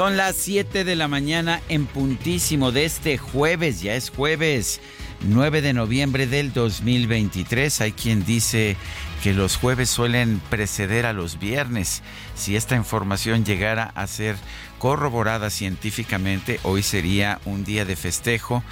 [0.00, 4.80] Son las 7 de la mañana en puntísimo de este jueves, ya es jueves
[5.24, 7.82] 9 de noviembre del 2023.
[7.82, 8.78] Hay quien dice
[9.22, 12.02] que los jueves suelen preceder a los viernes.
[12.34, 14.36] Si esta información llegara a ser
[14.78, 18.64] corroborada científicamente, hoy sería un día de festejo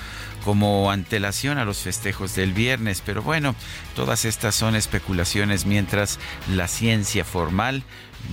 [0.47, 3.03] como antelación a los festejos del viernes.
[3.05, 3.55] Pero bueno,
[3.95, 6.19] todas estas son especulaciones mientras
[6.51, 7.85] la ciencia formal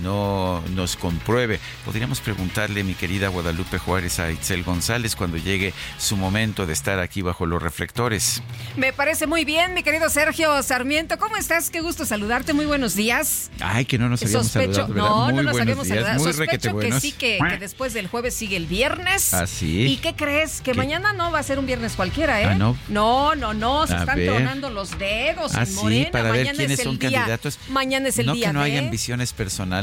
[0.02, 1.60] no nos compruebe.
[1.84, 6.98] Podríamos preguntarle, mi querida Guadalupe Juárez, a Itzel González cuando llegue su momento de estar
[6.98, 8.42] aquí bajo los reflectores.
[8.76, 11.18] Me parece muy bien, mi querido Sergio Sarmiento.
[11.18, 11.70] ¿Cómo estás?
[11.70, 12.52] Qué gusto saludarte.
[12.52, 13.50] Muy buenos días.
[13.60, 16.24] Ay, que no nos habíamos Sospecho, saludado, no, Muy no nos habíamos días, saludado.
[16.32, 19.32] Sospecho que sí, que, que después del jueves sigue el viernes.
[19.34, 19.82] ¿Ah, sí?
[19.86, 20.60] ¿Y qué crees?
[20.60, 20.78] Que ¿Qué?
[20.78, 22.46] mañana no va a ser un viernes cualquiera, ¿eh?
[22.46, 22.76] Ah, ¿no?
[22.88, 24.28] No, no, no, se A están ver.
[24.30, 26.10] tronando los dedos Ah, en sí, Morena.
[26.10, 27.58] para ver mañana quiénes es el son día, candidatos.
[27.70, 28.72] Mañana es el no día que no de...
[28.72, 29.75] hay ambiciones personales.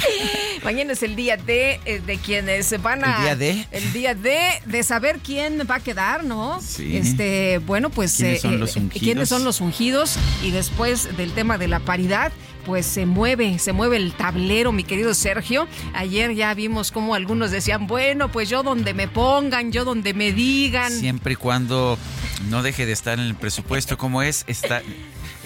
[0.64, 3.16] Mañana es el día de, eh, de quienes van a.
[3.16, 3.66] ¿El día de?
[3.70, 6.60] El día de, de saber quién va a quedar, ¿no?
[6.60, 6.96] Sí.
[6.96, 8.16] Este, bueno, pues.
[8.16, 9.02] ¿Quiénes son los ungidos?
[9.02, 10.16] ¿Quiénes son los ungidos?
[10.42, 12.32] Y después del tema de la paridad.
[12.66, 15.66] Pues se mueve, se mueve el tablero, mi querido Sergio.
[15.94, 20.32] Ayer ya vimos cómo algunos decían, bueno, pues yo donde me pongan, yo donde me
[20.32, 20.92] digan.
[20.92, 21.98] Siempre y cuando
[22.50, 24.82] no deje de estar en el presupuesto, como es, está,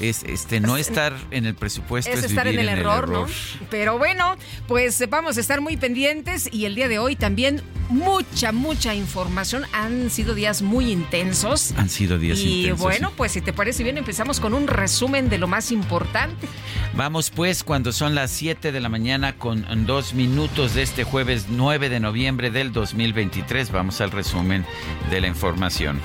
[0.00, 3.26] es este no estar en el presupuesto es, es estar en el error, ¿no?
[3.70, 8.52] Pero bueno, pues vamos a estar muy pendientes y el día de hoy también mucha,
[8.52, 9.64] mucha información.
[9.72, 11.72] Han sido días muy intensos.
[11.76, 13.14] Han sido días y intensos, bueno, sí.
[13.16, 16.48] pues si te parece bien, empezamos con un resumen de lo más importante.
[16.94, 21.46] Vamos pues cuando son las 7 de la mañana con dos minutos de este jueves
[21.48, 23.70] 9 de noviembre del 2023.
[23.70, 24.64] Vamos al resumen
[25.10, 26.00] de la información.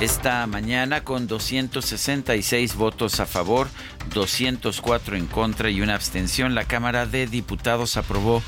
[0.00, 3.68] Esta mañana con 266 votos a favor,
[4.14, 8.42] 204 en contra y una abstención, la Cámara de Diputados aprobó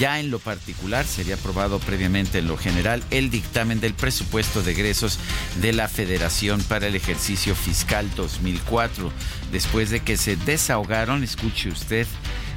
[0.00, 4.72] ya en lo particular, sería aprobado previamente en lo general, el dictamen del presupuesto de
[4.72, 5.20] egresos
[5.60, 9.12] de la Federación para el ejercicio fiscal 2004,
[9.52, 12.08] después de que se desahogaron, escuche usted,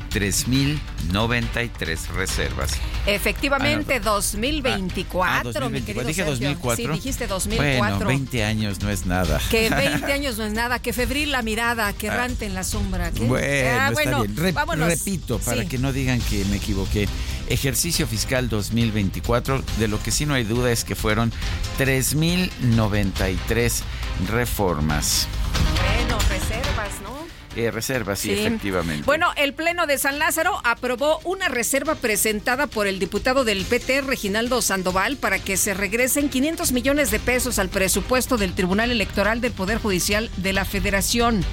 [0.10, 2.72] 3.093 reservas.
[3.06, 4.06] Efectivamente, Ah, no.
[4.12, 6.08] 2024, Ah, mi querido 2024.
[6.08, 6.32] Dije Sergio.
[6.32, 6.76] 2004.
[6.76, 7.78] Sí, dijiste 2004.
[7.78, 9.40] Bueno, 20 años no es nada.
[9.50, 13.12] Que 20 años no es nada, que febril la mirada, que errante en la sombra.
[13.12, 13.26] ¿qué?
[13.26, 13.46] Bueno,
[13.80, 14.36] Ah, está bien.
[14.38, 15.68] Re- repito, para Sí.
[15.68, 17.08] que no digan que me equivoqué.
[17.48, 21.32] Ejercicio fiscal 2024, de lo que sí no hay duda es que fueron
[21.78, 23.82] 3.093
[24.30, 25.28] reformas.
[25.76, 27.29] Bueno, reservas, ¿no?
[27.56, 28.46] Eh, reservas, sí, Sí.
[28.46, 29.04] efectivamente.
[29.06, 34.02] Bueno, el Pleno de San Lázaro aprobó una reserva presentada por el diputado del PT,
[34.02, 39.42] Reginaldo Sandoval, para que se regresen 500 millones de pesos al presupuesto del Tribunal Electoral
[39.42, 41.44] del Poder Judicial de la Federación.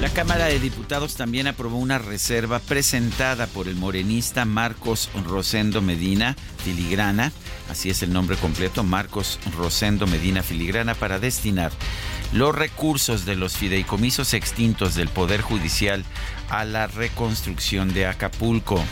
[0.00, 6.36] La Cámara de Diputados también aprobó una reserva presentada por el morenista Marcos Rosendo Medina
[6.64, 7.32] Filigrana,
[7.70, 11.70] así es el nombre completo, Marcos Rosendo Medina Filigrana, para destinar
[12.32, 16.04] los recursos de los fideicomisos extintos del Poder Judicial
[16.48, 18.82] a la reconstrucción de Acapulco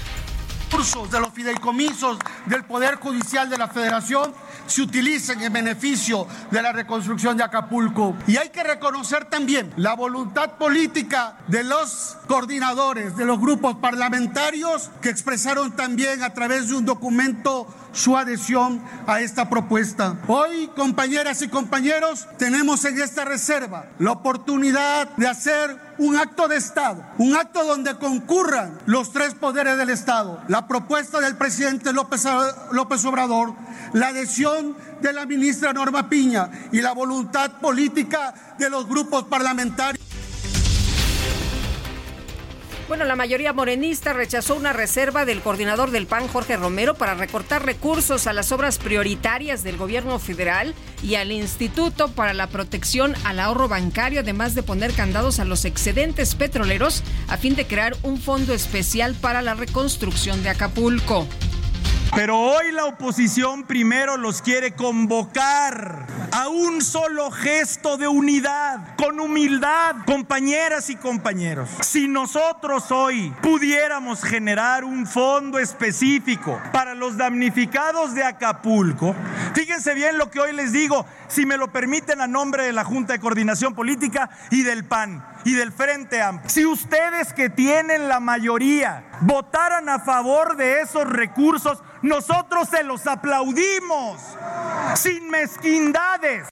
[1.10, 2.16] de los fideicomisos
[2.46, 4.32] del Poder Judicial de la Federación
[4.66, 8.16] se utilicen en beneficio de la reconstrucción de Acapulco.
[8.26, 14.90] Y hay que reconocer también la voluntad política de los coordinadores, de los grupos parlamentarios
[15.02, 20.16] que expresaron también a través de un documento su adhesión a esta propuesta.
[20.26, 26.56] Hoy, compañeras y compañeros, tenemos en esta reserva la oportunidad de hacer un acto de
[26.56, 30.42] Estado, un acto donde concurran los tres poderes del Estado.
[30.48, 32.24] La propuesta del presidente López,
[32.72, 33.54] López Obrador,
[33.92, 40.11] la adhesión de la ministra Norma Piña y la voluntad política de los grupos parlamentarios.
[42.92, 47.64] Bueno, la mayoría morenista rechazó una reserva del coordinador del PAN, Jorge Romero, para recortar
[47.64, 53.40] recursos a las obras prioritarias del gobierno federal y al Instituto para la Protección al
[53.40, 58.20] Ahorro Bancario, además de poner candados a los excedentes petroleros a fin de crear un
[58.20, 61.26] fondo especial para la reconstrucción de Acapulco.
[62.14, 69.18] Pero hoy la oposición primero los quiere convocar a un solo gesto de unidad, con
[69.18, 71.70] humildad, compañeras y compañeros.
[71.80, 79.16] Si nosotros hoy pudiéramos generar un fondo específico para los damnificados de Acapulco,
[79.54, 82.84] fíjense bien lo que hoy les digo, si me lo permiten a nombre de la
[82.84, 86.48] Junta de Coordinación Política y del PAN y del Frente Amplio.
[86.50, 93.06] Si ustedes que tienen la mayoría votaran a favor de esos recursos, nosotros se los
[93.06, 94.20] aplaudimos,
[94.96, 96.48] sin mezquindades.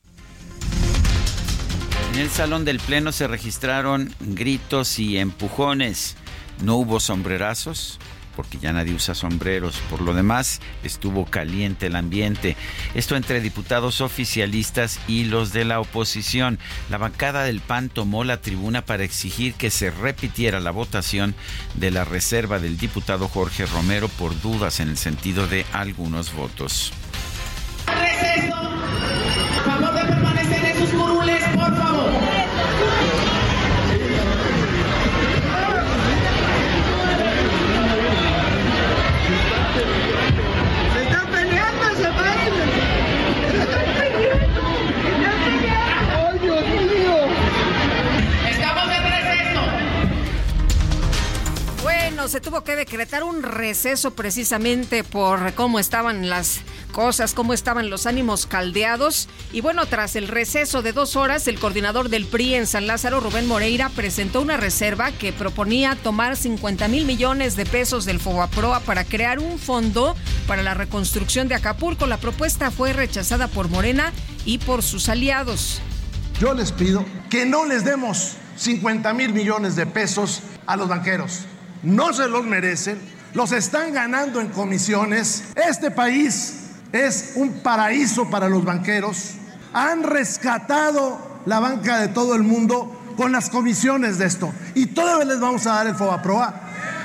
[2.12, 6.16] En el salón del Pleno se registraron gritos y empujones.
[6.62, 8.00] No hubo sombrerazos,
[8.36, 9.76] porque ya nadie usa sombreros.
[9.90, 12.56] Por lo demás, estuvo caliente el ambiente.
[12.94, 16.58] Esto entre diputados oficialistas y los de la oposición.
[16.90, 21.34] La bancada del PAN tomó la tribuna para exigir que se repitiera la votación
[21.74, 26.92] de la reserva del diputado Jorge Romero por dudas en el sentido de algunos votos.
[29.64, 32.29] favor de permanecer en sus curules, por favor.
[52.28, 56.60] Se tuvo que decretar un receso precisamente por cómo estaban las
[56.92, 59.28] cosas, cómo estaban los ánimos caldeados.
[59.52, 63.20] Y bueno, tras el receso de dos horas, el coordinador del PRI en San Lázaro,
[63.20, 68.80] Rubén Moreira, presentó una reserva que proponía tomar 50 mil millones de pesos del FOBAPROA
[68.80, 72.06] para crear un fondo para la reconstrucción de Acapulco.
[72.06, 74.12] La propuesta fue rechazada por Morena
[74.44, 75.80] y por sus aliados.
[76.38, 81.46] Yo les pido que no les demos 50 mil millones de pesos a los banqueros
[81.82, 82.98] no se los merecen,
[83.34, 85.44] los están ganando en comisiones.
[85.54, 86.60] Este país
[86.92, 89.34] es un paraíso para los banqueros.
[89.72, 94.52] Han rescatado la banca de todo el mundo con las comisiones de esto.
[94.74, 96.54] Y todavía les vamos a dar el FOBAPROA,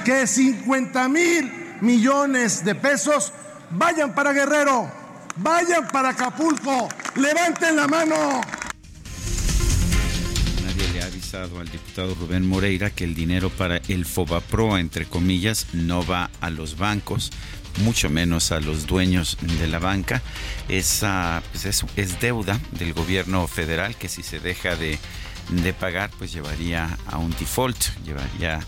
[0.04, 3.34] que 50 mil millones de pesos
[3.72, 4.90] vayan para Guerrero,
[5.38, 8.16] vayan para Acapulco, levanten la mano
[11.44, 16.50] al diputado Rubén Moreira que el dinero para el FOBAPRO, entre comillas, no va a
[16.50, 17.32] los bancos,
[17.84, 20.22] mucho menos a los dueños de la banca.
[20.70, 24.98] Esa pues es, es, deuda del gobierno federal que si se deja de,
[25.50, 28.62] de pagar, pues llevaría a un default, llevaría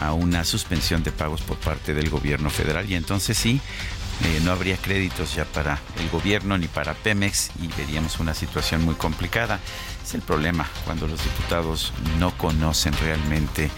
[0.00, 3.60] a una suspensión de pagos por parte del gobierno federal y entonces sí,
[4.24, 8.84] eh, no habría créditos ya para el gobierno ni para Pemex y veríamos una situación
[8.84, 9.60] muy complicada.
[10.04, 13.70] Es el problema cuando los diputados no conocen realmente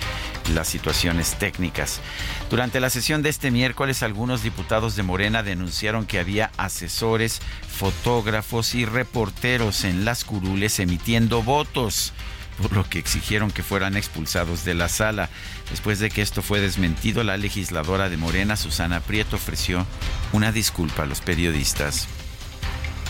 [0.55, 2.01] las situaciones técnicas.
[2.49, 8.75] Durante la sesión de este miércoles, algunos diputados de Morena denunciaron que había asesores, fotógrafos
[8.75, 12.13] y reporteros en las curules emitiendo votos
[12.61, 15.29] por lo que exigieron que fueran expulsados de la sala.
[15.71, 19.87] Después de que esto fue desmentido, la legisladora de Morena, Susana Prieto, ofreció
[20.33, 22.09] una disculpa a los periodistas.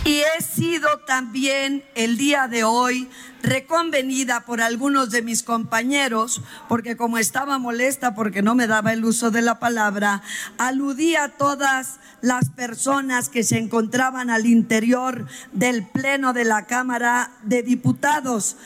[0.03, 3.09] y he sido también el día de hoy
[3.43, 9.05] reconvenida por algunos de mis compañeros, porque como estaba molesta porque no me daba el
[9.05, 10.23] uso de la palabra,
[10.59, 17.33] aludí a todas las personas que se encontraban al interior del Pleno de la Cámara
[17.43, 18.57] de Diputados.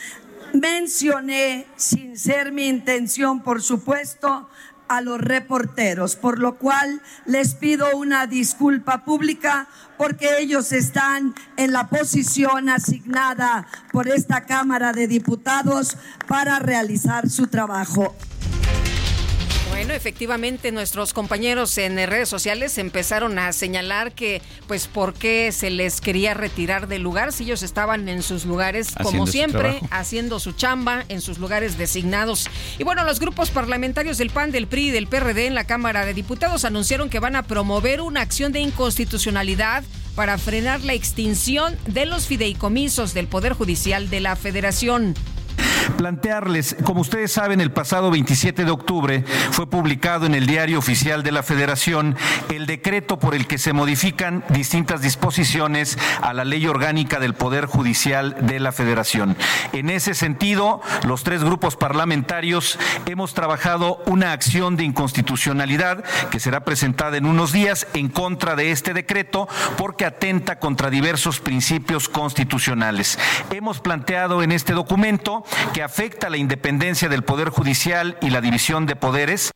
[0.55, 4.49] Mencioné, sin ser mi intención, por supuesto,
[4.87, 9.67] a los reporteros, por lo cual les pido una disculpa pública
[9.99, 15.97] porque ellos están en la posición asignada por esta Cámara de Diputados
[16.29, 18.15] para realizar su trabajo.
[19.75, 25.69] Bueno, efectivamente nuestros compañeros en redes sociales empezaron a señalar que pues por qué se
[25.69, 30.53] les quería retirar del lugar si ellos estaban en sus lugares como siempre haciendo su
[30.53, 32.49] chamba en sus lugares designados.
[32.79, 36.07] Y bueno, los grupos parlamentarios del PAN, del PRI y del PRD en la Cámara
[36.07, 39.83] de Diputados anunciaron que van a promover una acción de inconstitucionalidad
[40.15, 45.17] para frenar la extinción de los fideicomisos del Poder Judicial de la Federación
[45.97, 51.23] plantearles, como ustedes saben, el pasado 27 de octubre fue publicado en el Diario Oficial
[51.23, 52.17] de la Federación
[52.49, 57.67] el decreto por el que se modifican distintas disposiciones a la Ley Orgánica del Poder
[57.67, 59.37] Judicial de la Federación.
[59.73, 66.65] En ese sentido, los tres grupos parlamentarios hemos trabajado una acción de inconstitucionalidad que será
[66.65, 73.19] presentada en unos días en contra de este decreto porque atenta contra diversos principios constitucionales.
[73.51, 78.87] Hemos planteado en este documento que afecta la independencia del Poder Judicial y la división
[78.87, 79.51] de poderes.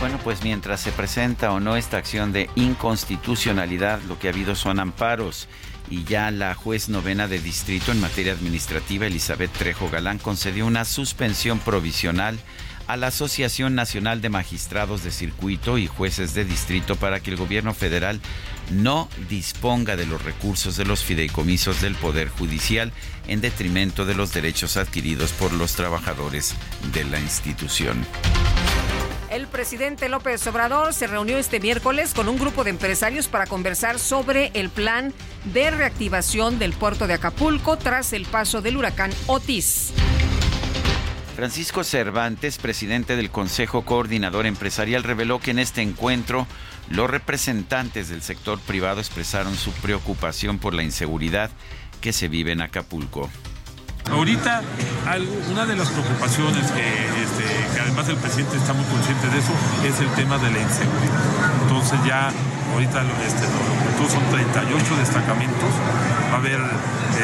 [0.00, 4.54] Bueno, pues mientras se presenta o no esta acción de inconstitucionalidad, lo que ha habido
[4.54, 5.48] son amparos
[5.88, 10.84] y ya la juez novena de distrito en materia administrativa, Elizabeth Trejo Galán, concedió una
[10.84, 12.38] suspensión provisional
[12.86, 17.36] a la Asociación Nacional de Magistrados de Circuito y Jueces de Distrito para que el
[17.36, 18.20] gobierno federal
[18.70, 22.92] no disponga de los recursos de los fideicomisos del Poder Judicial
[23.28, 26.54] en detrimento de los derechos adquiridos por los trabajadores
[26.92, 28.06] de la institución.
[29.30, 33.98] El presidente López Obrador se reunió este miércoles con un grupo de empresarios para conversar
[33.98, 35.12] sobre el plan
[35.52, 39.92] de reactivación del puerto de Acapulco tras el paso del huracán Otis.
[41.34, 46.46] Francisco Cervantes, presidente del Consejo Coordinador Empresarial, reveló que en este encuentro
[46.88, 51.50] los representantes del sector privado expresaron su preocupación por la inseguridad
[52.00, 53.30] que se vive en Acapulco.
[54.10, 54.62] Ahorita
[55.50, 57.44] una de las preocupaciones este,
[57.74, 59.52] que, además el presidente está muy consciente de eso
[59.84, 61.20] es el tema de la inseguridad.
[61.62, 62.30] Entonces ya
[62.72, 63.44] ahorita este,
[64.00, 65.70] lo, son 38 destacamentos,
[66.30, 66.60] va a haber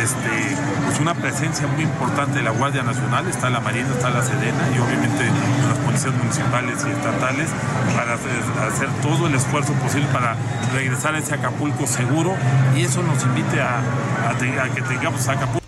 [0.02, 0.56] este,
[0.86, 4.68] pues una presencia muy importante de la Guardia Nacional, está la Marina, está la Sedena
[4.74, 5.24] y obviamente
[5.68, 7.48] las policías municipales y estatales
[7.96, 10.36] para hacer, todo el esfuerzo posible para
[10.72, 12.34] regresar a ese Acapulco seguro.
[12.76, 13.80] Y eso nos invite a,
[14.28, 15.59] a que tengamos Acapulco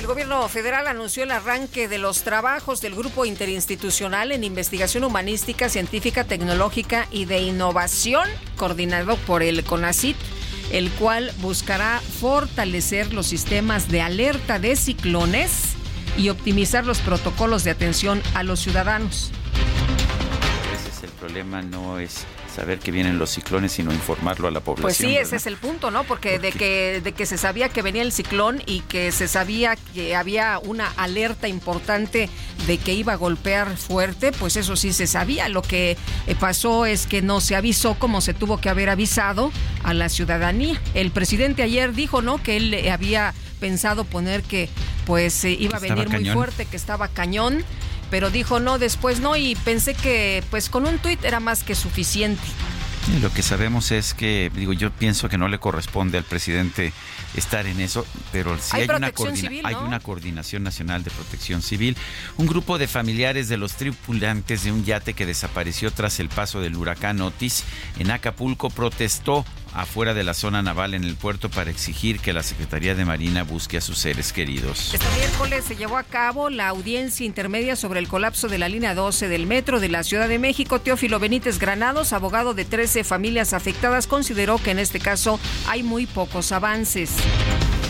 [0.00, 5.68] el gobierno federal anunció el arranque de los trabajos del Grupo Interinstitucional en Investigación Humanística,
[5.68, 8.26] Científica, Tecnológica y de Innovación,
[8.56, 10.16] coordinado por el CONACIT,
[10.72, 15.74] el cual buscará fortalecer los sistemas de alerta de ciclones
[16.16, 19.30] y optimizar los protocolos de atención a los ciudadanos.
[20.74, 24.60] Ese es el problema, no es saber que vienen los ciclones, sino informarlo a la
[24.60, 24.82] población.
[24.82, 26.04] Pues sí, ese es el punto, ¿no?
[26.04, 29.76] Porque de que de que se sabía que venía el ciclón y que se sabía
[29.76, 32.28] que había una alerta importante
[32.66, 35.48] de que iba a golpear fuerte, pues eso sí se sabía.
[35.48, 39.52] Lo que eh, pasó es que no se avisó como se tuvo que haber avisado
[39.82, 40.80] a la ciudadanía.
[40.94, 42.42] El presidente ayer dijo, ¿no?
[42.42, 44.68] Que él había pensado poner que
[45.06, 47.64] pues eh, iba a venir muy fuerte, que estaba cañón
[48.10, 51.74] pero dijo no, después no y pensé que pues con un tuit era más que
[51.74, 52.42] suficiente.
[53.22, 56.92] lo que sabemos es que, digo, yo pienso que no le corresponde al presidente
[57.34, 59.12] estar en eso, pero sí hay, una,
[59.64, 61.96] hay una coordinación nacional de protección civil.
[62.36, 66.60] Un grupo de familiares de los tripulantes de un yate que desapareció tras el paso
[66.60, 67.64] del huracán Otis
[67.98, 72.42] en Acapulco protestó afuera de la zona naval en el puerto para exigir que la
[72.42, 74.94] Secretaría de Marina busque a sus seres queridos.
[74.94, 78.94] Este miércoles se llevó a cabo la audiencia intermedia sobre el colapso de la línea
[78.94, 80.80] 12 del metro de la Ciudad de México.
[80.80, 86.06] Teófilo Benítez Granados, abogado de 13 familias afectadas, consideró que en este caso hay muy
[86.06, 87.10] pocos avances.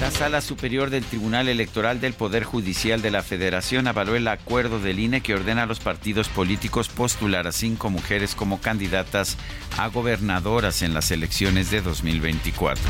[0.01, 4.81] La Sala Superior del Tribunal Electoral del Poder Judicial de la Federación avaló el acuerdo
[4.81, 9.37] del INE que ordena a los partidos políticos postular a cinco mujeres como candidatas
[9.77, 12.83] a gobernadoras en las elecciones de 2024.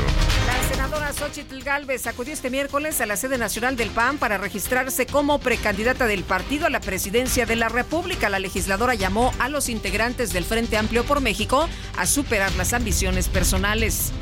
[0.47, 5.05] La senadora Xochitl Galvez acudió este miércoles a la sede nacional del PAN para registrarse
[5.05, 8.29] como precandidata del partido a la presidencia de la República.
[8.29, 13.27] La legisladora llamó a los integrantes del Frente Amplio por México a superar las ambiciones
[13.27, 14.13] personales.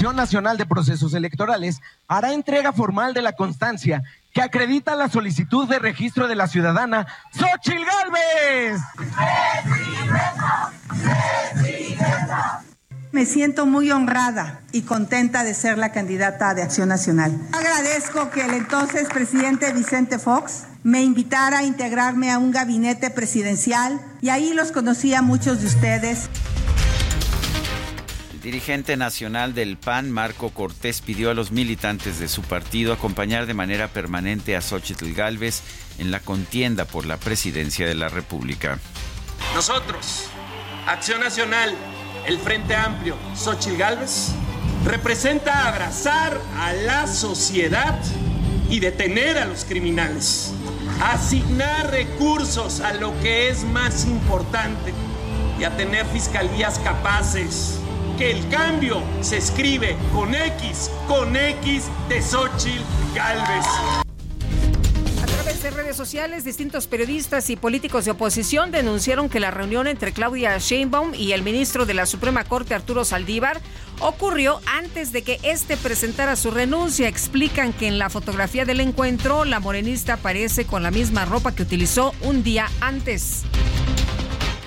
[0.00, 4.02] Comisión Nacional de Procesos Electorales hará entrega formal de la constancia
[4.32, 8.80] que acredita la solicitud de registro de la ciudadana Xochil Gálvez.
[13.12, 17.38] Me siento muy honrada y contenta de ser la candidata de Acción Nacional.
[17.52, 24.00] Agradezco que el entonces presidente Vicente Fox me invitara a integrarme a un gabinete presidencial
[24.22, 26.30] y ahí los conocí a muchos de ustedes.
[28.42, 33.52] Dirigente nacional del PAN, Marco Cortés, pidió a los militantes de su partido acompañar de
[33.52, 35.60] manera permanente a Xochitl Gálvez
[35.98, 38.78] en la contienda por la presidencia de la República.
[39.54, 40.24] Nosotros,
[40.86, 41.74] Acción Nacional,
[42.26, 44.28] el Frente Amplio, Xochitl Gálvez,
[44.86, 48.00] representa abrazar a la sociedad
[48.70, 50.54] y detener a los criminales,
[51.02, 54.94] asignar recursos a lo que es más importante
[55.58, 57.79] y a tener fiscalías capaces
[58.20, 62.82] el cambio se escribe con X, con X de Xochitl
[63.14, 63.64] Galvez.
[65.22, 69.86] A través de redes sociales, distintos periodistas y políticos de oposición denunciaron que la reunión
[69.86, 73.58] entre Claudia Sheinbaum y el ministro de la Suprema Corte, Arturo Saldívar,
[74.00, 77.08] ocurrió antes de que este presentara su renuncia.
[77.08, 81.62] Explican que en la fotografía del encuentro, la morenista aparece con la misma ropa que
[81.62, 83.44] utilizó un día antes.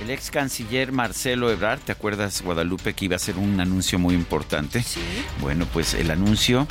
[0.03, 4.15] El ex canciller Marcelo Ebrard, ¿te acuerdas, Guadalupe, que iba a ser un anuncio muy
[4.15, 4.83] importante?
[4.83, 4.99] Sí.
[5.39, 6.67] Bueno, pues el anuncio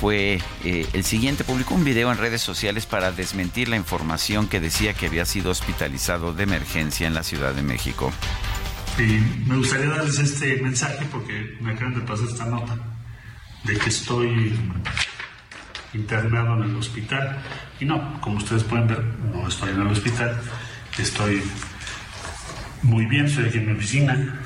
[0.00, 1.42] fue eh, el siguiente.
[1.42, 5.50] Publicó un video en redes sociales para desmentir la información que decía que había sido
[5.50, 8.12] hospitalizado de emergencia en la Ciudad de México.
[8.96, 12.76] Y me gustaría darles este mensaje porque me acaban de pasar esta nota
[13.64, 14.60] de que estoy
[15.92, 17.42] internado en el hospital.
[17.80, 19.02] Y no, como ustedes pueden ver,
[19.34, 20.40] no estoy en el hospital,
[20.96, 21.42] estoy
[22.82, 24.40] muy bien, estoy aquí en mi oficina.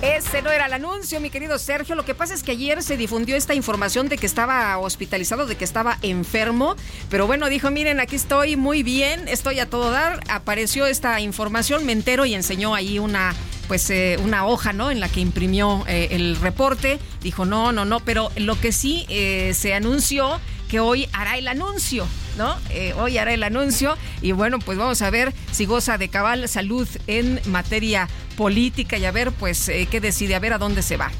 [0.00, 1.96] Ese no era el anuncio, mi querido Sergio.
[1.96, 5.56] Lo que pasa es que ayer se difundió esta información de que estaba hospitalizado, de
[5.56, 6.76] que estaba enfermo.
[7.10, 10.20] Pero bueno, dijo, miren, aquí estoy muy bien, estoy a todo dar.
[10.28, 13.34] Apareció esta información, me entero y enseñó ahí una
[13.66, 14.90] pues eh, una hoja, ¿no?
[14.90, 16.98] En la que imprimió eh, el reporte.
[17.20, 21.48] Dijo, no, no, no, pero lo que sí eh, se anunció que hoy hará el
[21.48, 22.56] anuncio, ¿no?
[22.70, 26.48] Eh, hoy hará el anuncio y bueno, pues vamos a ver si goza de cabal
[26.48, 30.82] salud en materia política y a ver, pues, eh, qué decide, a ver a dónde
[30.82, 31.10] se va.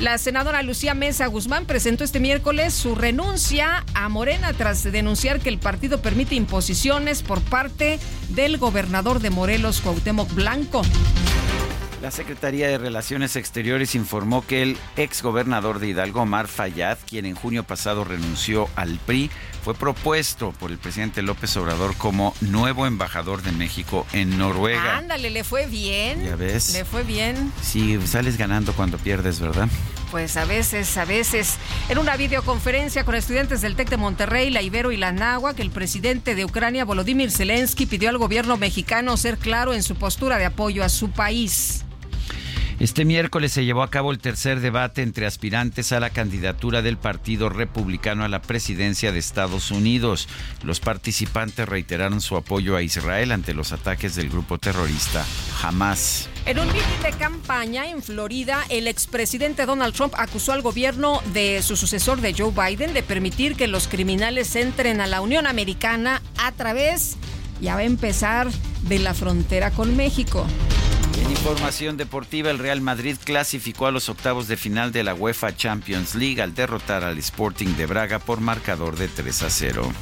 [0.00, 5.48] La senadora Lucía Mesa Guzmán presentó este miércoles su renuncia a Morena tras denunciar que
[5.48, 10.82] el partido permite imposiciones por parte del gobernador de Morelos, Cuauhtémoc Blanco.
[12.00, 17.34] La Secretaría de Relaciones Exteriores informó que el exgobernador de Hidalgo, Omar Fayad, quien en
[17.34, 19.30] junio pasado renunció al PRI,
[19.64, 24.96] fue propuesto por el presidente López Obrador como nuevo embajador de México en Noruega.
[24.96, 26.24] Ándale, le fue bien.
[26.24, 26.72] Ya ves.
[26.72, 27.52] Le fue bien.
[27.62, 29.68] Sí, sales ganando cuando pierdes, ¿verdad?
[30.12, 31.56] Pues a veces, a veces.
[31.88, 35.08] En una videoconferencia con estudiantes del TEC de Monterrey, la Ibero y la
[35.54, 39.96] que el presidente de Ucrania, Volodymyr Zelensky, pidió al gobierno mexicano ser claro en su
[39.96, 41.84] postura de apoyo a su país.
[42.80, 46.96] Este miércoles se llevó a cabo el tercer debate entre aspirantes a la candidatura del
[46.96, 50.28] Partido Republicano a la presidencia de Estados Unidos.
[50.62, 55.26] Los participantes reiteraron su apoyo a Israel ante los ataques del grupo terrorista
[55.60, 56.28] Hamas.
[56.46, 61.62] En un meeting de campaña en Florida, el expresidente Donald Trump acusó al gobierno de
[61.62, 66.22] su sucesor de Joe Biden de permitir que los criminales entren a la Unión Americana
[66.36, 67.16] a través,
[67.60, 68.48] ya va a empezar,
[68.82, 70.46] de la frontera con México.
[71.18, 75.56] En información deportiva, el Real Madrid clasificó a los octavos de final de la UEFA
[75.56, 79.92] Champions League al derrotar al Sporting de Braga por marcador de 3 a 0.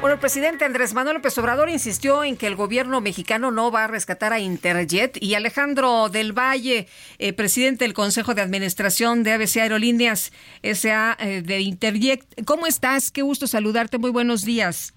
[0.00, 3.84] Bueno, el presidente Andrés Manuel López Obrador insistió en que el gobierno mexicano no va
[3.84, 9.32] a rescatar a Interjet y Alejandro del Valle, eh, presidente del Consejo de Administración de
[9.32, 12.24] ABC Aerolíneas SA eh, de Interjet.
[12.46, 13.10] ¿Cómo estás?
[13.10, 13.98] Qué gusto saludarte.
[13.98, 14.94] Muy buenos días.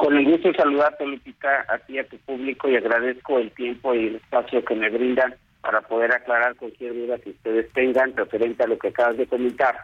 [0.00, 3.94] Con el gusto de saludarte, Lupita, a ti, a tu público, y agradezco el tiempo
[3.94, 8.64] y el espacio que me brindan para poder aclarar cualquier duda que ustedes tengan referente
[8.64, 9.76] a lo que acabas de comentar.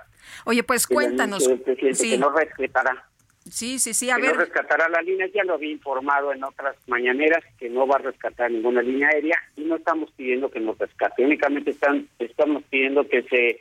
[0.46, 1.44] Oye, pues cuéntanos.
[1.44, 2.10] sí.
[2.10, 3.04] que no respetará.
[3.50, 4.32] Sí, sí, sí, a que ver.
[4.32, 7.98] no rescatará la línea, ya lo había informado en otras mañaneras que no va a
[7.98, 13.06] rescatar ninguna línea aérea y no estamos pidiendo que nos rescate, únicamente están, estamos pidiendo
[13.06, 13.60] que se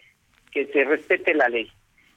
[0.51, 1.69] que se respete la ley.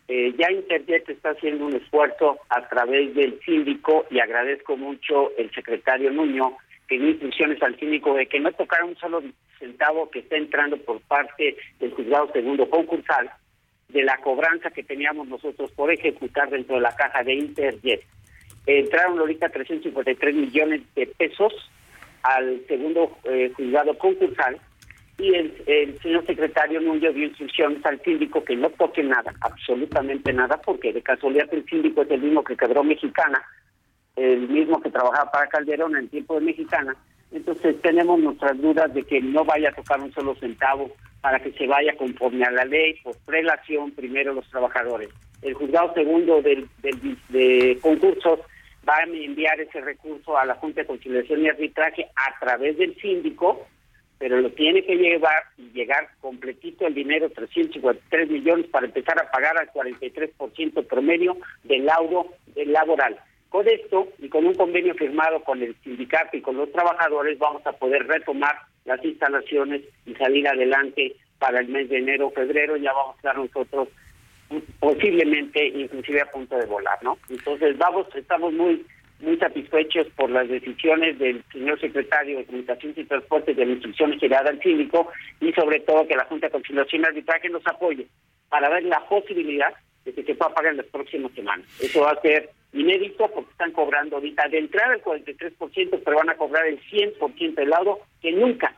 [0.08, 5.50] Eh, ya Interjet está haciendo un esfuerzo a través del síndico y agradezco mucho el
[5.52, 6.56] secretario Nuño
[6.88, 9.22] que dio instrucciones al síndico de que no tocara un solo
[9.58, 13.30] centavo que está entrando por parte del juzgado segundo concursal
[13.88, 18.02] de la cobranza que teníamos nosotros por ejecutar dentro de la caja de Interjet.
[18.66, 21.52] Entraron ahorita 353 millones de pesos
[22.22, 24.58] al segundo eh, juzgado concursal
[25.18, 30.32] y el, el señor secretario Núñez dio instrucciones al síndico que no toque nada, absolutamente
[30.32, 33.42] nada, porque de casualidad el síndico es el mismo que quebró Mexicana,
[34.16, 36.96] el mismo que trabajaba para Calderón en tiempo de Mexicana.
[37.32, 41.52] Entonces tenemos nuestras dudas de que no vaya a tocar un solo centavo para que
[41.52, 45.10] se vaya conforme a la ley por prelación primero los trabajadores.
[45.42, 48.40] El juzgado segundo del, del- de concursos
[48.88, 52.94] va a enviar ese recurso a la Junta de Conciliación y Arbitraje a través del
[52.96, 53.66] síndico,
[54.18, 59.30] pero lo tiene que llevar y llegar completito el dinero, 353 millones, para empezar a
[59.30, 63.18] pagar al 43% promedio del laudo del laboral.
[63.48, 67.66] Con esto y con un convenio firmado con el sindicato y con los trabajadores vamos
[67.66, 72.76] a poder retomar las instalaciones y salir adelante para el mes de enero febrero.
[72.76, 73.88] Ya vamos a estar nosotros
[74.80, 77.18] posiblemente inclusive a punto de volar, ¿no?
[77.28, 78.84] Entonces vamos, estamos muy
[79.20, 84.18] muy satisfechos por las decisiones del señor secretario de Comunicaciones y Transportes de la instrucción
[84.18, 88.06] generada al síndico y sobre todo que la Junta de Conciliación y Arbitraje nos apoye
[88.48, 91.66] para ver la posibilidad de que se pueda pagar en las próximas semanas.
[91.80, 96.30] Eso va a ser inédito porque están cobrando ahorita de entrada el 43%, pero van
[96.30, 98.74] a cobrar el 100% del lado que nunca,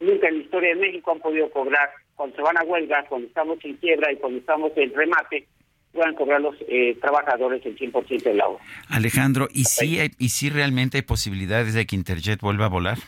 [0.00, 3.28] nunca en la historia de México han podido cobrar cuando se van a huelga, cuando
[3.28, 5.46] estamos en quiebra y cuando estamos en remate,
[5.92, 8.58] puedan cobrar los eh, trabajadores el 100% del laudo.
[8.88, 12.98] Alejandro, ¿y si, hay- ¿y si realmente hay posibilidades de que Interjet vuelva a volar?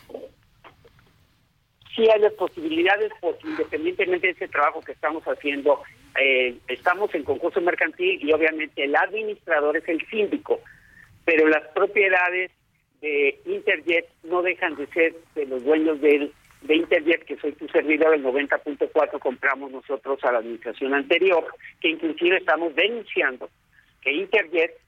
[1.95, 5.79] sí hay las posibilidades, porque independientemente de ese trabajo que estamos haciendo,
[6.19, 10.59] eh, estamos en concurso mercantil y obviamente el administrador es el síndico,
[11.23, 12.49] pero las propiedades
[13.01, 16.31] de Interjet no dejan de ser de los dueños del,
[16.63, 21.45] de Interjet, que soy tu servidor, el 90.4 compramos nosotros a la administración anterior,
[21.81, 23.49] que inclusive estamos denunciando
[24.01, 24.79] que Interjet,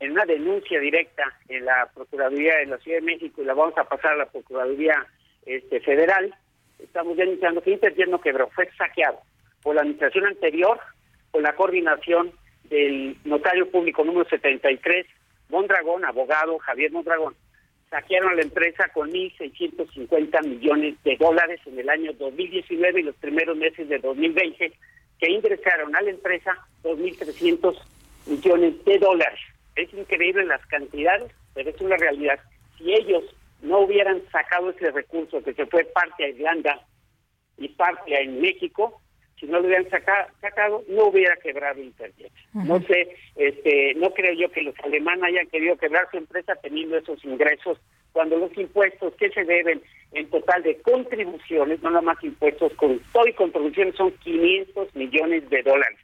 [0.00, 3.76] en una denuncia directa en la Procuraduría de la Ciudad de México, y la vamos
[3.78, 5.06] a pasar a la Procuraduría
[5.46, 6.34] este, Federal,
[6.78, 9.20] estamos denunciando que Interjet no quebró, fue saqueado
[9.62, 10.78] por la administración anterior,
[11.30, 12.32] con la coordinación
[12.64, 15.06] del notario público número 73,
[15.48, 17.34] Mondragón, abogado Javier Mondragón,
[17.94, 23.14] saquearon a la empresa con 1.650 millones de dólares en el año 2019 y los
[23.14, 24.72] primeros meses de 2020,
[25.20, 27.78] que ingresaron a la empresa 2.300
[28.26, 29.38] millones de dólares.
[29.76, 32.40] Es increíble las cantidades, pero es una realidad.
[32.76, 33.22] Si ellos
[33.62, 36.84] no hubieran sacado ese recurso que se fue parte a Irlanda
[37.58, 39.00] y parte en México,
[39.38, 42.30] si no lo hubieran saca- sacado, no hubiera quebrado Interjet.
[42.52, 46.96] No sé, este, no creo yo que los alemanes hayan querido quebrar su empresa teniendo
[46.96, 47.78] esos ingresos,
[48.12, 53.00] cuando los impuestos que se deben en total de contribuciones, no nada más impuestos, con
[53.12, 55.98] todo y contribuciones son 500 millones de dólares.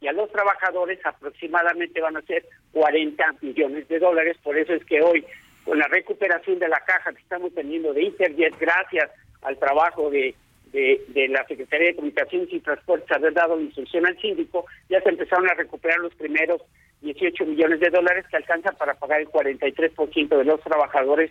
[0.00, 4.84] Y a los trabajadores aproximadamente van a ser 40 millones de dólares, por eso es
[4.84, 5.24] que hoy,
[5.64, 9.10] con la recuperación de la caja que estamos teniendo de Interjet, gracias
[9.42, 10.34] al trabajo de
[10.74, 15.00] de, de la Secretaría de Comunicaciones y Transportes haber dado la instrucción al síndico, ya
[15.00, 16.60] se empezaron a recuperar los primeros
[17.00, 21.30] 18 millones de dólares que alcanzan para pagar el 43% de los trabajadores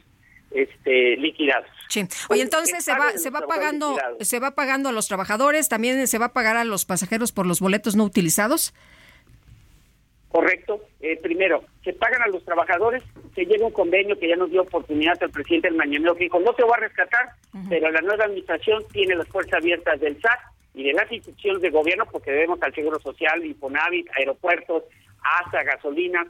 [0.51, 1.67] este liquidados.
[1.89, 2.03] Sí.
[2.03, 6.08] Pues, Oye, entonces se va, se va pagando, se va pagando a los trabajadores, también
[6.08, 8.73] se va a pagar a los pasajeros por los boletos no utilizados.
[10.34, 10.82] Correcto.
[11.00, 13.04] Eh, primero, se pagan a los trabajadores,
[13.36, 16.39] se llega un convenio que ya nos dio oportunidad al presidente del Mañanero que dijo,
[16.39, 17.30] no te voy a rescatar,
[17.69, 20.39] pero la nueva administración tiene las fuerzas abiertas del SAT
[20.74, 24.86] y de las instituciones de gobierno, porque debemos al Seguro Social, Infonavit, aeropuertos,
[25.22, 26.26] ASA, gasolina,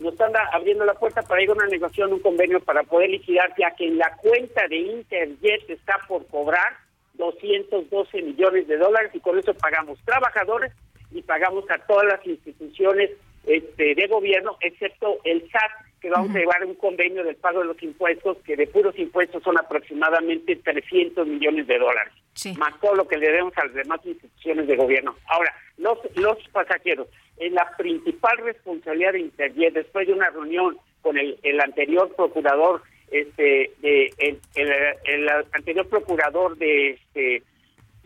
[0.00, 3.52] nos están abriendo la puerta para ir a una negociación, un convenio para poder liquidar,
[3.58, 6.78] ya que en la cuenta de Interjet está por cobrar
[7.12, 10.72] 212 millones de dólares y con eso pagamos trabajadores
[11.10, 13.10] y pagamos a todas las instituciones
[13.46, 17.66] este, de gobierno, excepto el SAT, que vamos a llevar un convenio del pago de
[17.66, 22.12] los impuestos, que de puros impuestos son aproximadamente 300 millones de dólares,
[22.58, 25.16] más todo lo que le debemos a las demás instituciones de gobierno.
[25.28, 31.16] Ahora, los, los pasajeros, es la principal responsabilidad de Interjet, después de una reunión con
[31.16, 34.72] el, el anterior procurador, este, de, el, el,
[35.04, 37.42] el anterior procurador de, este,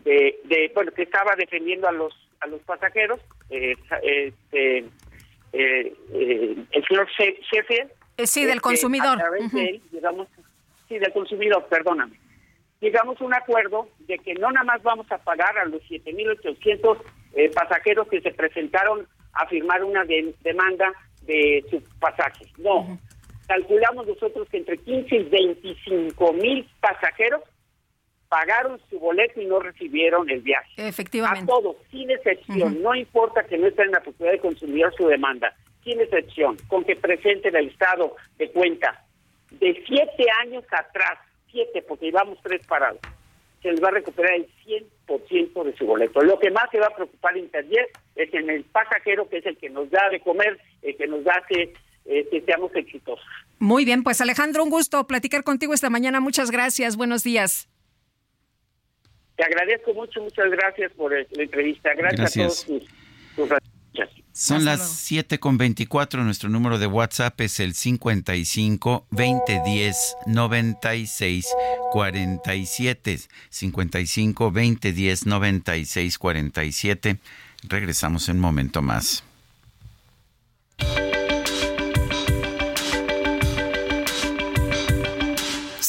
[0.05, 4.85] de, de, bueno, que estaba defendiendo a los a los pasajeros, eh, este,
[5.53, 7.91] eh, eh, el señor Sheffield.
[8.25, 9.19] sí, del consumidor.
[10.87, 12.19] sí, del consumidor, perdóname.
[12.81, 16.97] Llegamos a un acuerdo de que no nada más vamos a pagar a los 7.800
[17.33, 20.91] eh, pasajeros que se presentaron a firmar una demanda
[21.23, 22.45] de su pasaje.
[22.57, 22.97] No,
[23.47, 27.41] calculamos nosotros que entre 15 y 25 mil pasajeros
[28.29, 30.69] pagaron su boleto y no recibieron el viaje.
[30.77, 31.51] Efectivamente.
[31.51, 32.81] A todos, sin excepción.
[32.81, 36.85] No importa que no estén en la posibilidad de consumir su demanda, sin excepción, con
[36.85, 39.03] que presenten el estado de cuenta
[39.51, 41.17] de siete años atrás,
[41.51, 43.01] siete, porque llevamos tres parados,
[43.61, 44.47] se les va a recuperar el
[45.07, 46.21] 100% de su boleto.
[46.21, 49.57] Lo que más se va a preocupar Interjet es en el pasajero, que es el
[49.57, 51.73] que nos da de comer, el que nos da que,
[52.05, 53.25] eh, que seamos exitosos.
[53.57, 56.19] Muy bien, pues Alejandro, un gusto platicar contigo esta mañana.
[56.21, 56.95] Muchas gracias.
[56.95, 57.67] Buenos días.
[59.39, 61.91] Te agradezco mucho, muchas gracias por la entrevista.
[61.95, 62.83] Gracias, a todos tus,
[64.33, 66.25] Son las 7 con 24.
[66.25, 71.47] Nuestro número de WhatsApp es el 55 2010 96
[71.89, 73.17] 47.
[73.49, 77.17] 55 2010 96 47.
[77.63, 79.23] Regresamos en un momento más.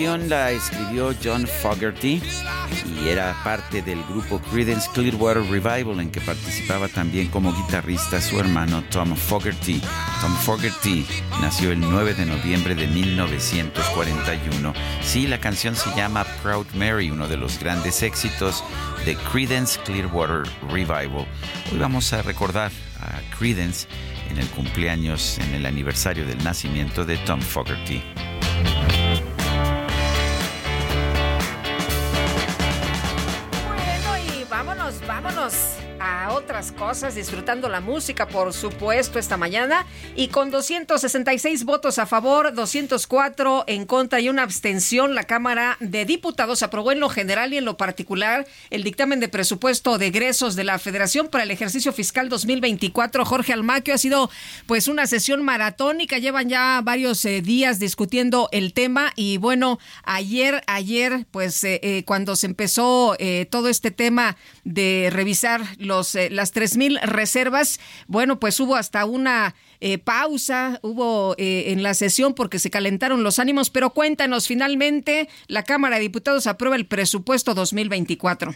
[0.00, 2.22] La escribió John Fogerty
[3.02, 8.40] y era parte del grupo Creedence Clearwater Revival en que participaba también como guitarrista su
[8.40, 9.82] hermano Tom Fogerty.
[10.22, 11.04] Tom Fogerty
[11.42, 14.72] nació el 9 de noviembre de 1941.
[15.02, 18.64] Sí, la canción se llama Proud Mary, uno de los grandes éxitos
[19.04, 21.26] de Creedence Clearwater Revival.
[21.70, 23.86] Hoy vamos a recordar a Creedence
[24.30, 28.02] en el cumpleaños, en el aniversario del nacimiento de Tom Fogerty.
[36.68, 39.86] Cosas, disfrutando la música, por supuesto, esta mañana.
[40.14, 46.04] Y con 266 votos a favor, 204 en contra y una abstención, la Cámara de
[46.04, 50.54] Diputados aprobó en lo general y en lo particular el dictamen de presupuesto de egresos
[50.54, 53.24] de la Federación para el ejercicio fiscal 2024.
[53.24, 54.30] Jorge Almaquio ha sido
[54.66, 60.62] pues una sesión maratónica, llevan ya varios eh, días discutiendo el tema y bueno, ayer,
[60.66, 63.16] ayer, pues eh, eh, cuando se empezó
[63.50, 69.54] todo este tema de revisar los, eh, las 3.000 reservas, bueno, pues hubo hasta una
[69.80, 75.28] eh, pausa, hubo eh, en la sesión porque se calentaron los ánimos, pero cuéntanos, finalmente
[75.48, 78.52] la Cámara de Diputados aprueba el presupuesto 2024.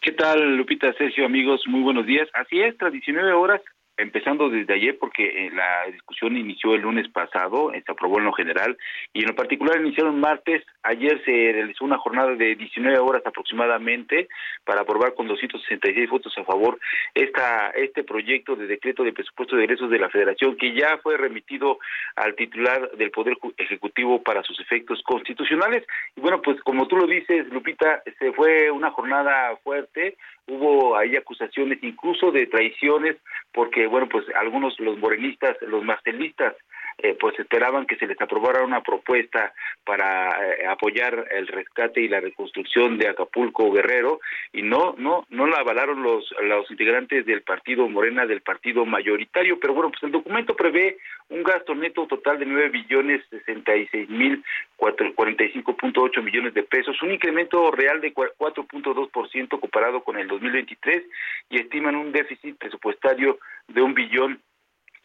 [0.00, 1.62] ¿Qué tal, Lupita, Sergio, amigos?
[1.66, 2.28] Muy buenos días.
[2.34, 3.60] Así es, tras 19 horas
[3.96, 8.32] empezando desde ayer porque eh, la discusión inició el lunes pasado, se aprobó en lo
[8.32, 8.76] general
[9.12, 14.28] y en lo particular iniciaron martes, ayer se realizó una jornada de 19 horas aproximadamente
[14.64, 16.78] para aprobar con 266 votos a favor
[17.14, 21.16] esta este proyecto de decreto de presupuesto de egresos de la Federación que ya fue
[21.16, 21.78] remitido
[22.16, 25.84] al titular del Poder Ejecutivo para sus efectos constitucionales.
[26.16, 30.16] Y bueno, pues como tú lo dices, Lupita, se fue una jornada fuerte,
[30.48, 33.16] hubo ahí acusaciones incluso de traiciones
[33.52, 36.54] porque bueno pues algunos los morenistas los marcelistas
[36.98, 39.52] eh, pues esperaban que se les aprobara una propuesta
[39.84, 44.20] para eh, apoyar el rescate y la reconstrucción de Acapulco Guerrero
[44.52, 49.60] y no no no la avalaron los los integrantes del partido Morena del partido mayoritario.
[49.60, 50.96] Pero bueno pues el documento prevé
[51.28, 54.42] un gasto neto total de nueve billones sesenta y seis mil
[54.76, 59.10] cuarenta y cinco punto ocho millones de pesos un incremento real de cuatro punto dos
[59.10, 61.04] por ciento comparado con el 2023
[61.50, 64.40] y estiman un déficit presupuestario de un billón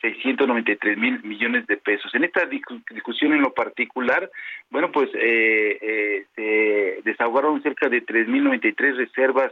[0.02, 2.14] 693 mil millones de pesos.
[2.16, 4.30] En esta discusión en lo particular,
[4.70, 9.52] bueno, pues eh, eh, se desahogaron cerca de 3.093 reservas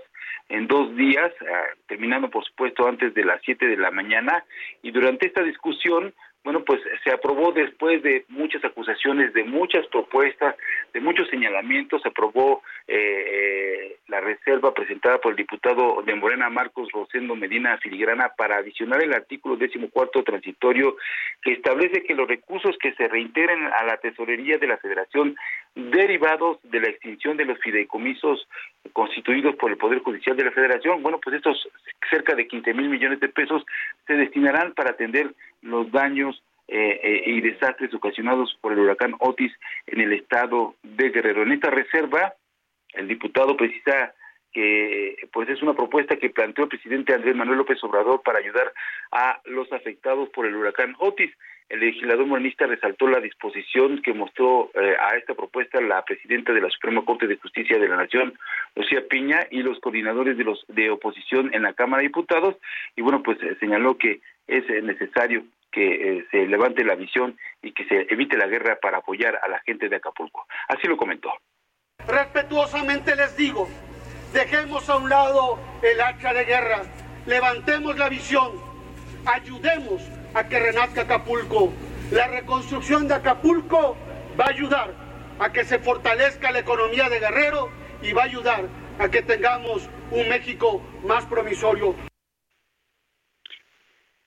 [0.50, 4.44] en dos días, ah, terminando por supuesto antes de las 7 de la mañana,
[4.82, 10.56] y durante esta discusión, bueno, pues se aprobó después de muchas acusaciones, de muchas propuestas,
[10.94, 16.50] de muchos señalamientos, se aprobó eh, eh, la reserva presentada por el diputado de Morena,
[16.50, 20.96] Marcos Rosendo Medina Filigrana, para adicionar el artículo decimocuarto transitorio
[21.42, 25.36] que establece que los recursos que se reintegren a la tesorería de la Federación
[25.76, 28.48] derivados de la extinción de los fideicomisos
[28.94, 31.70] constituidos por el Poder Judicial de la Federación, bueno, pues estos
[32.10, 33.64] cerca de 15 mil millones de pesos
[34.08, 39.52] se destinarán para atender los daños eh, eh, y desastres ocasionados por el huracán Otis
[39.88, 41.42] en el estado de Guerrero.
[41.42, 42.36] En esta reserva,
[42.94, 44.14] el diputado precisa
[44.52, 48.72] que pues es una propuesta que planteó el presidente Andrés Manuel López Obrador para ayudar
[49.12, 51.32] a los afectados por el huracán Otis.
[51.70, 56.62] El legislador morenista resaltó la disposición que mostró eh, a esta propuesta la presidenta de
[56.62, 58.34] la Suprema Corte de Justicia de la Nación,
[58.76, 62.56] Lucía Piña, y los coordinadores de los de oposición en la Cámara de Diputados.
[62.96, 67.86] Y bueno, pues señaló que es necesario que eh, se levante la visión y que
[67.86, 70.48] se evite la guerra para apoyar a la gente de Acapulco.
[70.68, 71.32] Así lo comentó.
[72.08, 73.68] Respetuosamente les digo,
[74.34, 76.82] dejemos a un lado el hacha de guerra,
[77.26, 78.54] levantemos la visión,
[79.26, 80.02] ayudemos
[80.34, 81.72] a que renazca Acapulco.
[82.12, 83.96] La reconstrucción de Acapulco
[84.40, 84.94] va a ayudar
[85.40, 87.70] a que se fortalezca la economía de Guerrero
[88.02, 88.66] y va a ayudar
[88.98, 92.09] a que tengamos un México más promisorio.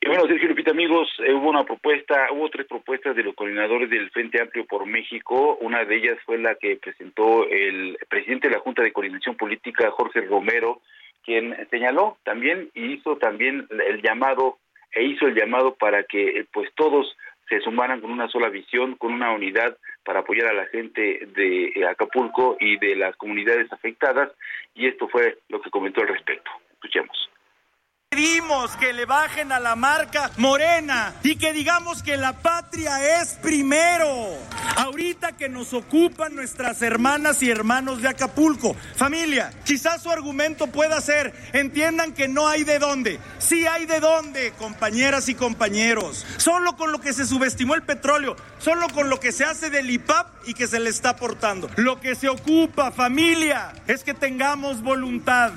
[0.04, 3.88] Y bueno, Sergio Lupita, amigos, eh, hubo una propuesta, hubo tres propuestas de los coordinadores
[3.88, 5.56] del Frente Amplio por México.
[5.60, 9.92] Una de ellas fue la que presentó el presidente de la Junta de Coordinación Política,
[9.92, 10.80] Jorge Romero,
[11.24, 14.58] quien señaló también y hizo también el llamado
[14.90, 17.16] e hizo el llamado para que eh, pues todos
[17.48, 21.66] se sumaran con una sola visión, con una unidad para apoyar a la gente de
[21.76, 24.32] eh, Acapulco y de las comunidades afectadas
[24.74, 26.50] y esto fue lo que comentó al respecto.
[26.72, 27.31] Escuchemos.
[28.12, 33.38] Pedimos que le bajen a la marca morena y que digamos que la patria es
[33.40, 34.36] primero.
[34.76, 38.76] Ahorita que nos ocupan nuestras hermanas y hermanos de Acapulco.
[38.96, 43.18] Familia, quizás su argumento pueda ser, entiendan que no hay de dónde.
[43.38, 46.26] Sí hay de dónde, compañeras y compañeros.
[46.36, 49.90] Solo con lo que se subestimó el petróleo, solo con lo que se hace del
[49.90, 51.70] IPAP y que se le está aportando.
[51.76, 55.54] Lo que se ocupa, familia, es que tengamos voluntad.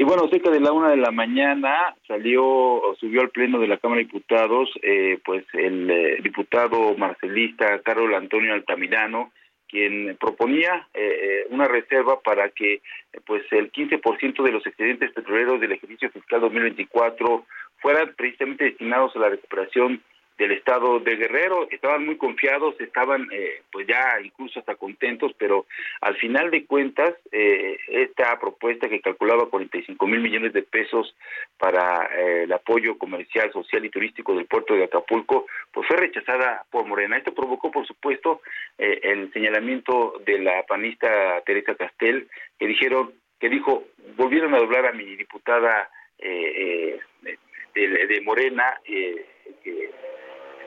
[0.00, 3.76] Y bueno, cerca de la una de la mañana salió, subió al pleno de la
[3.76, 9.30] Cámara de Diputados, eh, pues el eh, diputado marcelista Carlos Antonio Altamirano,
[9.68, 12.80] quien proponía eh, una reserva para que
[13.26, 17.44] pues el 15% de los excedentes petroleros del ejercicio fiscal 2024
[17.82, 20.00] fueran precisamente destinados a la recuperación
[20.40, 21.68] del estado de Guerrero.
[21.70, 25.66] Estaban muy confiados, estaban eh, pues ya incluso hasta contentos, pero
[26.00, 31.14] al final de cuentas eh, esta propuesta que calculaba 45 mil millones de pesos
[31.58, 36.64] para eh, el apoyo comercial, social y turístico del puerto de Acapulco, pues fue rechazada
[36.70, 37.18] por Morena.
[37.18, 38.40] Esto provocó, por supuesto,
[38.78, 43.84] el señalamiento de la panista Teresa Castel, que dijeron, que dijo,
[44.16, 46.98] volvieron a doblar a mi diputada de,
[47.74, 49.90] de, Morena, que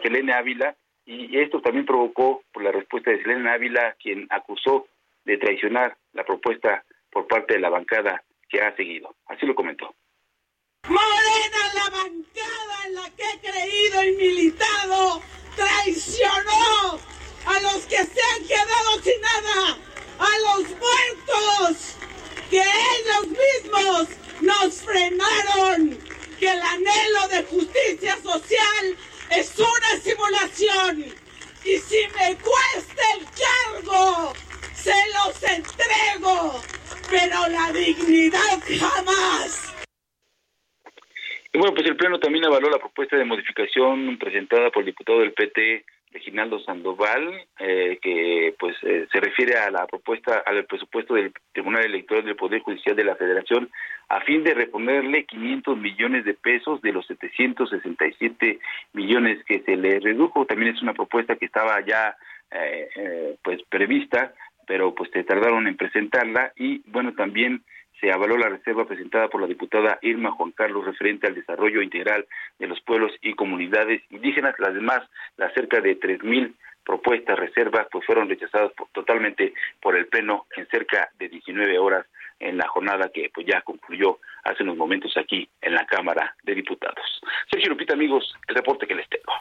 [0.02, 0.76] Selena Ávila,
[1.06, 4.88] y esto también provocó por la respuesta de Selena Ávila, quien acusó
[5.26, 9.16] de traicionar la propuesta por parte de la bancada que ha seguido.
[9.28, 9.94] Así lo comentó.
[10.88, 15.22] Morena, la bancada en la que he creído y militado,
[15.56, 17.00] traicionó
[17.46, 19.78] a los que se han quedado sin nada,
[20.20, 21.98] a los muertos,
[22.50, 24.08] que ellos mismos
[24.42, 25.98] nos frenaron,
[26.40, 28.98] que el anhelo de justicia social
[29.38, 31.06] es una simulación.
[31.66, 33.26] Y si me cuesta el
[33.82, 34.34] cargo,
[34.74, 36.62] se los entrego,
[37.10, 39.74] pero la dignidad jamás.
[41.54, 45.20] Y bueno, pues el Pleno también avaló la propuesta de modificación presentada por el diputado
[45.20, 51.16] del PT Reginaldo Sandoval, eh, que pues eh, se refiere a la propuesta, al presupuesto
[51.16, 53.70] del Tribunal Electoral del Poder Judicial de la Federación,
[54.10, 58.60] a fin de reponerle 500 millones de pesos de los 767
[58.94, 60.46] millones que se le redujo.
[60.46, 62.16] También es una propuesta que estaba ya
[62.52, 64.34] eh, pues prevista,
[64.68, 67.64] pero pues se tardaron en presentarla y bueno, también
[68.04, 72.26] se avaló la reserva presentada por la diputada Irma Juan Carlos referente al desarrollo integral
[72.60, 74.56] de los pueblos y comunidades indígenas.
[74.60, 75.04] Las demás,
[75.38, 80.68] las cerca de tres mil propuestas, reservas, pues fueron rechazadas totalmente por el Pleno en
[80.68, 82.06] cerca de 19 horas
[82.42, 86.56] en la jornada que pues ya concluyó hace unos momentos aquí en la Cámara de
[86.56, 87.22] Diputados.
[87.50, 89.32] Sergio Lupita, amigos, el reporte que les tengo.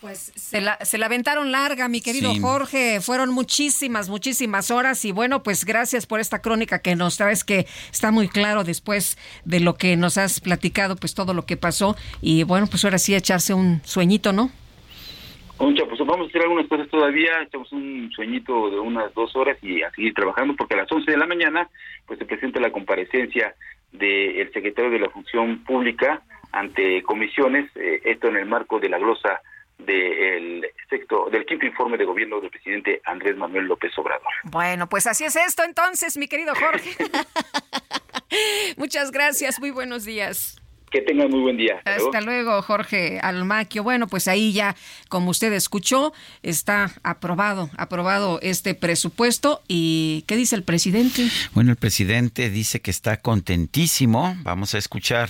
[0.00, 3.00] Pues se la, se la aventaron larga, mi querido Jorge.
[3.00, 5.04] Fueron muchísimas, muchísimas horas.
[5.04, 9.16] Y bueno, pues gracias por esta crónica que nos traes, que está muy claro después
[9.44, 11.96] de lo que nos has platicado, pues todo lo que pasó.
[12.20, 14.50] Y bueno, pues ahora sí echarse un sueñito, ¿no?
[15.56, 19.56] Concha, pues vamos a hacer algunas cosas todavía, echamos un sueñito de unas dos horas
[19.62, 21.70] y a seguir trabajando porque a las 11 de la mañana
[22.06, 23.54] pues se presenta la comparecencia
[23.92, 26.22] del secretario de la Función Pública
[26.52, 29.40] ante comisiones, eh, esto en el marco de la glosa
[29.78, 34.32] del sexto, del quinto informe de gobierno del presidente Andrés Manuel López Obrador.
[34.44, 36.90] Bueno, pues así es esto entonces, mi querido Jorge.
[38.76, 40.56] Muchas gracias, muy buenos días.
[40.90, 41.82] Que tengan muy buen día.
[41.84, 42.62] Hasta, luego.
[42.62, 43.82] Jorge Almaquio.
[43.82, 44.76] Bueno, pues ahí ya,
[45.08, 46.12] como usted escuchó,
[46.42, 49.62] está aprobado, aprobado este presupuesto.
[49.66, 51.26] ¿Y qué dice el presidente?
[51.54, 54.36] Bueno, el presidente dice que está contentísimo.
[54.42, 55.28] Vamos a escuchar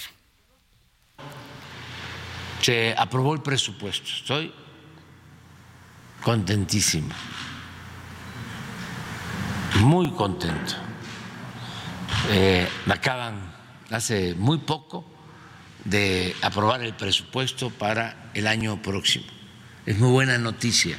[2.60, 4.08] se aprobó el presupuesto.
[4.08, 4.52] Estoy
[6.22, 7.14] contentísimo,
[9.80, 10.74] muy contento.
[12.30, 13.54] Eh, me acaban
[13.90, 15.04] hace muy poco
[15.84, 19.26] de aprobar el presupuesto para el año próximo.
[19.84, 20.98] Es muy buena noticia,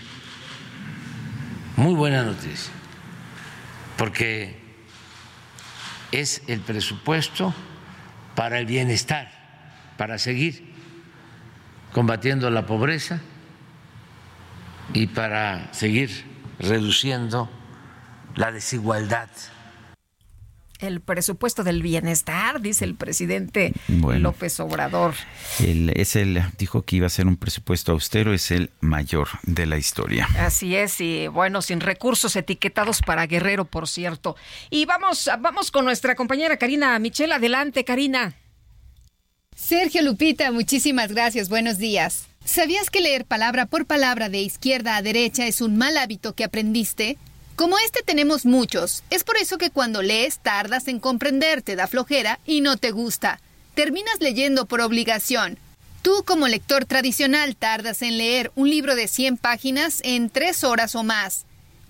[1.75, 2.71] muy buena noticia,
[3.97, 4.61] porque
[6.13, 7.53] es el presupuesto
[8.35, 9.29] para el bienestar,
[9.97, 10.76] para seguir
[11.93, 13.21] combatiendo la pobreza
[14.93, 16.09] y para seguir
[16.59, 17.49] reduciendo
[18.35, 19.29] la desigualdad.
[20.79, 25.15] El presupuesto del bienestar, dice el presidente López Obrador.
[25.59, 29.77] es el, dijo que iba a ser un presupuesto austero, es el mayor de la
[29.77, 30.27] historia.
[30.37, 34.35] Así es, y bueno, sin recursos etiquetados para Guerrero, por cierto.
[34.69, 37.31] Y vamos, vamos con nuestra compañera Karina Michel.
[37.31, 38.35] Adelante, Karina.
[39.57, 41.49] Sergio Lupita, muchísimas gracias.
[41.49, 42.27] Buenos días.
[42.45, 46.43] ¿Sabías que leer palabra por palabra de izquierda a derecha es un mal hábito que
[46.43, 47.17] aprendiste?
[47.55, 49.03] Como este tenemos muchos.
[49.09, 52.91] Es por eso que cuando lees tardas en comprender, te da flojera y no te
[52.91, 53.41] gusta.
[53.73, 55.57] Terminas leyendo por obligación.
[56.03, 60.93] Tú como lector tradicional tardas en leer un libro de 100 páginas en 3 horas
[60.93, 61.46] o más.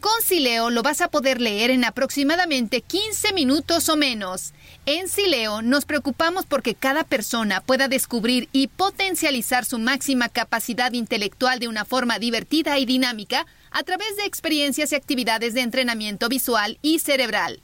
[0.08, 4.54] Con Sileo lo vas a poder leer en aproximadamente 15 minutos o menos.
[4.86, 11.60] En Sileo nos preocupamos porque cada persona pueda descubrir y potencializar su máxima capacidad intelectual
[11.60, 16.80] de una forma divertida y dinámica a través de experiencias y actividades de entrenamiento visual
[16.82, 17.60] y cerebral.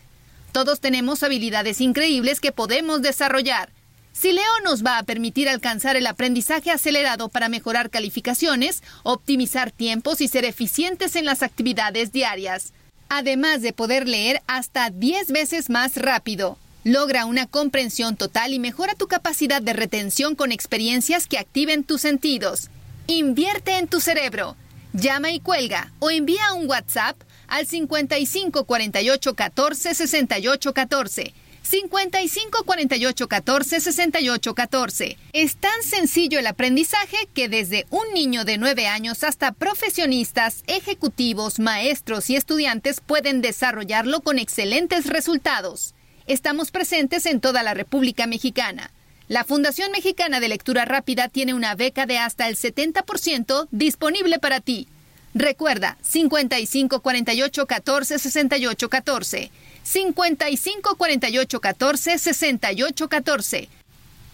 [0.52, 3.70] Todos tenemos habilidades increíbles que podemos desarrollar.
[4.14, 10.28] Sileo nos va a permitir alcanzar el aprendizaje acelerado para mejorar calificaciones, optimizar tiempos y
[10.28, 12.74] ser eficientes en las actividades diarias.
[13.09, 16.57] Además de poder leer hasta 10 veces más rápido.
[16.84, 22.01] Logra una comprensión total y mejora tu capacidad de retención con experiencias que activen tus
[22.01, 22.70] sentidos.
[23.07, 24.55] Invierte en tu cerebro.
[24.93, 31.34] Llama y cuelga o envía un WhatsApp al 55 48 14 68 14.
[31.64, 35.18] 55 48 14 68 14.
[35.32, 41.59] Es tan sencillo el aprendizaje que desde un niño de 9 años hasta profesionistas, ejecutivos,
[41.59, 45.95] maestros y estudiantes pueden desarrollarlo con excelentes resultados.
[46.28, 48.91] Estamos presentes en toda la República Mexicana.
[49.30, 54.59] La Fundación Mexicana de Lectura Rápida tiene una beca de hasta el 70% disponible para
[54.59, 54.88] ti.
[55.34, 59.51] Recuerda 55 48 14 68 14.
[59.84, 63.70] 55 48 14 68 14.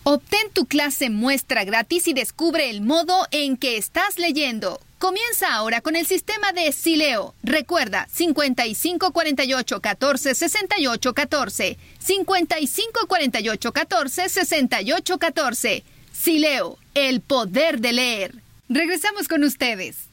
[0.03, 4.79] Obtén tu clase muestra gratis y descubre el modo en que estás leyendo.
[4.97, 7.33] Comienza ahora con el sistema de Sileo.
[7.43, 11.77] Recuerda 55 48 14 68 14.
[11.99, 15.83] 55 48 14 68 14.
[16.11, 18.35] Sileo, el poder de leer.
[18.67, 20.09] Regresamos con ustedes.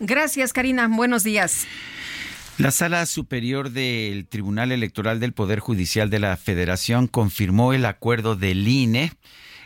[0.00, 0.86] Gracias, Karina.
[0.88, 1.66] Buenos días.
[2.58, 8.34] La Sala Superior del Tribunal Electoral del Poder Judicial de la Federación confirmó el acuerdo
[8.34, 9.12] del INE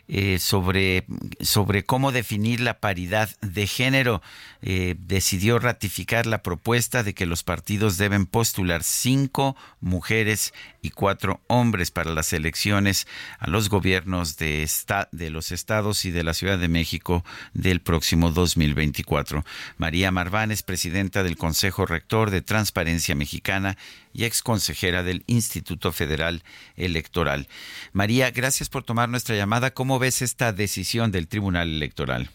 [0.08, 1.06] eh, sobre,
[1.40, 4.20] sobre cómo definir la paridad de género.
[4.64, 11.40] Eh, decidió ratificar la propuesta de que los partidos deben postular cinco mujeres y cuatro
[11.48, 13.08] hombres para las elecciones
[13.40, 14.68] a los gobiernos de,
[15.10, 19.44] de los estados y de la Ciudad de México del próximo 2024.
[19.78, 23.76] María Marván es presidenta del Consejo Rector de Transparencia Mexicana
[24.12, 26.44] y ex consejera del Instituto Federal
[26.76, 27.48] Electoral.
[27.92, 29.72] María, gracias por tomar nuestra llamada.
[29.72, 32.30] ¿Cómo ves esta decisión del Tribunal Electoral?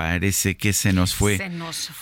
[0.00, 1.36] Parece que se nos fue.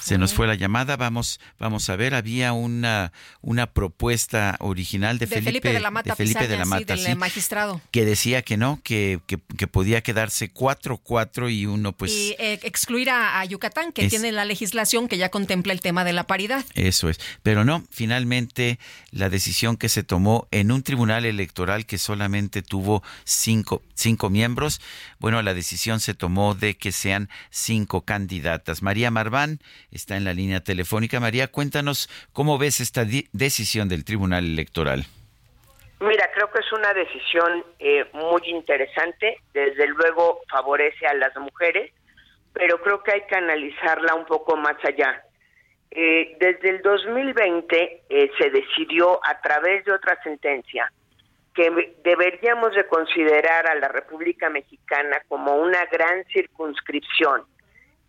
[0.00, 0.46] Se nos fue.
[0.46, 0.96] la llamada.
[0.96, 2.14] Vamos, vamos a ver.
[2.14, 7.12] Había una, una propuesta original de, Felipe, de la Mata, Felipe de la Mata, sí,
[7.16, 7.80] magistrado.
[7.90, 12.12] Que decía que no, que, que, podía quedarse cuatro, cuatro y uno, pues.
[12.12, 16.12] Y eh, excluir a, Yucatán, que tiene la legislación que ya contempla el tema de
[16.12, 16.64] la paridad.
[16.74, 17.18] Eso es.
[17.42, 18.78] Pero no, finalmente
[19.10, 24.80] la decisión que se tomó en un tribunal electoral que solamente tuvo cinco, cinco miembros,
[25.18, 28.82] bueno, la decisión se tomó de que sean cinco candidatas.
[28.82, 29.58] María Marván
[29.90, 31.20] está en la línea telefónica.
[31.20, 35.06] María, cuéntanos cómo ves esta decisión del Tribunal Electoral.
[36.00, 39.38] Mira, creo que es una decisión eh, muy interesante.
[39.52, 41.92] Desde luego favorece a las mujeres,
[42.52, 45.24] pero creo que hay que analizarla un poco más allá.
[45.90, 50.92] Eh, desde el 2020 eh, se decidió a través de otra sentencia
[51.58, 57.42] que deberíamos de considerar a la República Mexicana como una gran circunscripción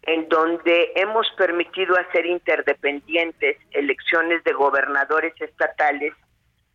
[0.04, 6.14] en donde hemos permitido hacer interdependientes elecciones de gobernadores estatales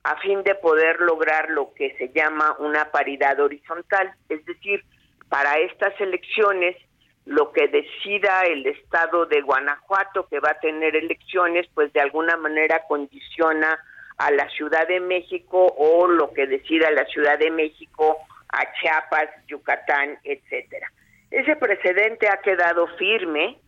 [0.02, 4.84] a fin de poder lograr lo que se llama una paridad horizontal, es decir,
[5.30, 6.76] para estas elecciones
[7.24, 12.36] lo que decida el estado de Guanajuato que va a tener elecciones, pues de alguna
[12.36, 13.78] manera condiciona
[14.18, 18.18] a la Ciudad de México o lo que decida la Ciudad de México
[18.48, 20.92] a Chiapas, Yucatán, etcétera.
[21.30, 23.58] Ese precedente ha quedado firme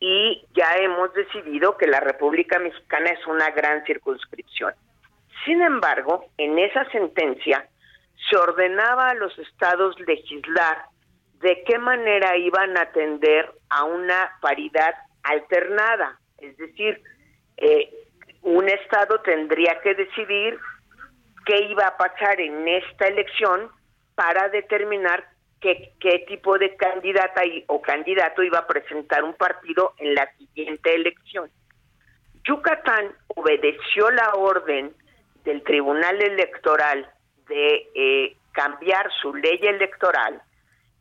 [0.00, 4.74] y ya hemos decidido que la República Mexicana es una gran circunscripción.
[5.44, 7.66] Sin embargo, en esa sentencia
[8.28, 10.84] se ordenaba a los estados legislar
[11.40, 17.02] de qué manera iban a atender a una paridad alternada, es decir,
[17.56, 17.90] eh,
[18.42, 20.58] un Estado tendría que decidir
[21.46, 23.70] qué iba a pasar en esta elección
[24.14, 25.24] para determinar
[26.00, 31.50] qué, tipo de candidata o candidato iba a presentar un partido en la siguiente elección.
[32.44, 34.94] Yucatán obedeció la orden
[35.44, 37.10] del Tribunal Electoral
[37.48, 40.42] de eh, cambiar su ley electoral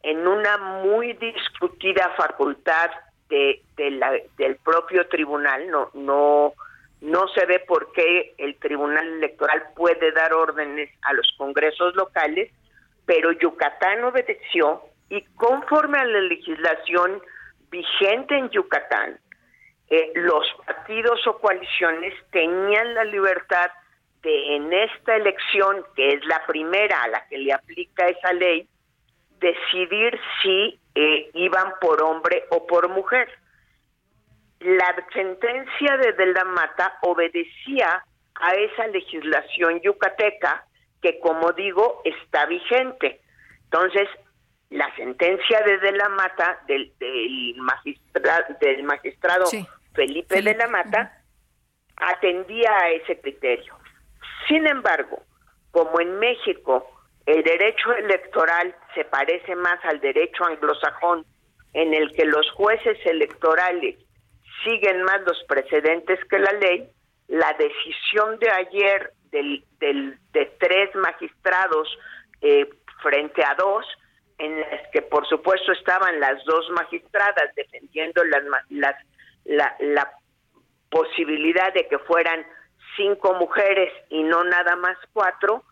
[0.02, 2.92] en una muy discutida facultad
[3.30, 3.62] de,
[4.38, 6.54] del propio tribunal, no, no
[7.04, 12.50] no se ve por qué el Tribunal Electoral puede dar órdenes a los congresos locales,
[13.06, 17.22] pero Yucatán obedeció y conforme a la legislación
[17.70, 19.20] vigente en Yucatán,
[19.90, 23.70] eh, los partidos o coaliciones tenían la libertad
[24.22, 28.68] de en esta elección, que es la primera a la que le aplica esa ley,
[29.40, 33.28] decidir si eh, iban por hombre o por mujer.
[34.60, 38.04] La sentencia de De Mata obedecía
[38.36, 40.66] a esa legislación yucateca
[41.04, 43.22] que, como digo, está vigente.
[43.66, 44.08] Entonces,
[44.70, 47.56] la sentencia de De la Mata del, del,
[48.60, 49.46] del magistrado
[49.94, 51.22] Felipe de la Mata
[51.98, 53.78] atendía a ese criterio.
[54.48, 55.22] Sin embargo,
[55.72, 56.90] como en México
[57.26, 61.26] el derecho electoral se parece más al derecho anglosajón,
[61.74, 63.98] en el que los jueces electorales
[64.64, 66.90] siguen más los precedentes que la ley,
[67.28, 71.90] la decisión de ayer del, del, de tres magistrados
[72.42, 72.70] eh,
[73.02, 73.86] frente a dos,
[74.38, 78.96] en las que por supuesto estaban las dos magistradas defendiendo las, las,
[79.80, 80.12] la,
[80.90, 82.46] posibilidad de que fueran
[82.96, 85.64] cinco mujeres y no nada más cuatro,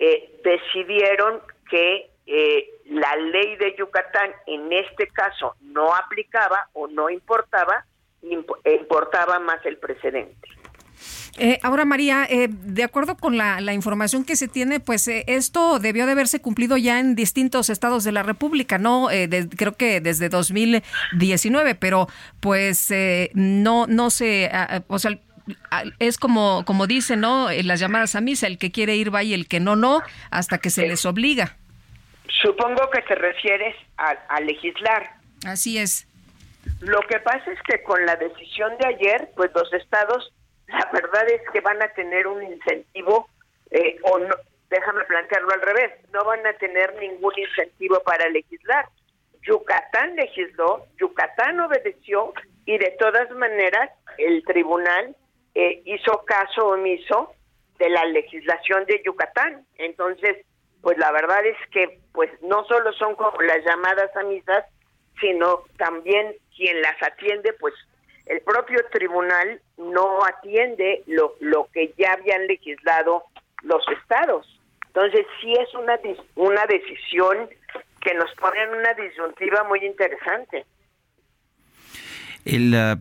[0.00, 1.40] eh, decidieron
[1.70, 7.84] que eh, la ley de Yucatán en este caso no aplicaba o no importaba
[8.22, 10.48] importaba más el precedente.
[11.38, 15.78] Eh, ahora, María, eh, de acuerdo con la, información que se tiene, pues eh, esto
[15.78, 19.08] debió de haberse cumplido ya en distintos estados de la República, ¿no?
[19.56, 22.08] creo que desde 2019, pero
[22.40, 22.92] pues
[23.34, 24.50] no, no se,
[24.86, 25.18] o sea,
[25.98, 27.48] es como, como dicen, ¿no?
[27.64, 30.58] Las llamadas a misa, el que quiere ir va y el que no, no, hasta
[30.58, 31.56] que se les obliga.
[32.42, 35.16] Supongo que te refieres a legislar.
[35.44, 36.06] Así es.
[36.80, 40.32] Lo que pasa es que con la decisión de ayer, pues los estados,
[40.68, 43.28] la verdad es que van a tener un incentivo,
[43.70, 44.34] eh, o no,
[44.70, 48.86] déjame plantearlo al revés, no van a tener ningún incentivo para legislar.
[49.42, 52.32] Yucatán legisló, Yucatán obedeció
[52.64, 55.14] y de todas maneras el tribunal
[55.54, 57.34] eh, hizo caso omiso
[57.78, 59.66] de la legislación de Yucatán.
[59.76, 60.44] Entonces,
[60.80, 64.64] pues la verdad es que pues no solo son como las llamadas a misas,
[65.20, 67.74] sino también quien las atiende, pues
[68.26, 73.24] el propio tribunal no atiende lo, lo que ya habían legislado
[73.62, 74.46] los estados.
[74.86, 75.98] Entonces sí es una,
[76.36, 77.48] una decisión
[78.00, 80.64] que nos pone en una disyuntiva muy interesante.
[82.44, 82.98] El, ah,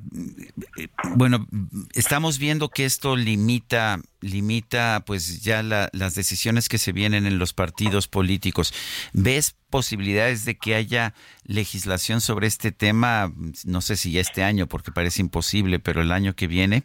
[1.16, 1.46] bueno,
[1.94, 7.54] estamos viendo que esto limita, limita pues ya las decisiones que se vienen en los
[7.54, 8.74] partidos políticos.
[9.14, 11.14] ¿Ves posibilidades de que haya
[11.46, 13.32] legislación sobre este tema?
[13.66, 16.84] No sé si ya este año, porque parece imposible, pero el año que viene.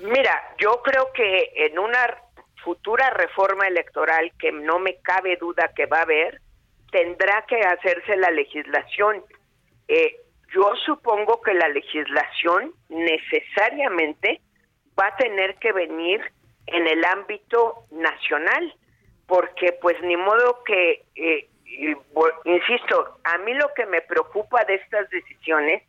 [0.00, 2.18] Mira, yo creo que en una
[2.62, 6.40] futura reforma electoral que no me cabe duda que va a haber,
[6.90, 9.22] tendrá que hacerse la legislación.
[9.88, 10.16] Eh,
[10.54, 14.40] yo supongo que la legislación necesariamente
[14.98, 16.20] va a tener que venir
[16.66, 18.74] en el ámbito nacional,
[19.26, 21.48] porque pues ni modo que, eh,
[22.44, 25.82] insisto, a mí lo que me preocupa de estas decisiones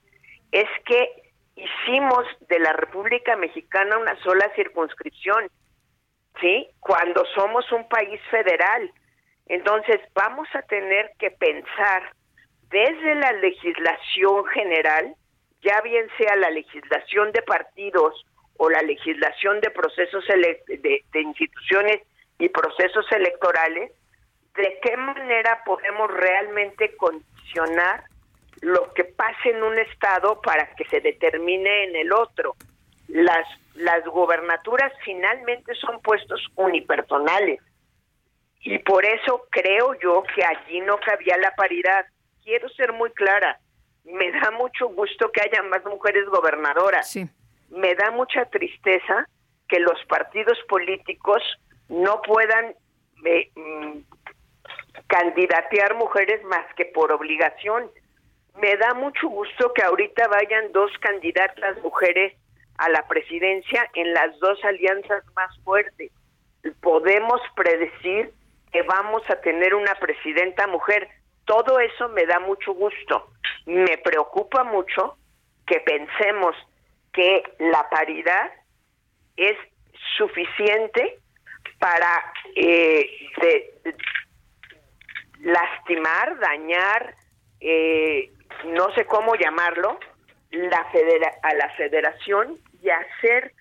[0.52, 5.50] es que hicimos de la República Mexicana una sola circunscripción,
[6.42, 6.68] ¿sí?
[6.80, 8.92] Cuando somos un país federal.
[9.48, 12.12] Entonces vamos a tener que pensar
[12.76, 15.16] desde la legislación general,
[15.62, 18.26] ya bien sea la legislación de partidos
[18.58, 22.02] o la legislación de procesos de, de instituciones
[22.38, 23.94] y procesos electorales,
[24.58, 28.04] de qué manera podemos realmente condicionar
[28.60, 32.56] lo que pase en un estado para que se determine en el otro.
[33.08, 37.62] Las, las gobernaturas finalmente son puestos unipersonales
[38.60, 42.06] y por eso creo yo que allí no cabía la paridad
[42.46, 43.60] quiero ser muy clara,
[44.06, 47.14] me da mucho gusto que haya más mujeres gobernadoras.
[47.70, 49.28] Me da mucha tristeza
[49.68, 51.42] que los partidos políticos
[51.90, 52.76] no puedan
[53.26, 53.98] eh, mm,
[55.08, 57.90] candidatear mujeres más que por obligación.
[58.62, 62.34] Me da mucho gusto que ahorita vayan dos candidatas mujeres
[62.78, 66.12] a la presidencia en las dos alianzas más fuertes.
[66.82, 68.32] Podemos predecir
[68.72, 71.10] que vamos a tener una presidenta mujer.
[71.46, 73.32] Todo eso me da mucho gusto.
[73.66, 75.18] Me preocupa mucho
[75.66, 76.56] que pensemos
[77.14, 78.52] que la paridad
[79.38, 79.58] es
[80.18, 81.20] suficiente
[81.80, 83.10] para eh,
[85.42, 87.16] lastimar, dañar,
[87.60, 88.32] eh,
[88.66, 90.00] no sé cómo llamarlo,
[90.52, 90.88] la
[91.44, 93.52] a la federación y hacer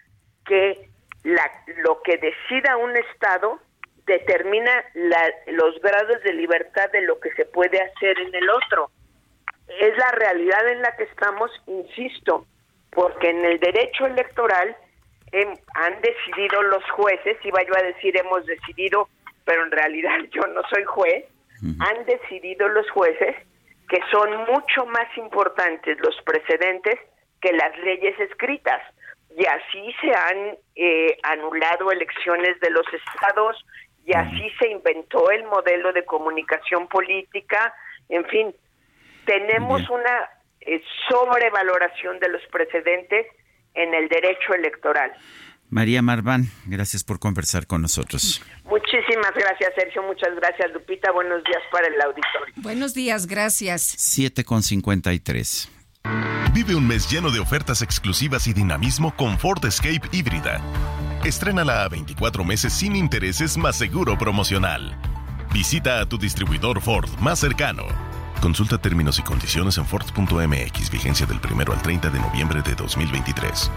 [0.46, 0.88] que
[1.24, 3.58] la, lo que decida un Estado
[4.06, 4.84] determina
[5.46, 8.90] los grados de libertad de lo que se puede hacer en el otro.
[9.80, 12.46] Es la realidad en la que estamos, insisto,
[12.90, 14.76] porque en el derecho electoral
[15.74, 19.08] han decidido los jueces, iba yo a decir hemos decidido,
[19.44, 21.24] pero en realidad yo no soy juez,
[21.80, 23.34] han decidido los jueces
[23.88, 26.98] que son mucho más importantes los precedentes
[27.40, 28.82] que las leyes escritas.
[29.36, 33.64] Y así se han eh, anulado elecciones de los estados,
[34.06, 37.74] y así se inventó el modelo de comunicación política.
[38.08, 38.54] En fin,
[39.24, 40.28] tenemos una
[40.60, 43.26] eh, sobrevaloración de los precedentes
[43.74, 45.12] en el derecho electoral.
[45.70, 48.42] María Marván, gracias por conversar con nosotros.
[48.64, 50.02] Muchísimas gracias, Sergio.
[50.02, 51.10] Muchas gracias, Lupita.
[51.10, 52.54] Buenos días para el auditorio.
[52.56, 53.82] Buenos días, gracias.
[53.82, 55.70] 7 con 53.
[56.52, 60.62] Vive un mes lleno de ofertas exclusivas y dinamismo con Ford Escape híbrida.
[61.24, 64.94] Estrénala a 24 meses sin intereses más seguro promocional.
[65.54, 67.84] Visita a tu distribuidor Ford más cercano.
[68.42, 73.70] Consulta términos y condiciones en Ford.mx, vigencia del 1 al 30 de noviembre de 2023.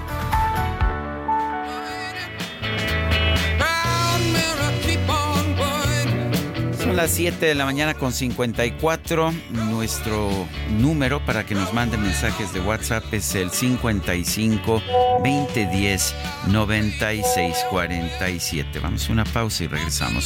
[6.97, 9.31] Las 7 de la mañana con 54.
[9.69, 10.31] Nuestro
[10.79, 14.81] número para que nos manden mensajes de WhatsApp es el 55
[15.23, 16.15] 2010
[16.47, 18.79] 9647.
[18.79, 20.25] Vamos a una pausa y regresamos.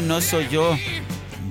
[0.00, 0.76] No soy yo.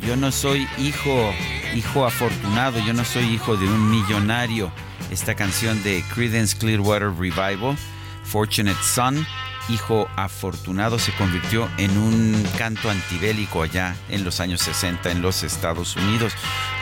[0.05, 1.31] Yo no soy hijo,
[1.75, 2.79] hijo afortunado.
[2.79, 4.71] Yo no soy hijo de un millonario.
[5.11, 7.77] Esta canción de Credence Clearwater Revival,
[8.23, 9.25] Fortunate Son,
[9.69, 15.43] hijo afortunado, se convirtió en un canto antibélico allá en los años 60 en los
[15.43, 16.33] Estados Unidos,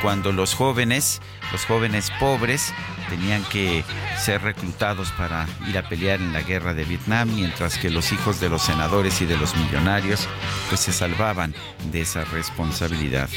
[0.02, 1.22] cuando los jóvenes,
[1.52, 2.74] los jóvenes pobres,
[3.10, 3.84] tenían que
[4.18, 8.40] ser reclutados para ir a pelear en la guerra de Vietnam, mientras que los hijos
[8.40, 10.28] de los senadores y de los millonarios
[10.70, 11.54] pues se salvaban
[11.92, 13.30] de esa responsabilidad.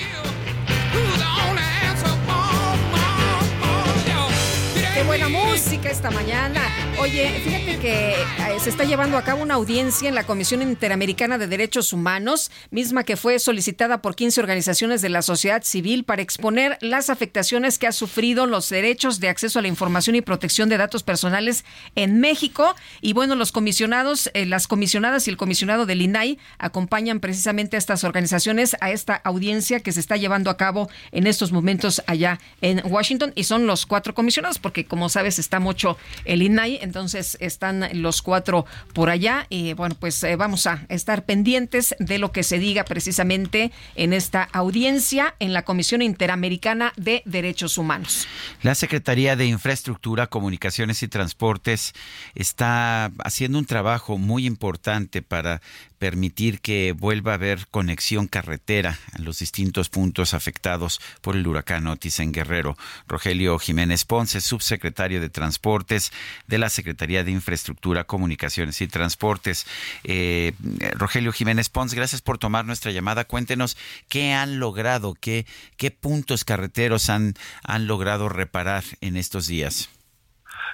[5.07, 6.61] buena música esta mañana.
[7.01, 11.39] Oye, fíjate que eh, se está llevando a cabo una audiencia en la Comisión Interamericana
[11.39, 16.23] de Derechos Humanos, misma que fue solicitada por 15 organizaciones de la sociedad civil para
[16.23, 20.69] exponer las afectaciones que ha sufrido los derechos de acceso a la información y protección
[20.69, 21.65] de datos personales
[21.97, 22.75] en México.
[23.01, 27.79] Y bueno, los comisionados, eh, las comisionadas y el comisionado del INAI acompañan precisamente a
[27.79, 32.39] estas organizaciones a esta audiencia que se está llevando a cabo en estos momentos allá
[32.61, 37.37] en Washington y son los cuatro comisionados porque como sabes, está mucho el INAI, entonces
[37.41, 42.31] están los cuatro por allá y bueno, pues eh, vamos a estar pendientes de lo
[42.31, 48.29] que se diga precisamente en esta audiencia en la Comisión Interamericana de Derechos Humanos.
[48.63, 51.93] La Secretaría de Infraestructura, Comunicaciones y Transportes
[52.35, 55.61] está haciendo un trabajo muy importante para
[55.99, 61.87] permitir que vuelva a haber conexión carretera en los distintos puntos afectados por el huracán
[61.87, 62.77] Otis en Guerrero.
[63.07, 66.13] Rogelio Jiménez Ponce, subsecretario de Transportes
[66.47, 69.67] de la Secretaría de Infraestructura, Comunicaciones y Transportes.
[70.05, 70.53] Eh,
[70.95, 73.25] Rogelio Jiménez Ponce, gracias por tomar nuestra llamada.
[73.25, 73.77] Cuéntenos
[74.09, 79.91] qué han logrado, qué, qué puntos carreteros han, han logrado reparar en estos días.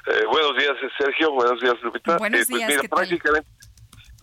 [0.06, 1.32] Eh, buenos días, Sergio.
[1.32, 2.16] Buenos días, Lupita.
[2.16, 3.48] Buenos eh, pues días, prácticamente,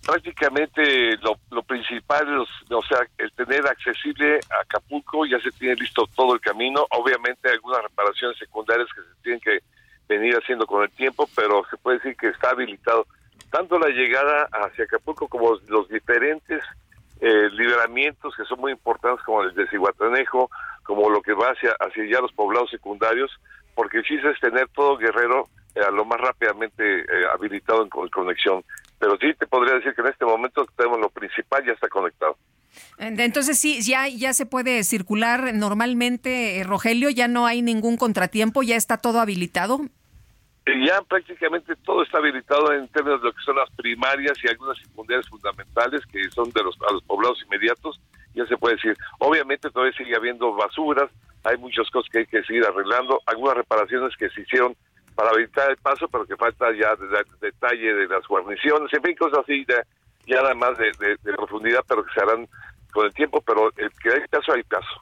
[0.08, 6.08] prácticamente lo, lo principal, o sea, el tener accesible a Acapulco, ya se tiene listo
[6.16, 9.60] todo el camino, obviamente algunas reparaciones secundarias que se tienen que
[10.08, 13.06] venir haciendo con el tiempo, pero se puede decir que está habilitado
[13.52, 16.64] tanto la llegada hacia Acapulco como los diferentes
[17.20, 20.50] eh, liberamientos que son muy importantes como el de Ciguatanejo,
[20.84, 23.30] como lo que va hacia, hacia ya los poblados secundarios,
[23.76, 28.64] porque el chiste es tener todo Guerrero eh, lo más rápidamente eh, habilitado en conexión
[29.00, 32.38] pero sí te podría decir que en este momento tenemos lo principal ya está conectado.
[32.98, 38.64] Entonces sí, ya, ya se puede circular normalmente, eh, Rogelio, ya no hay ningún contratiempo,
[38.64, 39.80] ya está todo habilitado.
[40.86, 44.78] Ya prácticamente todo está habilitado en términos de lo que son las primarias y algunas
[44.78, 48.00] secundarias fundamentales que son de los, a los poblados inmediatos,
[48.36, 48.96] ya se puede decir.
[49.20, 51.10] Obviamente todavía sigue habiendo basuras,
[51.44, 54.76] hay muchas cosas que hay que seguir arreglando, algunas reparaciones que se hicieron
[55.18, 56.96] para habilitar el paso, pero que falta ya
[57.42, 59.82] detalle de las guarniciones, en fin, cosas así, ya,
[60.28, 62.48] ya nada más de, profundidad, pero que se harán
[62.94, 65.02] con el tiempo, pero el que hay caso, hay caso.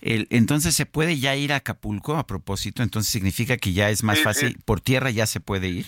[0.00, 4.22] entonces se puede ya ir a Acapulco a propósito, entonces significa que ya es más
[4.22, 5.86] fácil, por tierra ya se puede ir.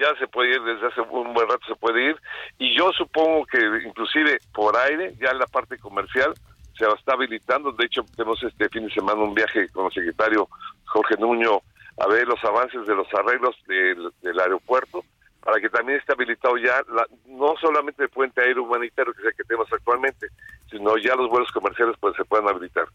[0.00, 2.16] Ya se puede ir, desde hace un buen rato se puede ir,
[2.58, 6.32] y yo supongo que inclusive por aire, ya en la parte comercial,
[6.78, 10.48] se está habilitando, de hecho tenemos este fin de semana un viaje con el secretario
[10.86, 11.60] Jorge Nuño
[12.00, 15.04] a ver los avances de los arreglos del, aeropuerto
[15.40, 16.82] para que también esté habilitado ya
[17.26, 20.28] no solamente el puente aéreo humanitario que es el que tenemos actualmente,
[20.70, 22.86] sino ya los vuelos comerciales pues se puedan habilitar.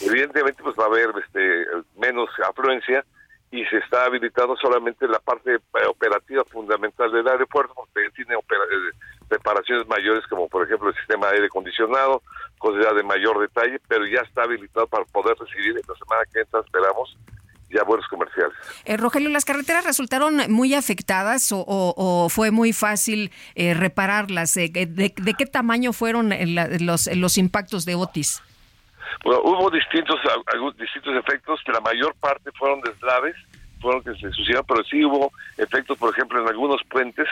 [0.00, 3.04] Evidentemente pues va a haber este menos afluencia
[3.52, 5.58] y se está habilitando solamente la parte
[5.88, 8.96] operativa fundamental del aeropuerto porque tiene eh,
[9.28, 12.22] preparaciones mayores como por ejemplo el sistema de aire acondicionado,
[12.58, 16.40] cosas de mayor detalle, pero ya está habilitado para poder recibir en la semana que
[16.40, 17.16] entra esperamos
[17.70, 18.52] ya vuelos comerciales.
[18.84, 24.56] Eh, Rogelio, ¿las carreteras resultaron muy afectadas o, fue muy fácil eh, repararlas?
[24.56, 26.32] Eh, de, qué tamaño fueron
[26.80, 28.42] los, los impactos de Otis?
[29.24, 30.18] Bueno, hubo distintos,
[30.78, 33.36] distintos efectos, que la mayor parte fueron deslaves,
[33.80, 37.26] fueron que se sucedieron, pero sí hubo efectos, por ejemplo, en algunos puentes,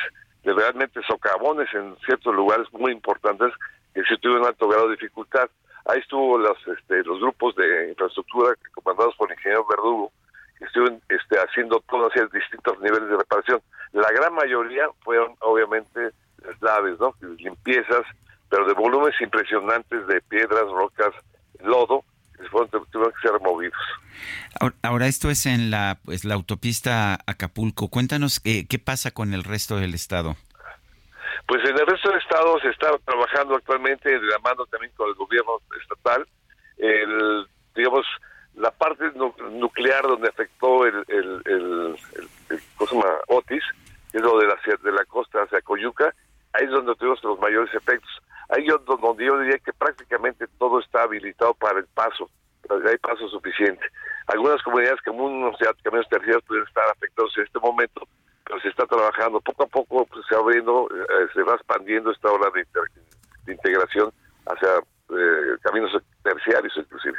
[0.44, 3.52] de realmente socavones en ciertos lugares muy importantes
[3.94, 5.48] que se tuvieron alto grado de dificultad.
[5.86, 10.12] Ahí estuvo los, este, los grupos de infraestructura comandados por el ingeniero Verdugo,
[10.60, 13.60] estuvieron este, haciendo todos los distintos niveles de reparación.
[13.92, 17.14] La gran mayoría fueron obviamente deslaves, ¿no?
[17.38, 18.02] limpiezas,
[18.48, 21.14] pero de volúmenes impresionantes de piedras, rocas,
[21.60, 22.04] lodo,
[22.36, 23.78] que fueron, tuvieron que ser removidos.
[24.82, 27.88] Ahora, esto es en la, pues, la autopista Acapulco.
[27.88, 30.36] Cuéntanos eh, qué pasa con el resto del estado.
[31.46, 35.08] Pues en el resto del estado se está trabajando actualmente de la mano también con
[35.08, 36.26] el gobierno estatal.
[36.76, 38.06] El, digamos,
[38.58, 39.04] la parte
[39.52, 41.96] nuclear donde afectó el, el, el,
[43.28, 43.62] Otis,
[44.10, 46.12] que es lo de la, de la costa hacia Coyuca,
[46.52, 48.10] ahí es donde tuvimos los mayores efectos.
[48.48, 52.28] Ahí yo, donde yo diría que prácticamente todo está habilitado para el paso,
[52.68, 53.84] hay paso suficiente.
[54.26, 58.08] Algunas comunidades que unos caminos terciarios pueden estar afectados en este momento,
[58.44, 62.30] pero se está trabajando poco a poco, pues, se abriendo, eh, se va expandiendo esta
[62.30, 62.66] ola de,
[63.52, 64.12] integración
[64.46, 67.18] hacia eh, caminos terciarios inclusive.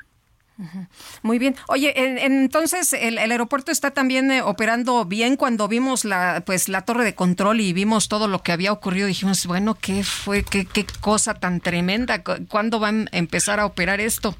[1.21, 1.55] Muy bien.
[1.67, 5.37] Oye, entonces el, aeropuerto está también eh, operando bien.
[5.37, 9.07] Cuando vimos la, pues, la torre de control y vimos todo lo que había ocurrido,
[9.07, 10.43] dijimos, bueno, ¿qué fue?
[10.43, 10.67] ¿Qué,
[10.99, 12.23] cosa tan tremenda?
[12.49, 14.35] ¿Cuándo van a empezar a operar esto?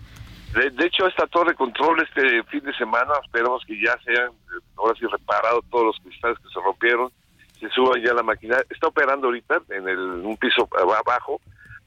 [0.54, 4.32] De, hecho, esta torre de control este fin de semana, esperamos que ya sean,
[4.78, 7.12] ahora sí, reparados todos los cristales que se rompieron,
[7.60, 8.58] se suba ya la máquina.
[8.70, 11.40] Está operando ahorita en el, un piso abajo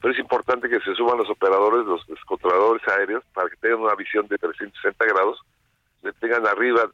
[0.03, 3.94] pero es importante que se suban los operadores, los, controladores aéreos, para que tengan una
[3.94, 5.40] visión de 360 grados,
[6.03, 6.90] le tengan arriba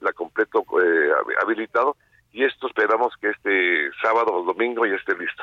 [0.00, 1.10] la, completo eh,
[1.42, 1.96] habilitado,
[2.32, 5.42] y esto esperamos que este sábado o domingo ya esté listo.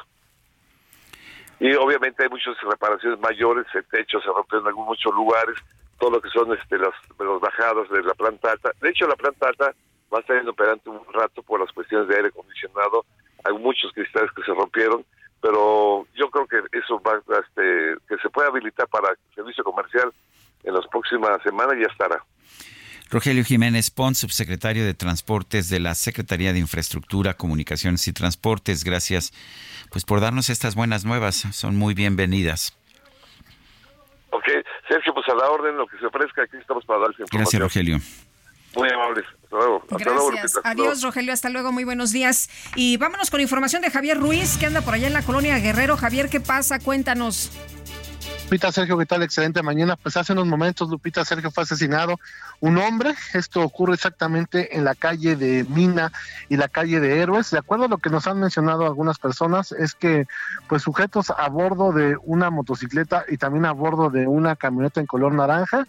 [1.60, 5.56] Y obviamente hay muchas reparaciones mayores, el techo se rompe en algunos muchos lugares,
[5.98, 6.94] todo lo que son este, los,
[7.42, 8.72] bajados de la planta alta.
[8.80, 9.74] De hecho, la planta alta
[10.14, 13.06] va a estar operando un rato por las cuestiones de aire acondicionado,
[13.44, 15.04] hay muchos cristales que se rompieron,
[15.42, 20.12] pero yo creo que eso va este, que se puede habilitar para servicio comercial
[20.64, 22.24] en las próximas semanas ya estará.
[23.10, 28.84] Rogelio Jiménez Pons, subsecretario de Transportes de la Secretaría de Infraestructura, Comunicaciones y Transportes.
[28.84, 29.32] Gracias
[29.92, 31.36] pues por darnos estas buenas nuevas.
[31.54, 32.78] Son muy bienvenidas.
[34.32, 34.44] Ok,
[34.90, 37.42] Sergio, pues a la orden, lo que se ofrezca, aquí estamos para dar información.
[37.42, 37.98] Gracias, Rogelio.
[38.76, 39.26] Muy amables.
[39.90, 40.60] Gracias.
[40.64, 41.34] Adiós, Rogelio.
[41.34, 41.72] Hasta luego.
[41.72, 42.50] Muy buenos días.
[42.76, 45.98] Y vámonos con información de Javier Ruiz, que anda por allá en la colonia Guerrero.
[45.98, 46.80] Javier, ¿qué pasa?
[46.80, 47.52] Cuéntanos.
[48.48, 49.24] Lupita Sergio, ¿qué tal?
[49.24, 49.98] Excelente mañana.
[49.98, 52.18] Pues hace unos momentos Lupita Sergio fue asesinado
[52.62, 53.14] un hombre.
[53.34, 56.14] Esto ocurre exactamente en la calle de Mina
[56.48, 57.52] y la calle de Héroes.
[57.52, 60.28] De acuerdo a lo que nos han mencionado algunas personas, es que
[60.70, 65.08] pues sujetos a bordo de una motocicleta y también a bordo de una camioneta en
[65.08, 65.86] color naranja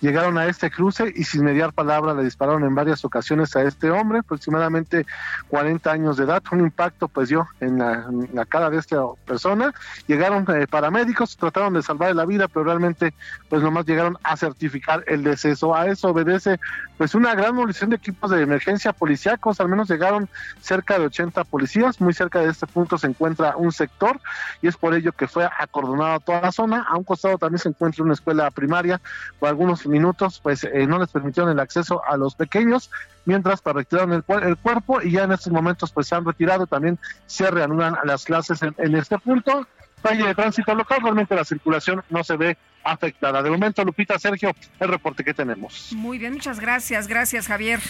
[0.00, 3.90] llegaron a este cruce y sin mediar palabra le dispararon en varias ocasiones a este
[3.90, 5.04] hombre, aproximadamente
[5.48, 6.42] 40 años de edad.
[6.50, 9.74] Un impacto pues dio en la, cara de esta persona.
[10.06, 13.12] Llegaron eh, paramédicos, trataron de salvar la vida, pero realmente
[13.48, 15.74] pues nomás llegaron a certificar el deceso.
[15.74, 16.58] A eso obedece
[16.96, 20.28] pues una gran movilización de equipos de emergencia policíacos, al menos llegaron
[20.60, 24.20] cerca de 80 policías, muy cerca de este punto se encuentra un sector
[24.62, 27.70] y es por ello que fue acordonada toda la zona, a un costado también se
[27.70, 29.00] encuentra una escuela primaria,
[29.38, 32.90] por algunos minutos pues eh, no les permitieron el acceso a los pequeños,
[33.24, 36.66] mientras para retiraron el, el, cuerpo y ya en estos momentos pues se han retirado,
[36.66, 39.66] también se reanudan las clases en este punto
[40.02, 43.42] calle de tránsito local, realmente la circulación no se ve afectada.
[43.42, 45.90] De momento, Lupita, Sergio, el reporte que tenemos.
[45.92, 47.06] Muy bien, muchas gracias.
[47.06, 47.80] Gracias, Javier.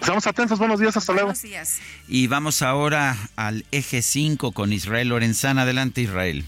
[0.00, 1.28] Estamos atentos, buenos días, hasta luego.
[1.28, 1.80] Buenos días.
[2.08, 5.62] Y vamos ahora al eje 5 con Israel Lorenzana.
[5.62, 6.44] Adelante, Israel.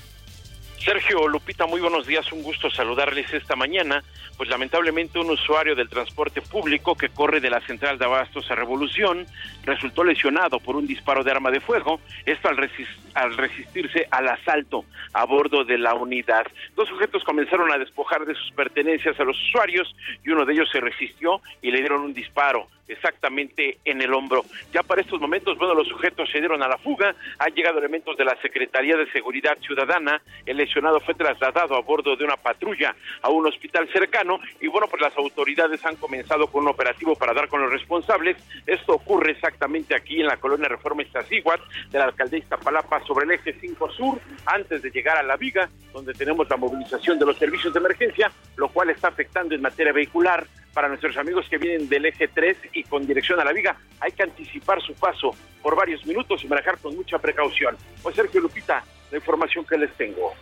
[0.85, 4.03] Sergio Lupita, muy buenos días, un gusto saludarles esta mañana.
[4.37, 8.57] Pues lamentablemente un usuario del transporte público que corre de la central de abastos a
[8.57, 9.25] Revolución
[9.63, 12.69] resultó lesionado por un disparo de arma de fuego, esto al,
[13.15, 16.47] al resistirse al asalto a bordo de la unidad.
[16.75, 20.69] Dos sujetos comenzaron a despojar de sus pertenencias a los usuarios y uno de ellos
[20.73, 24.45] se resistió y le dieron un disparo exactamente en el hombro.
[24.73, 28.17] Ya para estos momentos, bueno, los sujetos se dieron a la fuga, han llegado elementos
[28.17, 32.95] de la Secretaría de Seguridad Ciudadana, el lesionado fue trasladado a bordo de una patrulla
[33.23, 37.35] a un hospital cercano y bueno, pues las autoridades han comenzado con un operativo para
[37.35, 38.37] dar con los responsables.
[38.67, 43.33] Esto ocurre exactamente aquí en la colonia Reforma Iztaccíhuatl de la alcaldía Iztapalapa sobre el
[43.33, 47.37] eje 5 Sur, antes de llegar a la viga, donde tenemos la movilización de los
[47.37, 51.89] servicios de emergencia, lo cual está afectando en materia vehicular para nuestros amigos que vienen
[51.89, 55.77] del eje 3 y con dirección a la viga, hay que anticipar su paso por
[55.77, 57.77] varios minutos y manejar con mucha precaución.
[58.03, 60.33] Pues Sergio Lupita, la información que les tengo.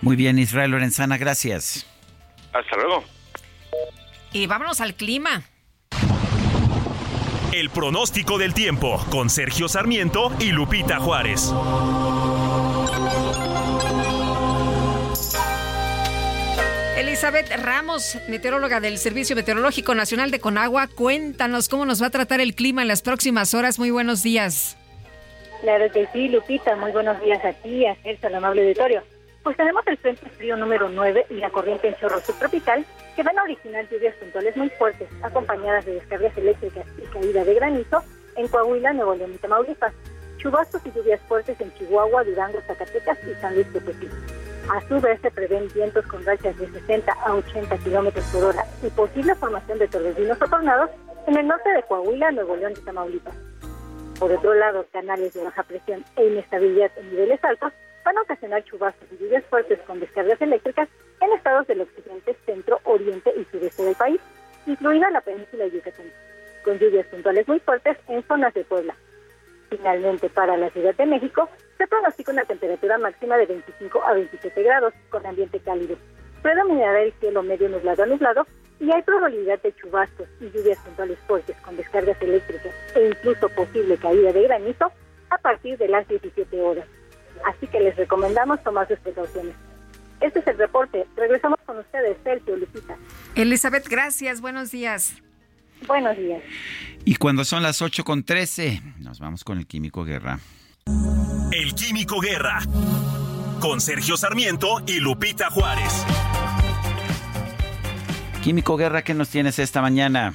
[0.00, 1.86] Muy bien, Israel Lorenzana, gracias.
[2.52, 3.04] Hasta luego.
[4.32, 5.42] Y vámonos al clima.
[7.52, 11.52] El pronóstico del tiempo con Sergio Sarmiento y Lupita Juárez.
[17.18, 22.40] Elizabeth Ramos, meteoróloga del Servicio Meteorológico Nacional de Conagua, cuéntanos cómo nos va a tratar
[22.40, 23.76] el clima en las próximas horas.
[23.80, 24.76] Muy buenos días.
[25.60, 26.76] Claro que sí, Lupita.
[26.76, 29.02] Muy buenos días a ti, a Celso, al amable auditorio.
[29.42, 33.36] Pues tenemos el frente frío número 9 y la corriente en chorro subtropical que van
[33.36, 38.00] a originar lluvias puntuales muy fuertes, acompañadas de descargas eléctricas y caída de granizo
[38.36, 39.92] en Coahuila, Nuevo León y Tamaulipas.
[40.36, 44.06] Chubascos y lluvias fuertes en Chihuahua, Durango, Zacatecas y San Luis Potosí.
[44.70, 48.66] A su vez, se prevén vientos con rachas de 60 a 80 kilómetros por hora
[48.82, 50.90] y posible formación de torbellinos o tornados
[51.26, 53.34] en el norte de Coahuila, Nuevo León y Tamaulipas.
[54.18, 57.72] Por otro lado, canales de baja presión e inestabilidad en niveles altos
[58.04, 60.88] van a ocasionar chubascos y lluvias fuertes con descargas eléctricas
[61.22, 64.20] en estados del occidente, centro, oriente y sureste del país,
[64.66, 66.12] incluida la península de Yucatán,
[66.62, 68.94] con lluvias puntuales muy fuertes en zonas de Puebla.
[69.70, 74.62] Finalmente, para la Ciudad de México, se pronostica una temperatura máxima de 25 a 27
[74.62, 75.96] grados, con ambiente cálido.
[76.42, 78.46] Predominará el cielo medio nublado a nublado
[78.80, 83.96] y hay probabilidad de chubascos y lluvias puntuales fuertes con descargas eléctricas e incluso posible
[83.96, 84.92] caída de granizo
[85.30, 86.86] a partir de las 17 horas.
[87.44, 89.54] Así que les recomendamos tomar sus precauciones.
[90.20, 91.06] Este es el reporte.
[91.16, 92.96] Regresamos con ustedes, Sergio Lupita.
[93.34, 94.40] Elizabeth, gracias.
[94.40, 95.22] Buenos días.
[95.86, 96.42] Buenos días.
[97.04, 100.40] Y cuando son las 8 con 13, nos vamos con el Químico Guerra.
[101.52, 102.60] El Químico Guerra.
[103.60, 106.04] Con Sergio Sarmiento y Lupita Juárez.
[108.42, 110.34] Químico Guerra, ¿qué nos tienes esta mañana?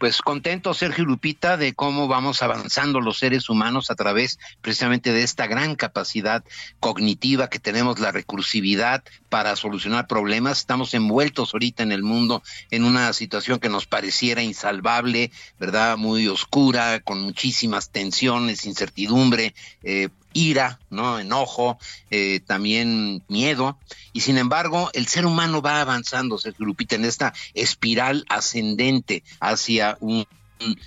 [0.00, 5.22] Pues contento, Sergio Lupita, de cómo vamos avanzando los seres humanos a través precisamente de
[5.22, 6.42] esta gran capacidad
[6.80, 10.60] cognitiva que tenemos, la recursividad para solucionar problemas.
[10.60, 15.98] Estamos envueltos ahorita en el mundo en una situación que nos pareciera insalvable, ¿verdad?
[15.98, 21.18] Muy oscura, con muchísimas tensiones, incertidumbre, eh, ira, ¿no?
[21.18, 21.78] enojo,
[22.10, 23.78] eh, también miedo.
[24.12, 29.96] Y sin embargo, el ser humano va avanzando, Sergio Lupita, en esta espiral ascendente hacia
[30.00, 30.26] un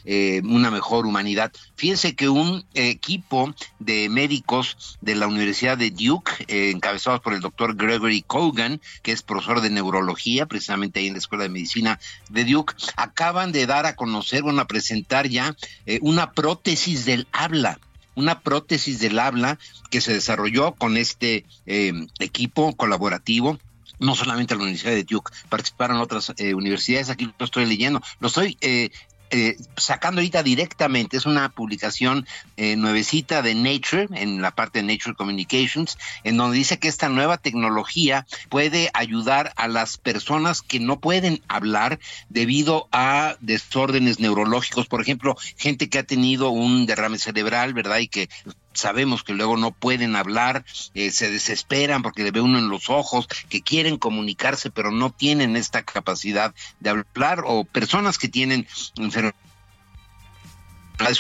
[0.06, 1.52] eh, una mejor humanidad.
[1.76, 7.41] Fíjense que un equipo de médicos de la Universidad de Duke, eh, encabezados por el
[7.41, 12.00] doctor Gregory Cogan, que es profesor de neurología, precisamente ahí en la Escuela de Medicina
[12.30, 15.56] de Duke, acaban de dar a conocer, van a presentar ya
[16.02, 17.80] una prótesis del habla
[18.16, 19.59] una prótesis del habla
[19.89, 23.59] que se desarrolló con este eh, equipo colaborativo.
[23.99, 28.28] No solamente la Universidad de Duke, participaron otras eh, universidades, aquí lo estoy leyendo, lo
[28.28, 28.89] estoy eh,
[29.34, 34.94] eh, sacando ahorita directamente, es una publicación eh, nuevecita de Nature, en la parte de
[34.94, 40.80] Nature Communications, en donde dice que esta nueva tecnología puede ayudar a las personas que
[40.80, 47.18] no pueden hablar debido a desórdenes neurológicos, por ejemplo, gente que ha tenido un derrame
[47.18, 47.98] cerebral, ¿verdad?
[47.98, 48.30] Y que
[48.74, 52.90] sabemos que luego no pueden hablar, eh, se desesperan porque le ve uno en los
[52.90, 58.68] ojos, que quieren comunicarse pero no tienen esta capacidad de hablar, o personas que tienen
[58.98, 59.36] enfermedades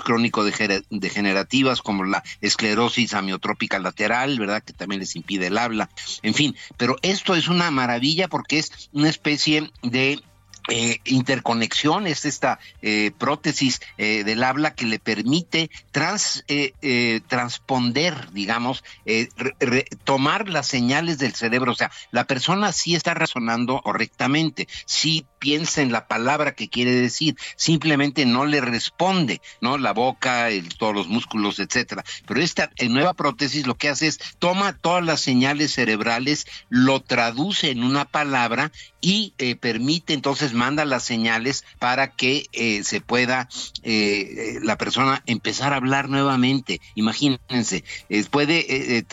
[0.03, 4.63] crónico degenerativas como la esclerosis amiotrópica lateral, ¿verdad?
[4.63, 5.89] Que también les impide el habla.
[6.21, 10.21] En fin, pero esto es una maravilla porque es una especie de
[10.69, 15.69] eh, interconexión, es esta eh, prótesis eh, del habla que le permite
[16.47, 18.83] eh, transponder, digamos,
[20.03, 21.73] tomar las señales del cerebro.
[21.73, 26.91] O sea, la persona sí está razonando correctamente, sí piensa en la palabra que quiere
[26.91, 29.77] decir, simplemente no le responde, ¿no?
[29.77, 30.47] La boca,
[30.77, 32.03] todos los músculos, etcétera.
[32.25, 37.71] Pero esta nueva prótesis lo que hace es toma todas las señales cerebrales, lo traduce
[37.71, 38.71] en una palabra
[39.03, 43.49] y permite entonces manda las señales para que eh, se pueda
[43.83, 46.79] eh, la persona empezar a hablar nuevamente.
[46.95, 49.05] Imagínense, eh, puede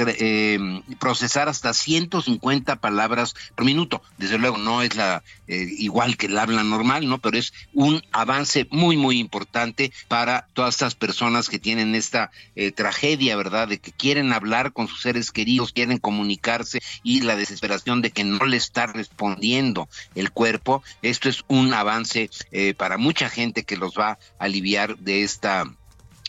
[1.00, 4.00] procesar hasta 150 palabras por minuto.
[4.16, 7.18] Desde luego no es la igual que el habla normal, ¿no?
[7.18, 12.30] Pero es un avance muy, muy importante para todas estas personas que tienen esta
[12.74, 13.68] tragedia, ¿verdad?
[13.68, 18.24] De que quieren hablar con sus seres queridos, quieren comunicarse y la desesperación de que
[18.24, 20.82] no le está respondiendo el cuerpo.
[21.02, 25.64] Esto es un avance eh, para mucha gente que los va a aliviar de esta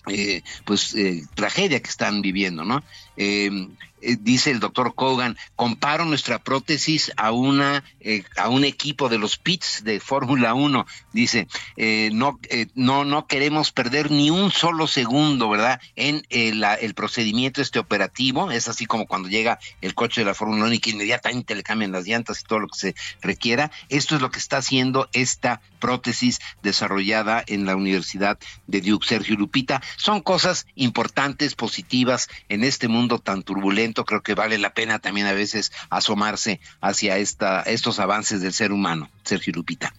[0.07, 2.84] eh, pues eh, tragedia que están viviendo, ¿no?
[3.17, 3.67] Eh,
[4.01, 9.37] dice el doctor Kogan, comparo nuestra prótesis a una eh, a un equipo de los
[9.37, 10.85] pits de Fórmula 1.
[11.13, 11.47] Dice,
[11.77, 12.39] eh, no,
[12.75, 15.79] no, no queremos perder ni un solo segundo, ¿verdad?
[15.95, 18.51] En el procedimiento este operativo.
[18.51, 21.63] Es así como cuando llega el coche de la Fórmula 1 y que inmediatamente le
[21.63, 23.71] cambian las llantas y todo lo que se requiera.
[23.89, 29.07] Esto es lo que está haciendo esta prótesis desarrollada en la Universidad de Duke.
[29.07, 34.73] Sergio Lupita, son cosas importantes, positivas en este mundo tan turbulento creo que vale la
[34.73, 39.09] pena también a veces asomarse hacia esta, estos avances del ser humano.
[39.23, 39.93] Sergio Lupita.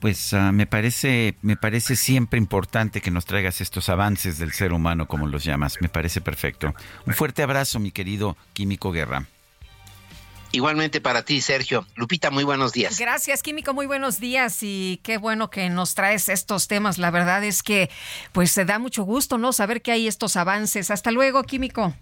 [0.00, 4.72] Pues ah, me parece me parece siempre importante que nos traigas estos avances del ser
[4.72, 5.76] humano como los llamas.
[5.80, 6.74] Me parece perfecto.
[7.06, 9.26] Un fuerte abrazo, mi querido Químico Guerra.
[10.52, 11.86] Igualmente para ti, Sergio.
[11.94, 12.98] Lupita, muy buenos días.
[12.98, 16.98] Gracias, Químico, muy buenos días y qué bueno que nos traes estos temas.
[16.98, 17.88] La verdad es que
[18.32, 19.52] pues se da mucho gusto, ¿no?
[19.52, 20.90] Saber que hay estos avances.
[20.90, 21.94] Hasta luego, Químico.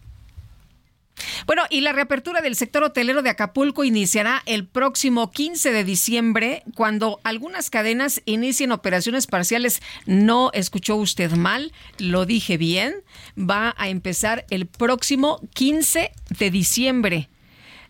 [1.47, 6.63] Bueno, y la reapertura del sector hotelero de Acapulco iniciará el próximo 15 de diciembre,
[6.75, 9.81] cuando algunas cadenas inicien operaciones parciales.
[10.07, 12.95] No escuchó usted mal, lo dije bien.
[13.39, 17.29] Va a empezar el próximo 15 de diciembre.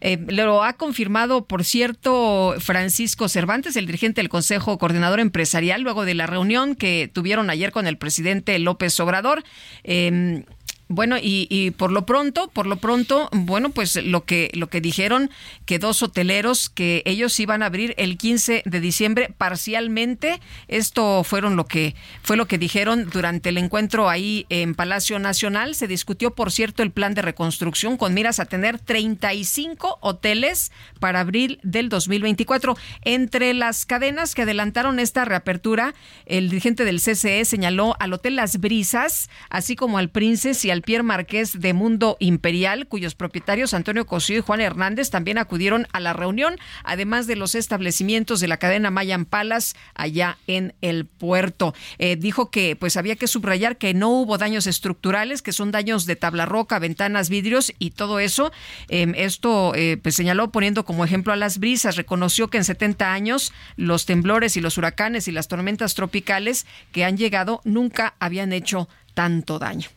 [0.00, 6.04] Eh, lo ha confirmado, por cierto, Francisco Cervantes, el dirigente del Consejo Coordinador Empresarial, luego
[6.04, 9.42] de la reunión que tuvieron ayer con el presidente López Obrador.
[9.82, 10.44] Eh,
[10.88, 14.80] bueno, y, y, por lo pronto, por lo pronto, bueno, pues lo que lo que
[14.80, 15.30] dijeron
[15.66, 21.56] que dos hoteleros que ellos iban a abrir el 15 de diciembre parcialmente, esto fueron
[21.56, 25.74] lo que fue lo que dijeron durante el encuentro ahí en Palacio Nacional.
[25.74, 31.20] Se discutió, por cierto, el plan de reconstrucción con miras a tener 35 hoteles para
[31.20, 32.76] abril del 2024.
[33.02, 38.58] Entre las cadenas que adelantaron esta reapertura, el dirigente del CCE señaló al Hotel Las
[38.58, 44.06] Brisas, así como al Princes y al Pierre Marqués de Mundo Imperial, cuyos propietarios Antonio
[44.06, 48.56] Cosío y Juan Hernández también acudieron a la reunión, además de los establecimientos de la
[48.56, 51.74] cadena Mayan Palas allá en el puerto.
[51.98, 56.06] Eh, dijo que pues había que subrayar que no hubo daños estructurales, que son daños
[56.06, 58.52] de tabla roca, ventanas, vidrios y todo eso.
[58.88, 61.96] Em, esto eh, pues señaló poniendo como ejemplo a las brisas.
[61.96, 67.04] Reconoció que en 70 años los temblores y los huracanes y las tormentas tropicales que
[67.04, 69.88] han llegado nunca habían hecho tanto daño.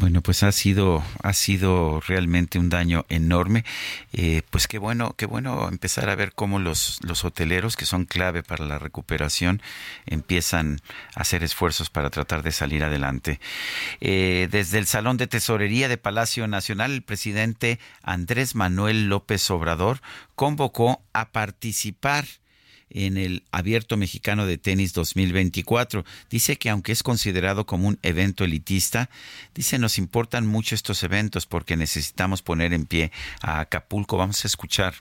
[0.00, 3.66] Bueno, pues ha sido, ha sido realmente un daño enorme.
[4.14, 8.06] Eh, pues qué bueno, qué bueno empezar a ver cómo los, los hoteleros, que son
[8.06, 9.60] clave para la recuperación,
[10.06, 10.80] empiezan
[11.14, 13.40] a hacer esfuerzos para tratar de salir adelante.
[14.00, 20.00] Eh, desde el Salón de Tesorería de Palacio Nacional, el presidente Andrés Manuel López Obrador
[20.34, 22.24] convocó a participar
[22.90, 26.04] en el Abierto Mexicano de Tenis 2024.
[26.28, 29.10] Dice que aunque es considerado como un evento elitista,
[29.54, 34.16] dice nos importan mucho estos eventos porque necesitamos poner en pie a Acapulco.
[34.16, 34.94] Vamos a escuchar.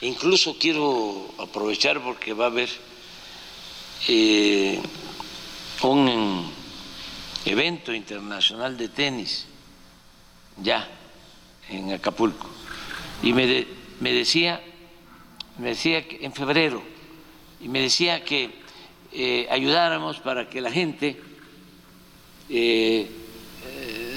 [0.00, 2.68] Incluso quiero aprovechar porque va a haber
[4.08, 4.80] eh,
[5.82, 6.52] un
[7.44, 9.46] evento internacional de tenis
[10.58, 10.86] ya
[11.68, 12.48] en Acapulco.
[13.22, 13.66] Y me,
[14.00, 14.62] me decía
[15.58, 16.82] me decía que en febrero,
[17.60, 18.50] y me decía que
[19.12, 21.16] eh, ayudáramos para que la gente
[22.48, 23.08] eh,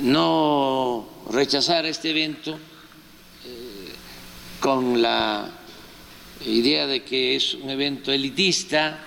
[0.01, 3.91] no rechazar este evento eh,
[4.59, 5.49] con la
[6.45, 8.99] idea de que es un evento elitista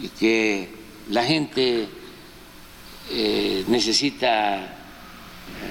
[0.00, 0.68] y que
[1.10, 1.88] la gente
[3.10, 4.74] eh, necesita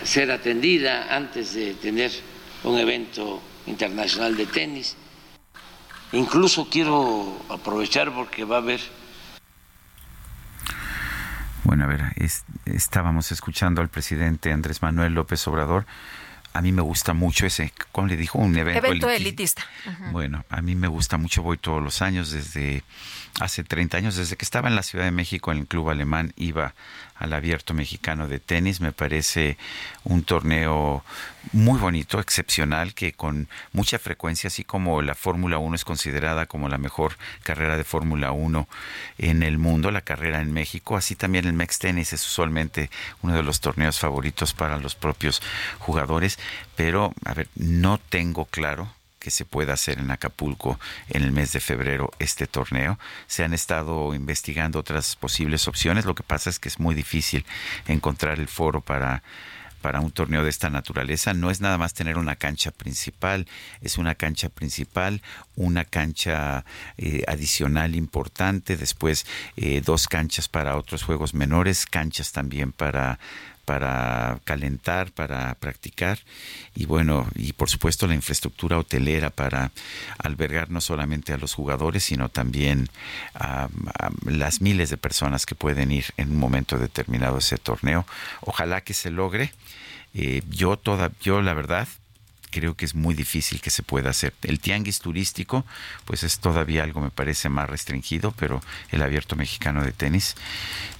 [0.04, 2.12] ser atendida antes de tener
[2.64, 4.96] un evento internacional de tenis.
[6.16, 8.80] Incluso quiero aprovechar porque va a haber
[11.66, 12.04] bueno, a ver,
[12.66, 15.86] estábamos escuchando al presidente Andrés Manuel López Obrador.
[16.54, 18.38] A mí me gusta mucho ese, ¿cómo le dijo?
[18.38, 19.66] Un evento, evento elitista.
[20.12, 22.84] Bueno, a mí me gusta mucho, voy todos los años, desde
[23.40, 26.34] hace 30 años, desde que estaba en la Ciudad de México en el Club Alemán,
[26.38, 26.74] iba
[27.16, 28.82] al Abierto Mexicano de Tenis.
[28.82, 29.58] Me parece
[30.04, 31.04] un torneo
[31.52, 36.70] muy bonito, excepcional, que con mucha frecuencia, así como la Fórmula 1 es considerada como
[36.70, 38.68] la mejor carrera de Fórmula 1
[39.18, 42.90] en el mundo, la carrera en México, así también el Mex Tennis es usualmente
[43.22, 45.42] uno de los torneos favoritos para los propios
[45.80, 46.40] jugadores.
[46.76, 48.90] Pero, a ver, no tengo claro
[49.26, 50.80] que se pueda hacer en Acapulco
[51.10, 53.00] en el mes de febrero este torneo.
[53.26, 56.06] Se han estado investigando otras posibles opciones.
[56.06, 57.44] Lo que pasa es que es muy difícil
[57.88, 59.24] encontrar el foro para
[59.82, 63.46] para un torneo de esta naturaleza no es nada más tener una cancha principal,
[63.82, 65.22] es una cancha principal,
[65.56, 66.66] una cancha
[66.98, 69.28] eh, adicional importante, después
[69.58, 73.20] eh, dos canchas para otros juegos menores, canchas también para
[73.66, 76.20] para calentar, para practicar
[76.76, 79.72] y bueno, y por supuesto la infraestructura hotelera para
[80.18, 82.90] albergar no solamente a los jugadores, sino también
[83.34, 83.70] a,
[84.26, 88.06] las miles de personas que pueden ir en un momento determinado a ese torneo.
[88.42, 89.54] Ojalá que se logre.
[90.14, 91.88] Eh, yo toda, yo la verdad
[92.56, 94.34] creo que es muy difícil que se pueda hacer.
[94.42, 95.66] El tianguis turístico,
[96.06, 98.62] pues es todavía algo, me parece, más restringido, pero
[98.92, 100.36] el abierto mexicano de tenis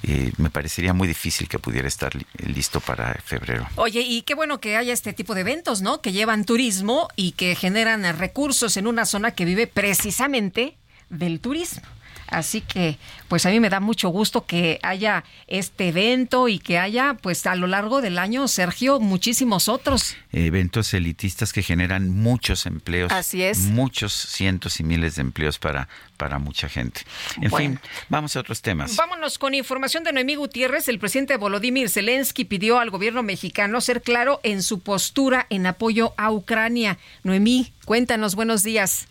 [0.04, 2.12] eh, me parecería muy difícil que pudiera estar
[2.46, 3.66] listo para febrero.
[3.78, 6.02] Oye, y qué bueno que haya este tipo de eventos, ¿no?
[6.02, 10.76] Que llevan turismo y que generan recursos en una zona que vive precisamente
[11.10, 11.84] del turismo.
[12.28, 12.98] Así que,
[13.28, 17.46] pues a mí me da mucho gusto que haya este evento y que haya, pues
[17.46, 20.16] a lo largo del año, Sergio, muchísimos otros.
[20.32, 23.12] Eventos elitistas que generan muchos empleos.
[23.12, 23.60] Así es.
[23.60, 25.88] Muchos cientos y miles de empleos para,
[26.18, 27.02] para mucha gente.
[27.42, 27.80] En fin,
[28.10, 28.96] vamos a otros temas.
[28.96, 30.88] Vámonos con información de Noemí Gutiérrez.
[30.88, 36.14] El presidente Volodymyr Zelensky pidió al gobierno mexicano ser claro en su postura en apoyo
[36.18, 36.98] a Ucrania.
[37.24, 39.08] Noemí, cuéntanos, buenos días.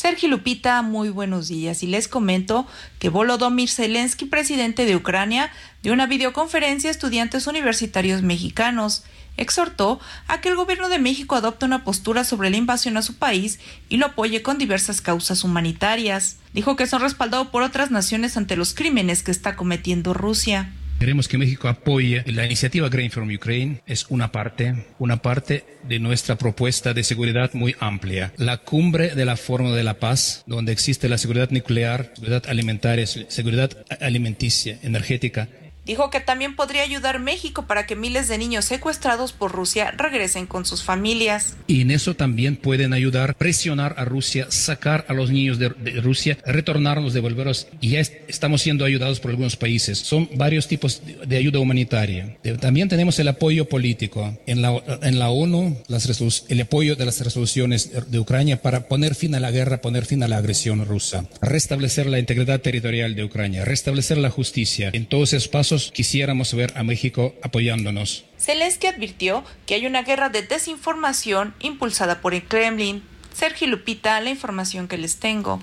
[0.00, 2.66] Sergio Lupita, muy buenos días y les comento
[2.98, 5.52] que Volodymyr Zelensky, presidente de Ucrania,
[5.82, 9.04] dio una videoconferencia a estudiantes universitarios mexicanos.
[9.36, 13.16] Exhortó a que el gobierno de México adopte una postura sobre la invasión a su
[13.16, 13.60] país
[13.90, 16.38] y lo apoye con diversas causas humanitarias.
[16.54, 20.72] Dijo que son respaldados por otras naciones ante los crímenes que está cometiendo Rusia.
[21.00, 23.80] Queremos que México apoye la iniciativa Grain from Ukraine.
[23.86, 28.34] Es una parte, una parte de nuestra propuesta de seguridad muy amplia.
[28.36, 33.06] La cumbre de la Fórmula de la Paz, donde existe la seguridad nuclear, seguridad alimentaria,
[33.06, 35.48] seguridad alimenticia, energética,
[35.86, 40.46] Dijo que también podría ayudar México para que miles de niños secuestrados por Rusia regresen
[40.46, 41.56] con sus familias.
[41.66, 45.70] Y en eso también pueden ayudar, presionar a Rusia, sacar a los niños de,
[46.00, 47.66] Rusia, retornarlos, devolverlos.
[47.80, 49.98] Y ya estamos siendo ayudados por algunos países.
[49.98, 52.36] Son varios tipos de, ayuda humanitaria.
[52.60, 54.38] También tenemos el apoyo político.
[54.46, 56.06] En la, en la ONU, las
[56.48, 60.22] el apoyo de las resoluciones de Ucrania para poner fin a la guerra, poner fin
[60.22, 64.90] a la agresión rusa, restablecer la integridad territorial de Ucrania, restablecer la justicia.
[64.92, 68.24] En todos esos pasos quisiéramos ver a México apoyándonos.
[68.38, 73.02] Zelensky advirtió que hay una guerra de desinformación impulsada por el Kremlin.
[73.32, 75.60] Sergio Lupita, la información que les tengo.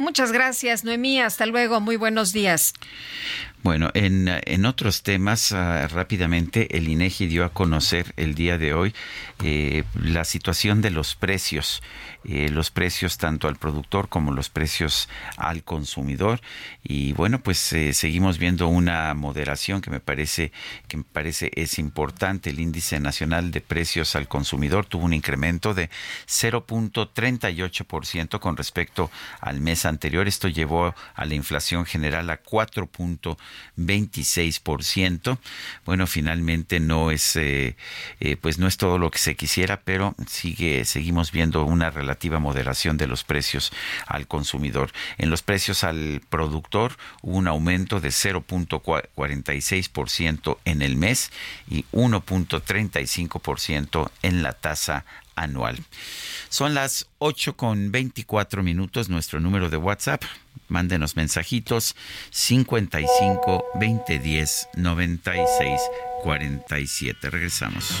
[0.00, 1.20] Muchas gracias, Noemí.
[1.20, 1.78] Hasta luego.
[1.78, 2.72] Muy buenos días.
[3.62, 8.72] Bueno, en, en otros temas, ah, rápidamente, el INEGI dio a conocer el día de
[8.72, 8.94] hoy
[9.44, 11.82] eh, la situación de los precios,
[12.24, 16.40] eh, los precios tanto al productor como los precios al consumidor.
[16.82, 20.52] Y bueno, pues eh, seguimos viendo una moderación que me parece
[20.88, 22.50] que me parece es importante.
[22.50, 25.90] El índice nacional de precios al consumidor tuvo un incremento de
[26.26, 29.10] 0.38% con respecto
[29.40, 30.28] al mes anterior.
[30.28, 32.88] Esto llevó a la inflación general a 4.
[33.76, 35.38] 26%.
[35.84, 37.76] Bueno, finalmente no es, eh,
[38.40, 41.90] pues no es todo lo que se quisiera, pero sigue, seguimos viendo una
[42.38, 43.70] moderación de los precios
[44.06, 44.90] al consumidor.
[45.18, 51.30] En los precios al productor hubo un aumento de 0.46% en el mes
[51.68, 55.04] y 1.35% en la tasa
[55.36, 55.78] anual.
[56.48, 60.22] Son las 8 con 24 minutos, nuestro número de WhatsApp.
[60.68, 61.96] Mándenos mensajitos
[62.30, 65.80] 55 2010 96
[66.22, 67.30] 47.
[67.30, 68.00] Regresamos.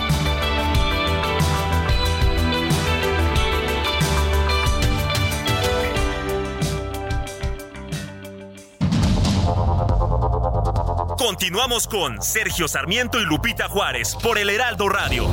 [11.17, 15.27] Continuamos con Sergio Sarmiento y Lupita Juárez por el Heraldo Radio.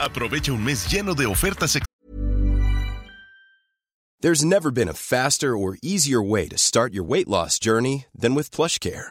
[0.00, 1.78] Aprovecha un mes lleno de ofertas.
[4.20, 8.34] There's never been a faster or easier way to start your weight loss journey than
[8.34, 9.10] with PlushCare.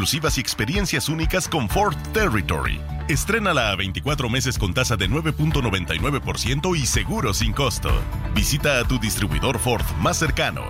[0.00, 2.80] Exclusivas y experiencias únicas con Ford Territory.
[3.08, 7.90] Estrénala a 24 meses con tasa de 9.99% y seguro sin costo.
[8.34, 10.62] Visita a tu distribuidor Ford más cercano.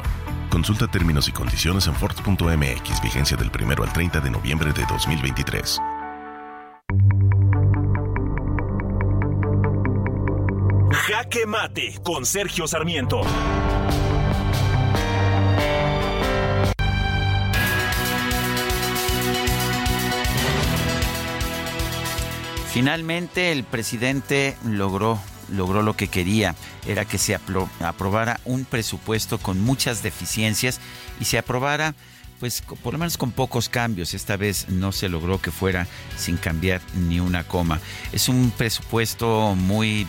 [0.51, 3.02] Consulta términos y condiciones en Ford.mx.
[3.02, 5.78] Vigencia del 1 al 30 de noviembre de 2023.
[10.90, 13.20] Jaque Mate con Sergio Sarmiento.
[22.72, 25.18] Finalmente el presidente logró
[25.51, 26.55] logró lo que quería,
[26.86, 30.80] era que se aprobara un presupuesto con muchas deficiencias
[31.18, 31.94] y se aprobara
[32.38, 34.14] pues por lo menos con pocos cambios.
[34.14, 35.86] Esta vez no se logró que fuera
[36.16, 37.80] sin cambiar ni una coma.
[38.12, 40.06] Es un presupuesto muy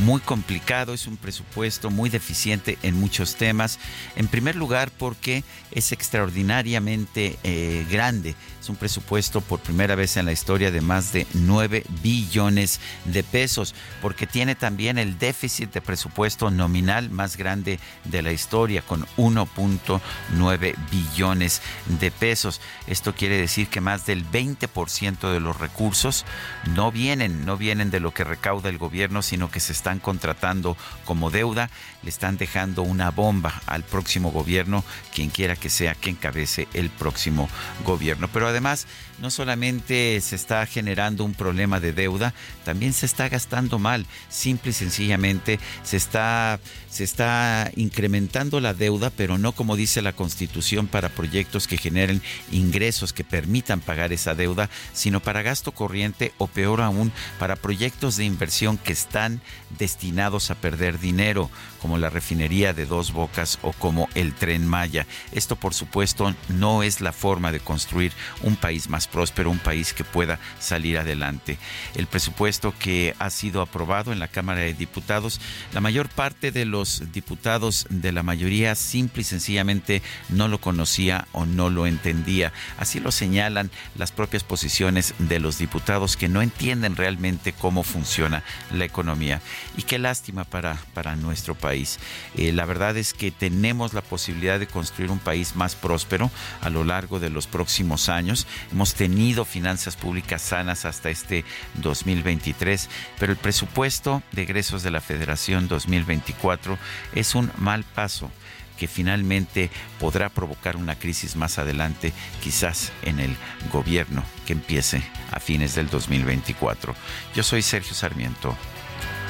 [0.00, 3.78] muy complicado, es un presupuesto muy deficiente en muchos temas.
[4.16, 8.34] En primer lugar, porque es extraordinariamente eh, grande.
[8.62, 13.24] Es un presupuesto por primera vez en la historia de más de 9 billones de
[13.24, 19.04] pesos, porque tiene también el déficit de presupuesto nominal más grande de la historia, con
[19.16, 22.60] 1.9 billones de pesos.
[22.86, 26.24] Esto quiere decir que más del 20% de los recursos
[26.72, 30.76] no vienen, no vienen de lo que recauda el gobierno, sino que se están contratando
[31.04, 31.68] como deuda,
[32.02, 34.84] le están dejando una bomba al próximo gobierno,
[35.14, 37.48] quien quiera que sea que encabece el próximo
[37.84, 38.28] gobierno.
[38.32, 38.86] Pero además,
[39.22, 42.34] no solamente se está generando un problema de deuda,
[42.64, 44.04] también se está gastando mal.
[44.28, 46.58] Simple y sencillamente se está,
[46.90, 52.20] se está incrementando la deuda, pero no como dice la Constitución para proyectos que generen
[52.50, 58.16] ingresos que permitan pagar esa deuda, sino para gasto corriente o peor aún, para proyectos
[58.16, 59.40] de inversión que están
[59.78, 61.48] destinados a perder dinero,
[61.80, 65.06] como la refinería de dos bocas o como el tren Maya.
[65.30, 68.12] Esto, por supuesto, no es la forma de construir
[68.42, 71.58] un país más próspero, un país que pueda salir adelante.
[71.94, 75.40] El presupuesto que ha sido aprobado en la Cámara de Diputados,
[75.72, 81.28] la mayor parte de los diputados de la mayoría simple y sencillamente no lo conocía
[81.32, 82.52] o no lo entendía.
[82.78, 88.42] Así lo señalan las propias posiciones de los diputados que no entienden realmente cómo funciona
[88.72, 89.40] la economía.
[89.76, 91.98] Y qué lástima para, para nuestro país.
[92.36, 96.30] Eh, la verdad es que tenemos la posibilidad de construir un país más próspero
[96.60, 98.46] a lo largo de los próximos años.
[98.70, 102.88] Hemos tenido finanzas públicas sanas hasta este 2023,
[103.18, 106.78] pero el presupuesto de egresos de la Federación 2024
[107.12, 108.30] es un mal paso
[108.78, 112.12] que finalmente podrá provocar una crisis más adelante,
[112.44, 113.34] quizás en el
[113.72, 115.02] gobierno que empiece
[115.32, 116.94] a fines del 2024.
[117.34, 118.56] Yo soy Sergio Sarmiento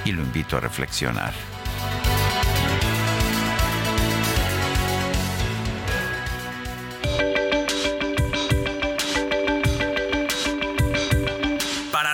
[0.04, 1.32] y lo invito a reflexionar.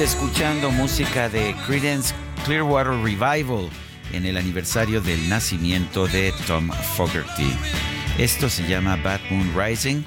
[0.00, 2.12] Escuchando música de Credence
[2.44, 3.70] Clearwater Revival
[4.12, 7.56] en el aniversario del nacimiento de Tom Fogerty.
[8.18, 10.02] Esto se llama Bad Moon Rising.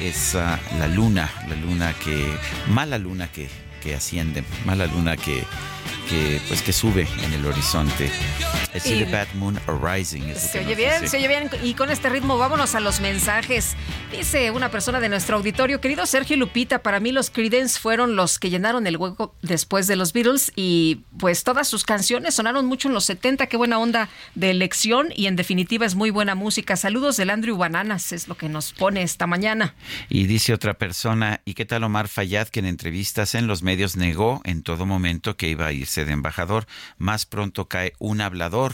[0.00, 2.24] Es uh, la luna, la luna que.
[2.68, 3.50] mala luna que,
[3.82, 5.44] que asciende, mala luna que
[6.08, 8.10] que pues que sube en el horizonte.
[8.74, 10.34] Es the Bad Moon Rising.
[10.34, 11.50] se oye bien, se oye bien.
[11.62, 13.74] Y con este ritmo vámonos a los mensajes.
[14.10, 18.38] Dice una persona de nuestro auditorio, querido Sergio Lupita, para mí los Creedence fueron los
[18.38, 22.88] que llenaron el hueco después de los Beatles y pues todas sus canciones sonaron mucho
[22.88, 23.46] en los 70.
[23.46, 26.76] Qué buena onda de elección y en definitiva es muy buena música.
[26.76, 29.74] Saludos del Andrew Bananas, es lo que nos pone esta mañana.
[30.08, 33.96] Y dice otra persona, ¿y qué tal Omar Fayad que en entrevistas en los medios
[33.96, 36.66] negó en todo momento que iba a irse de embajador,
[36.98, 38.72] más pronto cae un hablador.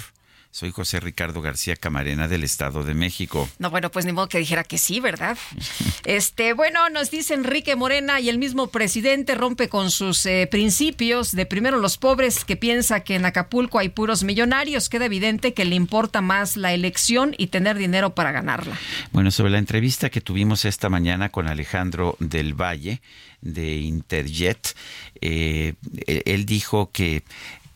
[0.55, 3.49] Soy José Ricardo García Camarena del Estado de México.
[3.59, 5.39] No, bueno, pues ni modo que dijera que sí, ¿verdad?
[6.05, 11.33] este, bueno, nos dice Enrique Morena y el mismo presidente rompe con sus eh, principios
[11.33, 14.91] de primero los pobres que piensa que en Acapulco hay puros millonarios.
[14.91, 18.79] Queda evidente que le importa más la elección y tener dinero para ganarla.
[19.11, 23.01] Bueno, sobre la entrevista que tuvimos esta mañana con Alejandro del Valle
[23.41, 24.77] de Interjet,
[25.23, 25.73] eh,
[26.07, 27.23] él dijo que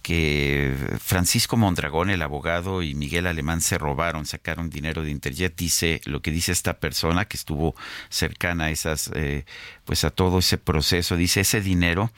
[0.06, 5.56] que Francisco Mondragón, el abogado, y Miguel Alemán se robaron, sacaron dinero de Interjet.
[5.56, 7.74] Dice lo que dice esta persona que estuvo
[8.08, 9.46] cercana a esas, eh,
[9.84, 11.16] pues a todo ese proceso.
[11.16, 12.12] Dice ese dinero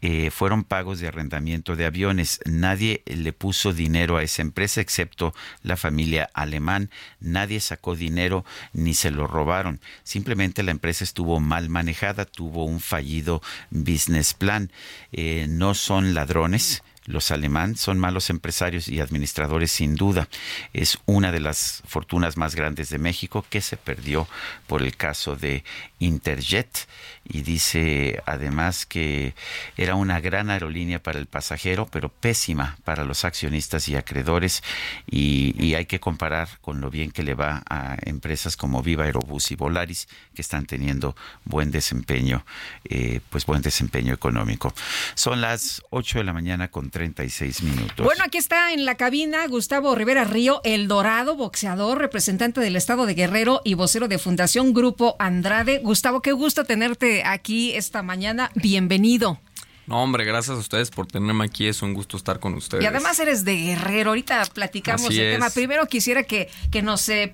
[0.00, 2.40] eh, fueron pagos de arrendamiento de aviones.
[2.46, 6.90] Nadie le puso dinero a esa empresa excepto la familia alemán.
[7.20, 9.80] Nadie sacó dinero ni se lo robaron.
[10.02, 14.72] Simplemente la empresa estuvo mal manejada, tuvo un fallido business plan.
[15.12, 20.28] Eh, no son ladrones los alemán son malos empresarios y administradores sin duda.
[20.72, 24.26] Es una de las fortunas más grandes de México que se perdió
[24.66, 25.64] por el caso de
[25.98, 26.86] Interjet
[27.26, 29.34] y dice además que
[29.76, 34.62] era una gran aerolínea para el pasajero, pero pésima para los accionistas y acreedores
[35.06, 39.50] y, hay que comparar con lo bien que le va a empresas como Viva Aerobús
[39.50, 42.46] y Volaris que están teniendo buen desempeño,
[42.84, 44.72] eh, pues buen desempeño económico.
[45.16, 48.06] Son las 8 de la mañana con 36 minutos.
[48.06, 53.04] Bueno, aquí está en la cabina Gustavo Rivera Río, el dorado boxeador, representante del estado
[53.04, 55.80] de Guerrero y vocero de Fundación Grupo Andrade.
[55.80, 58.52] Gustavo, qué gusto tenerte aquí esta mañana.
[58.54, 59.40] Bienvenido.
[59.86, 61.66] No, hombre, gracias a ustedes por tenerme aquí.
[61.66, 62.82] Es un gusto estar con ustedes.
[62.82, 64.10] Y además eres de Guerrero.
[64.10, 65.50] Ahorita platicamos el tema.
[65.50, 67.32] Primero quisiera que, que nos eh,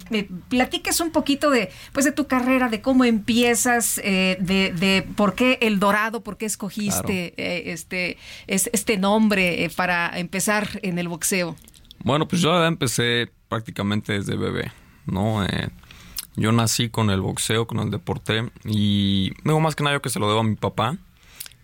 [0.48, 5.34] platiques un poquito de, pues, de tu carrera, de cómo empiezas, eh, de, de, por
[5.34, 11.56] qué El Dorado, por qué escogiste eh, este, este nombre para empezar en el boxeo.
[12.02, 14.72] Bueno, pues yo empecé prácticamente desde bebé,
[15.06, 15.46] ¿no?
[16.36, 20.08] yo nací con el boxeo, con el deporte y luego más que nada yo que
[20.08, 20.96] se lo debo a mi papá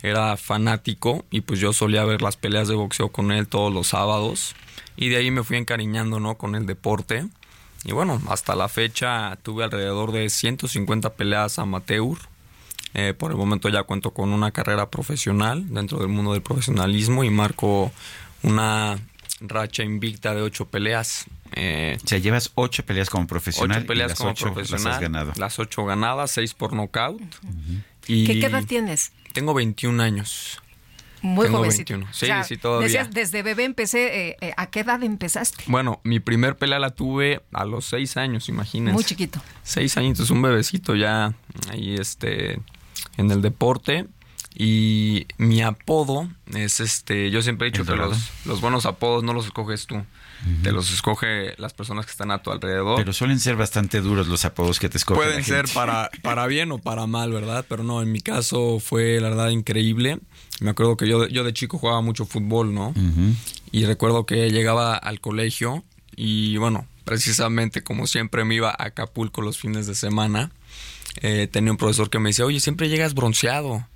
[0.09, 3.89] era fanático y pues yo solía ver las peleas de boxeo con él todos los
[3.89, 4.55] sábados
[4.97, 6.37] y de ahí me fui encariñando ¿no?
[6.37, 7.27] con el deporte
[7.87, 12.19] y bueno, hasta la fecha tuve alrededor de 150 peleas amateur.
[12.95, 17.23] Eh, por el momento ya cuento con una carrera profesional dentro del mundo del profesionalismo
[17.23, 17.93] y marco
[18.43, 18.99] una
[19.41, 21.27] racha invicta de ocho peleas.
[21.53, 23.79] Eh, o sea, llevas ocho peleas como profesional.
[23.79, 24.85] Ocho peleas como profesional.
[24.85, 25.33] Las, has ganado.
[25.37, 27.21] las ocho ganadas, seis por nocaut.
[28.09, 29.13] y ¿Qué edad tienes?
[29.37, 30.63] Tengo 21 años.
[31.21, 32.01] Muy jovencito.
[32.11, 32.87] Sí, sí, todavía.
[32.87, 34.29] Decías, desde bebé empecé.
[34.29, 35.65] Eh, eh, ¿A qué edad empezaste?
[35.67, 38.95] Bueno, mi primer pelea la tuve a los seis años, imagínense.
[38.95, 39.43] Muy chiquito.
[39.63, 41.35] Seis años, un bebecito ya
[41.69, 42.61] ahí este,
[43.19, 44.07] en el deporte.
[44.55, 49.35] Y mi apodo es este, yo siempre he dicho que los, los, buenos apodos no
[49.35, 50.03] los escoges tú,
[50.63, 52.97] te los escoge las personas que están a tu alrededor.
[52.97, 55.25] Pero suelen ser bastante duros los apodos que te escogen.
[55.25, 57.65] Pueden ser para, para bien o para mal, ¿verdad?
[57.69, 60.19] Pero no, en mi caso fue la verdad increíble.
[60.61, 62.95] Me acuerdo que yo, yo de chico jugaba mucho fútbol, ¿no?
[63.73, 65.85] Y recuerdo que llegaba al colegio
[66.15, 70.51] y bueno, precisamente como siempre me iba a Acapulco los fines de semana,
[71.23, 73.87] eh, tenía un profesor que me decía, oye, siempre llegas bronceado.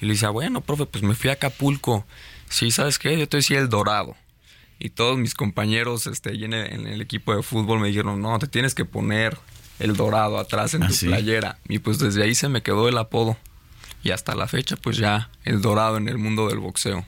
[0.00, 2.04] Y le decía, bueno, profe, pues me fui a Acapulco.
[2.48, 3.18] Sí, ¿sabes qué?
[3.18, 4.16] Yo te decía el dorado.
[4.78, 8.74] Y todos mis compañeros este, en, el, equipo de fútbol me dijeron, no, te tienes
[8.74, 9.36] que poner
[9.80, 11.58] el dorado atrás en ¿Ah, tu playera.
[11.68, 13.36] Y pues desde ahí se me quedó el apodo.
[14.04, 17.04] Y hasta la fecha, pues ya el dorado en el mundo del boxeo.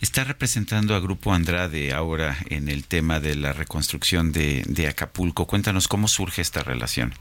[0.00, 5.46] Está representando a Grupo Andrade ahora en el tema de la reconstrucción de, de Acapulco.
[5.46, 7.14] Cuéntanos cómo surge esta relación.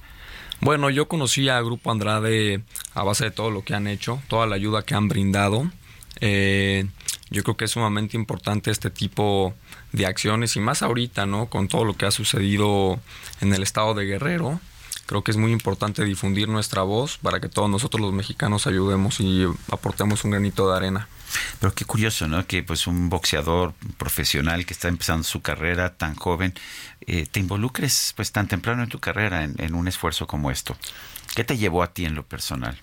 [0.62, 2.64] Bueno, yo conocí a Grupo Andrade
[2.94, 5.70] a base de todo lo que han hecho, toda la ayuda que han brindado.
[6.22, 6.86] Eh,
[7.30, 9.54] yo creo que es sumamente importante este tipo
[9.96, 11.48] de acciones y más ahorita, ¿no?
[11.48, 13.00] Con todo lo que ha sucedido
[13.42, 14.60] en el estado de Guerrero.
[15.06, 19.20] Creo que es muy importante difundir nuestra voz para que todos nosotros los mexicanos ayudemos
[19.20, 21.08] y aportemos un granito de arena.
[21.60, 22.46] Pero qué curioso, ¿no?
[22.48, 26.54] Que pues un boxeador profesional que está empezando su carrera tan joven,
[27.02, 30.76] eh, te involucres pues tan temprano en tu carrera en, un esfuerzo como esto.
[31.36, 32.80] ¿Qué te llevó a ti en lo personal?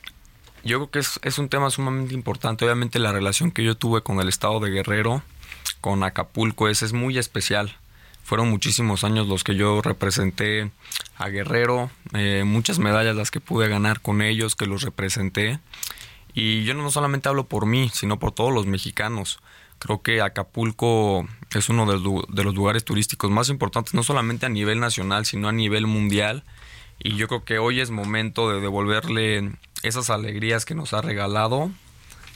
[0.65, 2.65] Yo creo que es, es un tema sumamente importante.
[2.65, 5.23] Obviamente la relación que yo tuve con el estado de Guerrero,
[5.83, 7.77] con Acapulco, es, es muy especial
[8.23, 10.71] fueron muchísimos años los que yo representé
[11.17, 15.59] a Guerrero, eh, muchas medallas las que pude ganar con ellos, que los representé.
[16.33, 19.41] Y yo no solamente hablo por mí, sino por todos los mexicanos.
[19.79, 21.99] Creo que Acapulco es uno de
[22.45, 26.45] los, lugares turísticos más importantes, no solamente a nivel nacional, sino a nivel mundial.
[27.01, 29.53] Y yo creo que hoy es momento de devolverle
[29.83, 31.71] esas alegrías que nos ha regalado.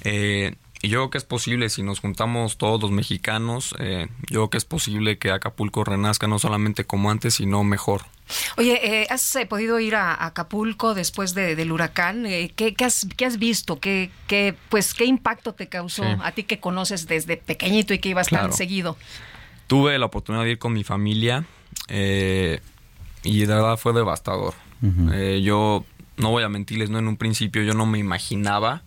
[0.03, 4.41] Eh, y yo creo que es posible, si nos juntamos todos los mexicanos, eh, yo
[4.41, 8.03] creo que es posible que Acapulco renazca no solamente como antes, sino mejor.
[8.57, 12.25] Oye, eh, ¿has eh, podido ir a Acapulco después del huracán?
[12.57, 13.81] ¿qué, has, ¿qué, has, visto?
[13.81, 18.11] ¿Qué, qué, pues, ¿Qué impacto te causó a ti que conoces desde pequeñito y que
[18.11, 18.97] ibas tan seguido?
[19.69, 21.45] Tuve la oportunidad de ir con mi familia
[21.89, 24.55] y de verdad fue devastador.
[25.41, 25.85] yo
[26.19, 28.83] no voy a mentirles, no en un principio yo no me imaginaba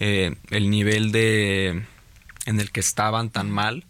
[0.00, 1.84] eh, el nivel de
[2.46, 3.84] en el que estaban tan mal.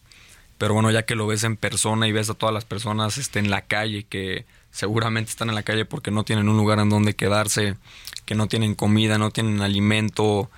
[0.59, 3.39] Pero bueno, ya que lo ves en persona y ves a todas las personas este,
[3.39, 6.89] en la calle, que seguramente están en la calle porque no tienen un lugar en
[6.89, 7.77] donde quedarse,
[8.25, 10.51] que no tienen comida, no tienen alimento,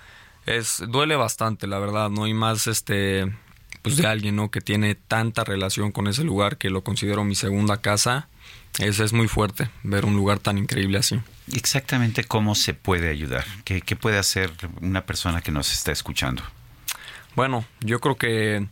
[0.44, 3.32] es duele bastante, la verdad, no hay más este
[3.82, 4.50] pues de alguien, ¿no?
[4.50, 8.28] que tiene tanta relación con ese lugar que lo considero mi segunda casa.
[8.78, 11.20] Es, es muy fuerte ver un lugar tan increíble así
[11.52, 13.44] exactamente cómo se puede ayudar?
[13.64, 16.42] ¿Qué, puede hacer una persona que nos está escuchando?
[17.34, 18.66] Bueno, yo creo que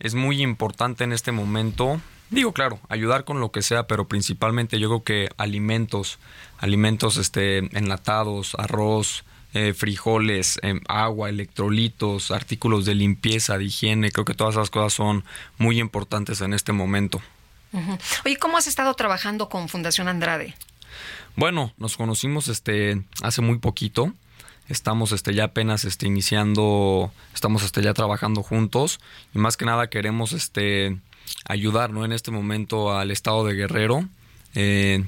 [0.00, 4.78] es muy importante en este momento, digo claro, ayudar con lo que sea, pero principalmente
[4.78, 6.18] yo creo que alimentos,
[6.58, 9.24] alimentos este, enlatados, arroz,
[9.54, 14.94] eh, frijoles, em, agua, electrolitos, artículos de limpieza, de higiene, creo que todas esas cosas
[14.94, 15.24] son
[15.58, 17.22] muy importantes en este momento.
[18.24, 20.54] Oye, ¿cómo has estado trabajando con Fundación Andrade?
[21.36, 24.12] Bueno, nos conocimos este hace muy poquito.
[24.68, 29.00] Estamos este ya apenas este iniciando, estamos este ya trabajando juntos
[29.34, 30.96] y más que nada queremos este
[31.46, 32.04] ayudar, ¿no?
[32.04, 34.08] En este momento al estado de Guerrero
[34.54, 35.04] eh,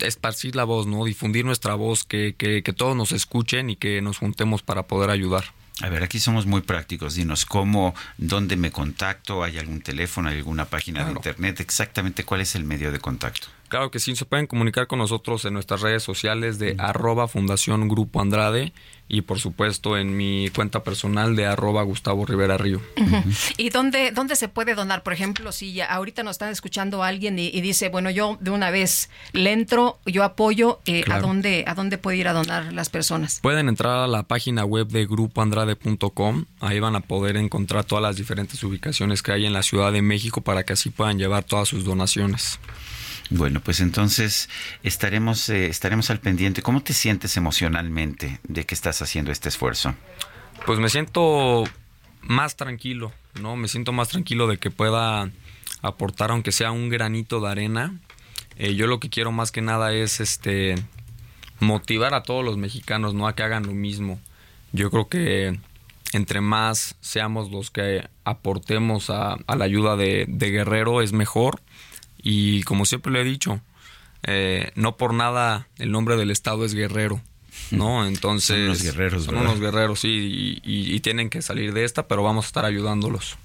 [0.00, 1.04] esparcir la voz, ¿no?
[1.04, 5.10] Difundir nuestra voz, que, que, que todos nos escuchen y que nos juntemos para poder
[5.10, 5.44] ayudar.
[5.80, 7.14] A ver, aquí somos muy prácticos.
[7.14, 12.42] Dinos cómo, dónde me contacto, hay algún teléfono, hay alguna página de internet, exactamente cuál
[12.42, 13.48] es el medio de contacto.
[13.68, 17.88] Claro que sí, se pueden comunicar con nosotros en nuestras redes sociales de arroba Fundación
[17.88, 18.72] Grupo Andrade
[19.08, 22.80] y por supuesto en mi cuenta personal de arroba Gustavo Rivera Río.
[23.56, 25.02] ¿Y dónde, dónde se puede donar?
[25.02, 28.70] Por ejemplo, si ya ahorita nos están escuchando alguien y, dice, bueno, yo de una
[28.70, 32.88] vez le entro, yo apoyo, eh, ¿a, dónde, ¿a dónde puede ir a donar las
[32.88, 33.40] personas?
[33.42, 38.16] Pueden entrar a la página web de grupoandrade.com, ahí van a poder encontrar todas las
[38.16, 41.68] diferentes ubicaciones que hay en la Ciudad de México para que así puedan llevar todas
[41.68, 42.58] sus donaciones.
[43.30, 44.48] Bueno, pues entonces
[44.82, 46.62] estaremos, eh, estaremos al pendiente.
[46.62, 49.94] ¿Cómo te sientes emocionalmente de que estás haciendo este esfuerzo?
[50.66, 51.64] Pues me siento
[52.20, 53.56] más tranquilo, ¿no?
[53.56, 55.30] Me siento más tranquilo de que pueda
[55.82, 57.98] aportar, aunque sea un granito de arena.
[58.56, 60.76] Eh, yo lo que quiero más que nada es este
[61.60, 63.26] motivar a todos los mexicanos, ¿no?
[63.26, 64.20] A que hagan lo mismo.
[64.72, 65.58] Yo creo que
[66.12, 71.60] entre más seamos los que aportemos a, la ayuda de, de Guerrero es mejor
[72.24, 73.60] y como siempre le he dicho,
[74.24, 77.20] eh, no por nada el nombre del estado es Guerrero.
[77.70, 78.06] ¿no?
[78.06, 78.56] Entonces.
[78.56, 82.46] Son unos guerreros, Son unos guerreros, sí, y, tienen que salir de esta, pero vamos
[82.46, 83.36] a estar ayudándolos.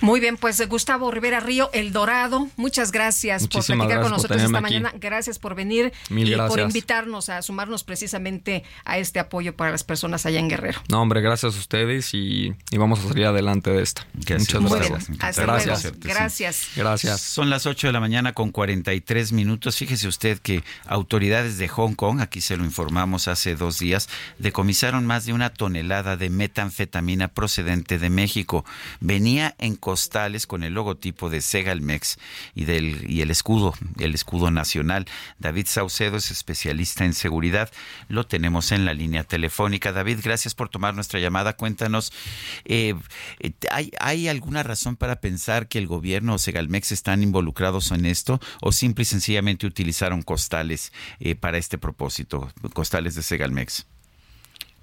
[0.00, 4.60] Muy bien, pues Gustavo Rivera Río, El Dorado, muchas gracias por platicar con nosotros esta
[4.60, 4.92] mañana.
[5.00, 10.26] Gracias por venir y por invitarnos a sumarnos precisamente a este apoyo para las personas
[10.26, 10.80] allá en Guerrero.
[10.88, 14.06] No, hombre, gracias a ustedes y, vamos a salir adelante de esta.
[14.14, 15.08] Muchas gracias.
[15.36, 15.92] gracias.
[16.00, 16.68] Gracias.
[16.76, 17.20] Gracias.
[17.20, 19.76] Son las 8 de la mañana con 43 minutos.
[19.76, 24.08] Fíjese usted que autoridades de Hong Kong, aquí se lo informamos hace dos días,
[24.38, 28.64] decomisaron más de una tonelada de metanfetamina procedente de México.
[29.00, 32.18] Venía en costales con el logotipo de Segalmex
[32.54, 35.06] y, del, y el escudo, el escudo nacional.
[35.38, 37.70] David Saucedo es especialista en seguridad.
[38.08, 39.92] Lo tenemos en la línea telefónica.
[39.92, 41.56] David, gracias por tomar nuestra llamada.
[41.56, 42.12] Cuéntanos,
[42.64, 42.94] eh,
[43.70, 48.40] ¿hay, ¿hay alguna razón para pensar que el gobierno o Segalmex están involucrados en esto
[48.60, 53.86] o simple y sencillamente utilizaron costales eh, para este propósito, costales de Segalmex?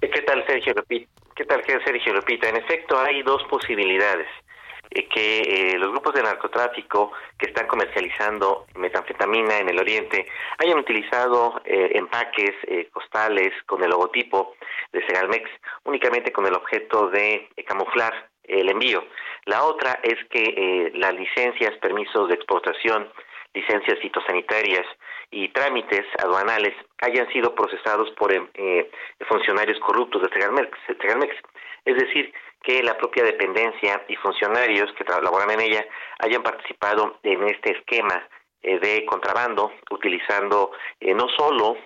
[0.00, 0.74] ¿Qué tal, Sergio?
[1.36, 2.48] ¿Qué tal, Sergio Lupita?
[2.48, 4.26] En efecto, hay dos posibilidades.
[4.94, 10.26] Eh, que eh, los grupos de narcotráfico que están comercializando metanfetamina en el oriente
[10.58, 12.52] hayan utilizado empaques
[12.92, 14.54] costales con el logotipo
[14.92, 15.48] de Segalmex
[15.84, 19.04] únicamente con el objeto de camuflar el envío.
[19.46, 23.10] La otra es que las licencias, permisos de exportación,
[23.54, 24.86] licencias fitosanitarias
[25.30, 28.90] y trámites aduanales hayan sido procesados por eh,
[29.28, 30.70] funcionarios corruptos de Segalmex,
[31.84, 32.32] Es decir,
[32.62, 35.86] que la propia dependencia y funcionarios que laboran en ella
[36.18, 38.28] hayan participado en este esquema
[38.62, 41.76] eh, de contrabando, utilizando eh, no solo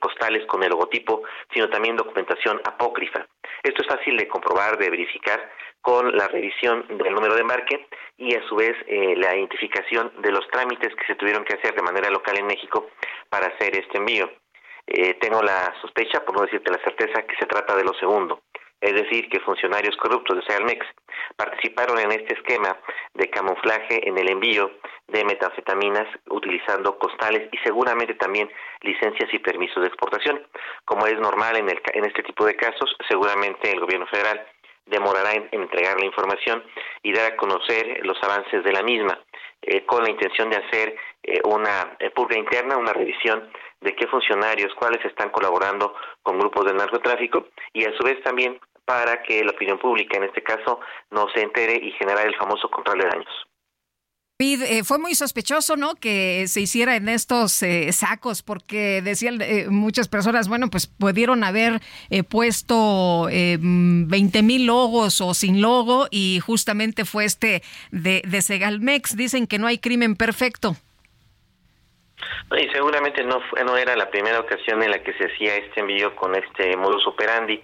[0.00, 1.22] costales con el logotipo,
[1.52, 3.26] sino también documentación apócrifa.
[3.62, 5.50] Esto es fácil de comprobar, de verificar
[5.86, 7.86] con la revisión del número de embarque
[8.16, 11.76] y a su vez eh, la identificación de los trámites que se tuvieron que hacer
[11.76, 12.90] de manera local en México
[13.28, 14.28] para hacer este envío.
[14.84, 18.40] Eh, tengo la sospecha, por no decirte la certeza, que se trata de lo segundo,
[18.86, 20.86] es decir, que funcionarios corruptos de Sealmex
[21.34, 22.76] participaron en este esquema
[23.14, 24.70] de camuflaje en el envío
[25.08, 28.48] de metanfetaminas utilizando costales y seguramente también
[28.82, 30.46] licencias y permisos de exportación.
[30.84, 34.46] Como es normal en, el, en este tipo de casos, seguramente el gobierno federal
[34.86, 36.62] demorará en, entregar la información
[37.02, 39.18] y dar a conocer los avances de la misma,
[39.62, 43.50] eh, con la intención de hacer eh, una eh, purga interna, una revisión
[43.80, 48.60] de qué funcionarios, cuáles están colaborando con grupos de narcotráfico y a su vez también
[48.86, 50.80] para que la opinión pública, en este caso,
[51.10, 53.46] no se entere y generar el famoso control de daños.
[54.38, 55.94] Eh, fue muy sospechoso, ¿no?
[55.94, 61.42] Que se hiciera en estos eh, sacos, porque decían eh, muchas personas, bueno, pues pudieron
[61.42, 61.80] haber
[62.28, 69.16] puesto 20 mil logos o sin logo y justamente fue este de, de Segalmex.
[69.16, 70.76] Dicen que no hay crimen perfecto.
[72.58, 76.14] Y seguramente no, no era la primera ocasión en la que se hacía este envío
[76.14, 77.62] con este modus operandi.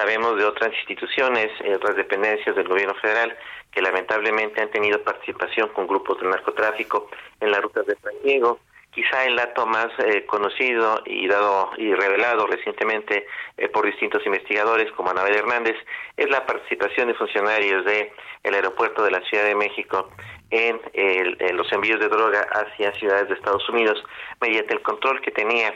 [0.00, 3.36] Sabemos de otras instituciones, otras dependencias del gobierno federal
[3.70, 8.14] que lamentablemente han tenido participación con grupos de narcotráfico en las rutas de San
[8.92, 13.26] Quizá el dato más eh, conocido y dado y revelado recientemente
[13.58, 15.76] eh, por distintos investigadores como Anabel Hernández
[16.16, 18.10] es la participación de funcionarios de
[18.42, 20.08] el aeropuerto de la Ciudad de México
[20.50, 20.80] en,
[21.54, 24.02] los envíos de droga hacia ciudades de Estados Unidos
[24.40, 25.74] mediante el control que tenía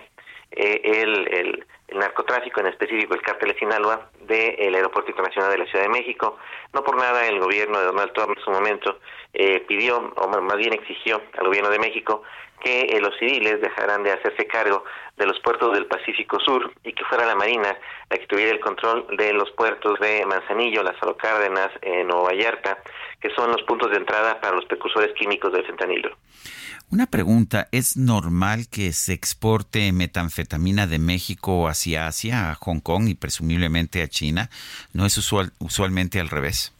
[0.53, 5.59] eh, el, el el narcotráfico, en específico el cártel de Sinaloa, del Aeropuerto Internacional de
[5.59, 6.39] la Ciudad de México.
[6.73, 8.99] No por nada el gobierno de Donald Trump en su momento
[9.33, 12.23] eh, pidió, o más bien exigió al gobierno de México
[12.65, 14.85] que eh, los civiles dejaran de hacerse cargo
[15.17, 17.77] de los puertos del Pacífico Sur y que fuera la Marina
[18.09, 22.79] la que tuviera el control de los puertos de Manzanillo, Lázaro Cárdenas, eh, Nueva Vallarta,
[23.21, 26.17] que son los puntos de entrada para los precursores químicos del fentanilo.
[26.95, 33.09] Una pregunta, ¿es normal que se exporte metanfetamina de México hacia Asia, a Hong Kong
[33.09, 34.49] y presumiblemente a China?
[34.93, 36.73] ¿No es usual, usualmente al revés?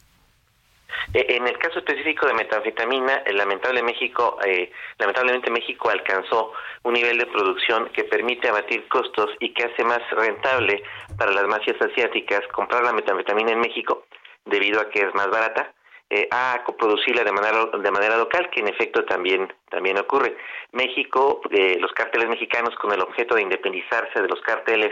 [1.13, 6.93] Eh, en el caso específico de metanfetamina, eh, lamentable México, eh, lamentablemente México alcanzó un
[6.93, 10.81] nivel de producción que permite abatir costos y que hace más rentable
[11.17, 14.05] para las mafias asiáticas comprar la metanfetamina en México
[14.45, 15.74] debido a que es más barata
[16.09, 20.37] eh, a coproducirla de manera de manera local que en efecto también también ocurre.
[20.71, 24.91] México eh, los cárteles mexicanos con el objeto de independizarse de los cárteles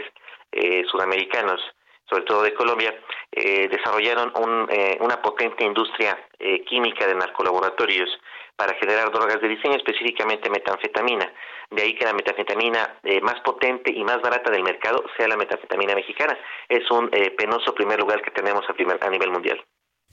[0.50, 1.60] eh, sudamericanos
[2.08, 2.94] sobre todo de Colombia
[3.32, 4.68] eh, desarrollaron un,
[5.00, 6.18] una potente industria
[6.66, 8.10] química de narcolaboratorios
[8.56, 11.32] para generar drogas de diseño específicamente metanfetamina.
[11.70, 15.94] De ahí que la metanfetamina más potente y más barata del mercado sea la metanfetamina
[15.94, 16.38] mexicana.
[16.68, 17.08] Es un
[17.38, 19.64] penoso primer lugar que tenemos a, a nivel mundial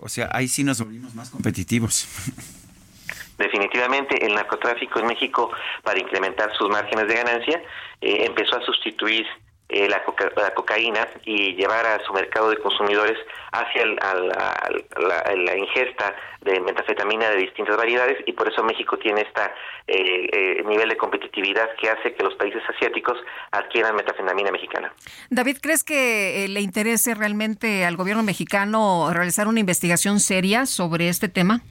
[0.01, 2.07] o sea, ahí sí nos volvimos más competitivos.
[3.37, 5.51] Definitivamente el narcotráfico en México,
[5.83, 7.63] para incrementar sus márgenes de ganancia,
[8.01, 9.25] eh, empezó a sustituir
[9.71, 10.03] eh, la,
[10.53, 13.17] cocaína y llevar a su mercado de consumidores
[13.51, 20.89] hacia la, ingesta de metafetamina de distintas variedades y por eso México tiene este nivel
[20.89, 23.17] de competitividad que hace que los países asiáticos
[23.51, 24.93] adquieran metafetamina mexicana.
[25.29, 31.29] David, ¿crees que le interese realmente al gobierno mexicano realizar una investigación seria sobre este
[31.29, 31.61] tema?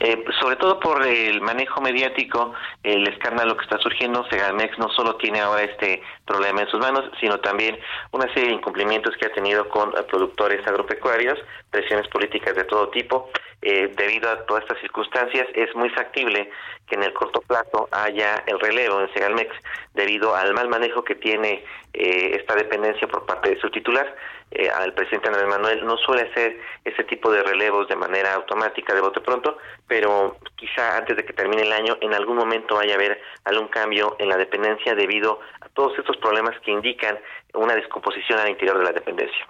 [0.00, 5.16] Eh, sobre todo por el manejo mediático, el escándalo que está surgiendo, Segalmex no solo
[5.16, 7.78] tiene ahora este problema en sus manos, sino también
[8.12, 11.38] una serie de incumplimientos que ha tenido con productores agropecuarios,
[11.70, 13.30] presiones políticas de todo tipo.
[13.62, 16.50] Eh, debido a todas estas circunstancias, es muy factible
[16.86, 19.50] que en el corto plazo haya el relevo en Segalmex
[19.94, 24.14] debido al mal manejo que tiene eh, esta dependencia por parte de su titular.
[24.50, 28.94] Eh, al presidente Andrés Manuel no suele hacer ese tipo de relevos de manera automática
[28.94, 29.58] de bote pronto,
[29.88, 33.68] pero quizá antes de que termine el año en algún momento vaya a haber algún
[33.68, 37.18] cambio en la dependencia debido a todos estos problemas que indican
[37.54, 39.46] una descomposición al interior de la dependencia.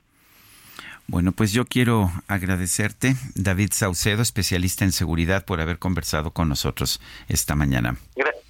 [1.08, 7.00] Bueno, pues yo quiero agradecerte, David Saucedo, especialista en seguridad, por haber conversado con nosotros
[7.28, 7.96] esta mañana.
[8.16, 8.45] Gracias,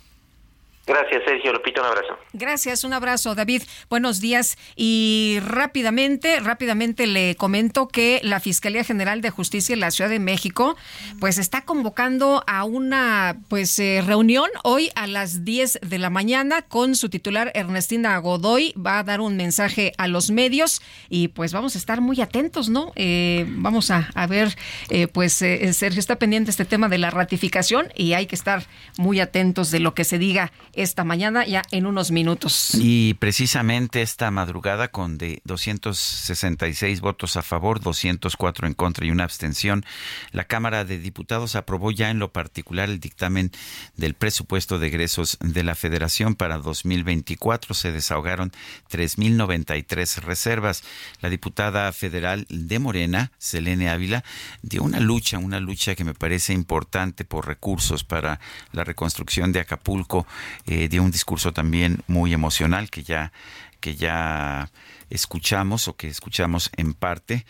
[0.86, 1.52] Sergio.
[1.52, 2.18] Lupita, un abrazo.
[2.32, 3.62] Gracias, un abrazo, David.
[3.90, 4.56] Buenos días.
[4.76, 10.20] Y rápidamente, rápidamente le comento que la Fiscalía General de Justicia en la Ciudad de
[10.20, 10.76] México,
[11.18, 16.62] pues está convocando a una pues eh, reunión hoy a las 10 de la mañana
[16.62, 18.72] con su titular Ernestina Godoy.
[18.74, 22.68] Va a dar un mensaje a los medios y pues vamos a estar muy atentos,
[22.68, 22.92] ¿no?
[22.94, 24.56] Eh, vamos a, ver,
[24.90, 28.66] eh, pues Sergio está pendiente este tema de la ratificación y hay que estar
[28.98, 32.72] muy atentos de lo que se diga esta mañana ya en unos minutos.
[32.74, 39.24] Y precisamente esta madrugada con de 266 votos a favor, 204 en contra y una
[39.24, 39.84] abstención,
[40.32, 43.50] la Cámara de Diputados aprobó ya en lo particular el dictamen
[43.96, 47.74] del presupuesto de egresos de la Federación para 2024.
[47.74, 48.52] Se desahogaron
[48.90, 50.82] 3.093 reservas.
[51.20, 54.24] La diputada federal de Morena, Selene Ávila,
[54.62, 58.40] dio una lucha, una lucha que me parece importante por recursos para
[58.72, 60.26] la reconstrucción de Acapulco
[60.66, 63.32] eh, dio un discurso también muy emocional que ya
[63.80, 64.70] que ya
[65.10, 67.46] escuchamos o que escuchamos en parte.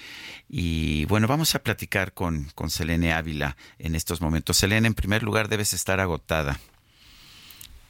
[0.48, 4.56] Y bueno, vamos a platicar con, con Selene Ávila en estos momentos.
[4.56, 6.58] Selene, en primer lugar, debes estar agotada.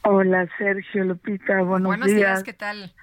[0.03, 2.43] Hola, Sergio Lupita, buenos, buenos días.
[2.43, 2.93] ¿qué tal?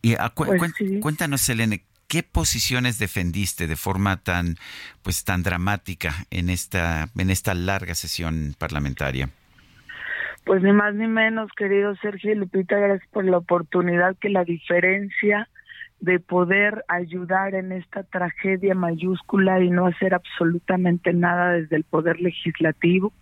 [0.00, 0.60] Y ah, pues
[1.00, 4.56] cuéntanos, Selene, ¿qué posiciones defendiste de forma tan
[5.02, 9.30] pues tan dramática en esta en esta larga sesión parlamentaria?
[10.44, 14.44] Pues ni más ni menos, querido Sergio y Lupita, gracias por la oportunidad que la
[14.44, 15.48] diferencia
[16.00, 22.20] de poder ayudar en esta tragedia mayúscula y no hacer absolutamente nada desde el Poder
[22.20, 23.12] Legislativo.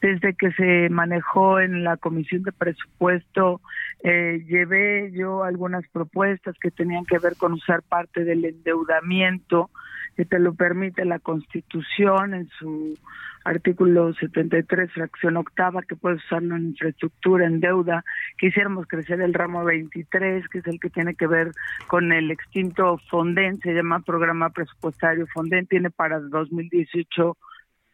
[0.00, 3.60] Desde que se manejó en la Comisión de Presupuesto,
[4.02, 9.68] eh, llevé yo algunas propuestas que tenían que ver con usar parte del endeudamiento
[10.16, 12.98] que te lo permite la Constitución en su
[13.44, 18.04] artículo 73, fracción octava, que puedes usarlo en infraestructura, en deuda.
[18.38, 21.52] Quisiéramos crecer el ramo 23, que es el que tiene que ver
[21.86, 27.36] con el extinto Fonden, se llama Programa Presupuestario Fonden, tiene para 2018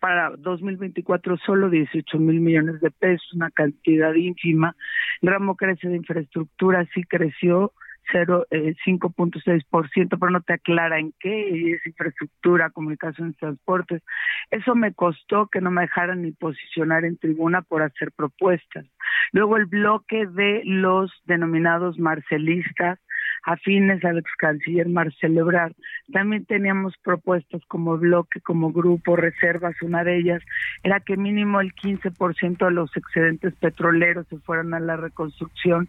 [0.00, 4.76] para 2024 solo 18 mil millones de pesos, una cantidad ínfima.
[5.20, 7.72] El ramo crece de infraestructura, sí creció,
[8.12, 14.02] 5.6%, eh, pero no te aclara en qué, es infraestructura, comunicaciones, transportes.
[14.50, 18.86] Eso me costó que no me dejaran ni posicionar en tribuna por hacer propuestas.
[19.32, 22.98] Luego el bloque de los denominados marcelistas,
[23.44, 25.72] afines al ex canciller Marcelo Ebrard.
[26.12, 29.74] También teníamos propuestas como bloque, como grupo, reservas.
[29.82, 30.42] Una de ellas
[30.82, 35.88] era que mínimo el 15% de los excedentes petroleros se fueran a la reconstrucción.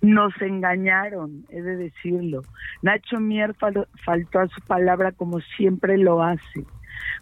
[0.00, 2.42] Nos engañaron, he de decirlo.
[2.82, 6.64] Nacho Mier faltó a su palabra como siempre lo hace.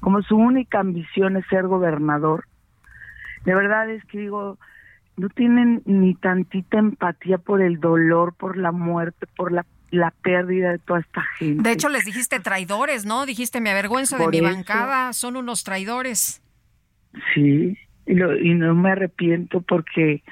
[0.00, 2.44] Como su única ambición es ser gobernador.
[3.44, 4.58] De verdad es que digo,
[5.16, 10.72] no tienen ni tantita empatía por el dolor, por la muerte, por la, la pérdida
[10.72, 11.62] de toda esta gente.
[11.62, 13.26] De hecho, les dijiste traidores, ¿no?
[13.26, 16.42] Dijiste, me avergüenzo de mi bancada, son unos traidores.
[17.34, 20.22] Sí, y, y no me arrepiento porque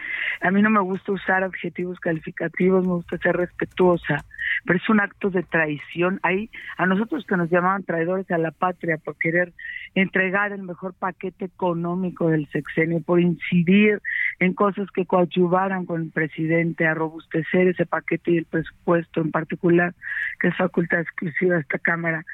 [0.40, 4.24] a mí no me gusta usar adjetivos calificativos, me gusta ser respetuosa,
[4.64, 6.20] pero es un acto de traición.
[6.22, 9.52] Hay a nosotros que nos llamaban traidores a la patria por querer
[9.94, 14.00] entregar el mejor paquete económico del sexenio, por incidir
[14.40, 19.30] en cosas que coadyuvaran con el presidente a robustecer ese paquete y el presupuesto en
[19.30, 19.94] particular,
[20.40, 22.24] que es facultad exclusiva de esta Cámara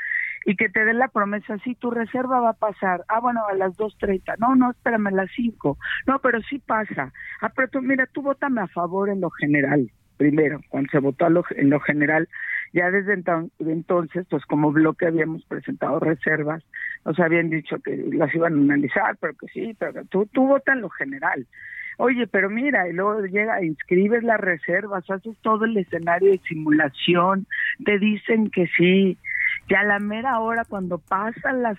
[0.47, 3.55] y que te den la promesa, sí, tu reserva va a pasar, ah, bueno, a
[3.55, 7.12] las 2.30, no, no, espérame, a las 5, no, pero sí pasa,
[7.43, 11.27] ah, pero tú, mira, tú vótame a favor en lo general, primero, cuando se votó
[11.27, 12.28] en lo general,
[12.72, 13.22] ya desde
[13.59, 16.62] entonces, pues como bloque habíamos presentado reservas,
[17.05, 20.72] nos habían dicho que las iban a analizar, pero que sí, pero tú, tú vota
[20.72, 21.47] en lo general.
[22.02, 27.47] Oye, pero mira, y luego llega, inscribes las reservas, haces todo el escenario de simulación,
[27.85, 29.18] te dicen que sí,
[29.68, 31.77] que a la mera hora cuando pasan las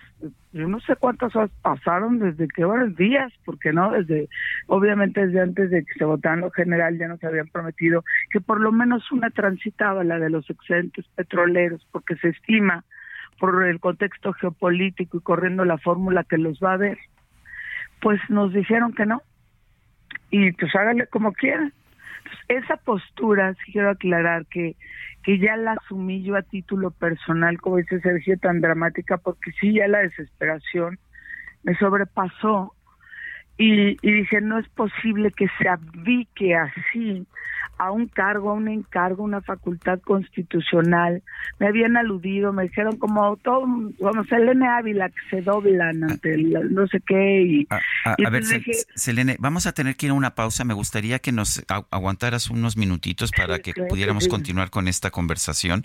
[0.53, 4.29] yo no sé cuántas horas pasaron desde qué horas días porque no desde
[4.67, 8.59] obviamente desde antes de que se votara lo general ya nos habían prometido que por
[8.59, 12.83] lo menos una transitaba la de los excedentes petroleros porque se estima
[13.39, 16.99] por el contexto geopolítico y corriendo la fórmula que los va a ver
[18.01, 19.23] pues nos dijeron que no
[20.31, 21.73] y pues hágale como quieran
[22.47, 24.75] esa postura, sí quiero aclarar que,
[25.23, 29.73] que ya la asumí yo a título personal, como dice Sergio, tan dramática, porque sí,
[29.73, 30.99] ya la desesperación
[31.63, 32.73] me sobrepasó.
[33.57, 37.27] Y, y dije, no es posible que se abique así
[37.81, 41.23] a un cargo, a un encargo, una facultad constitucional.
[41.57, 43.61] Me habían aludido, me dijeron como todo,
[43.99, 47.41] como Selene Ávila, que se doblan ante el no sé qué.
[47.41, 47.67] Y,
[48.05, 48.43] a, ver,
[48.93, 50.63] Selene, vamos a tener que ir a una pausa.
[50.63, 55.83] Me gustaría que nos aguantaras unos minutitos para que pudiéramos continuar con esta conversación.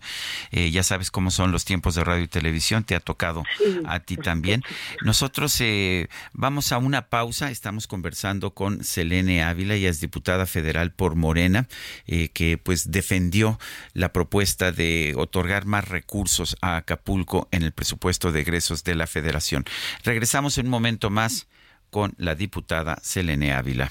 [0.51, 3.43] Eh, ya sabes cómo son los tiempos de radio y televisión, te ha tocado
[3.87, 4.63] a ti también.
[5.03, 10.93] Nosotros eh, vamos a una pausa, estamos conversando con Selene Ávila, ella es diputada federal
[10.93, 11.67] por Morena,
[12.07, 13.59] eh, que pues defendió
[13.93, 19.07] la propuesta de otorgar más recursos a Acapulco en el presupuesto de egresos de la
[19.07, 19.65] federación.
[20.03, 21.47] Regresamos en un momento más
[21.91, 23.91] con la diputada Selene Ávila.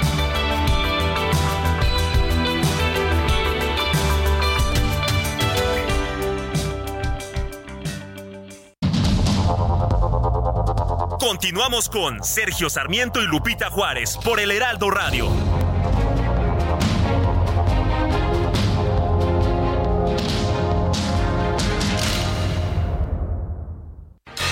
[11.21, 15.29] Continuamos con Sergio Sarmiento y Lupita Juárez por el Heraldo Radio.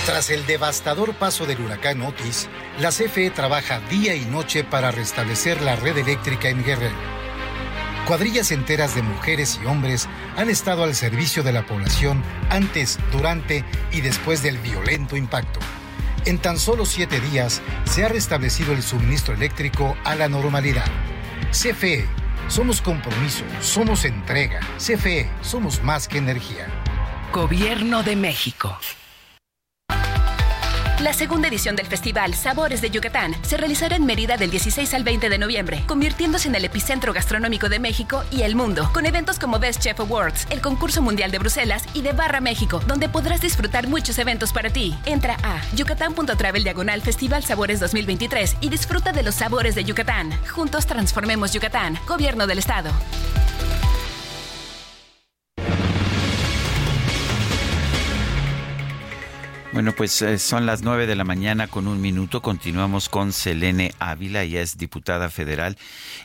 [0.05, 2.47] Tras el devastador paso del huracán Otis,
[2.79, 6.97] la CFE trabaja día y noche para restablecer la red eléctrica en Guerrero.
[8.05, 13.65] Cuadrillas enteras de mujeres y hombres han estado al servicio de la población antes, durante
[13.91, 15.59] y después del violento impacto.
[16.25, 20.85] En tan solo siete días se ha restablecido el suministro eléctrico a la normalidad.
[21.51, 22.05] CFE,
[22.47, 24.59] somos compromiso, somos entrega.
[24.77, 26.67] CFE, somos más que energía.
[27.31, 28.77] Gobierno de México.
[31.01, 35.05] La segunda edición del festival Sabores de Yucatán se realizará en Mérida del 16 al
[35.05, 39.39] 20 de noviembre, convirtiéndose en el epicentro gastronómico de México y el mundo, con eventos
[39.39, 43.39] como Best Chef Awards, el concurso mundial de Bruselas y de Barra México, donde podrás
[43.39, 44.93] disfrutar muchos eventos para ti.
[45.05, 50.37] Entra a yucatán.travel diagonal Festival Sabores 2023 y disfruta de los sabores de Yucatán.
[50.49, 52.91] Juntos transformemos Yucatán, Gobierno del Estado.
[59.79, 62.41] Bueno, pues eh, son las nueve de la mañana con un minuto.
[62.41, 65.77] Continuamos con Selene Ávila, ella es diputada federal.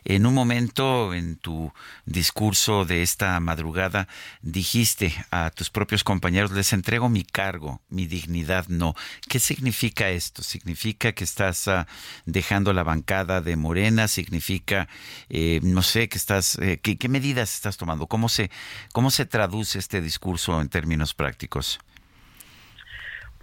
[0.04, 1.72] En un momento en tu
[2.04, 4.08] discurso de esta madrugada
[4.42, 8.96] dijiste a tus propios compañeros, les entrego mi cargo, mi dignidad no.
[9.28, 10.42] ¿Qué significa esto?
[10.42, 11.86] ¿Significa que estás ah,
[12.26, 14.08] dejando la bancada de Morena?
[14.08, 14.88] ¿Significa,
[15.28, 18.08] eh, no sé, que estás, eh, ¿qué, medidas estás tomando?
[18.08, 18.50] ¿Cómo se,
[18.92, 21.78] ¿Cómo se traduce este discurso en términos prácticos?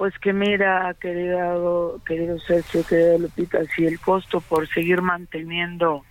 [0.01, 6.03] Pues que mira, querido, querido Sergio, querido Lupita, si el costo por seguir manteniendo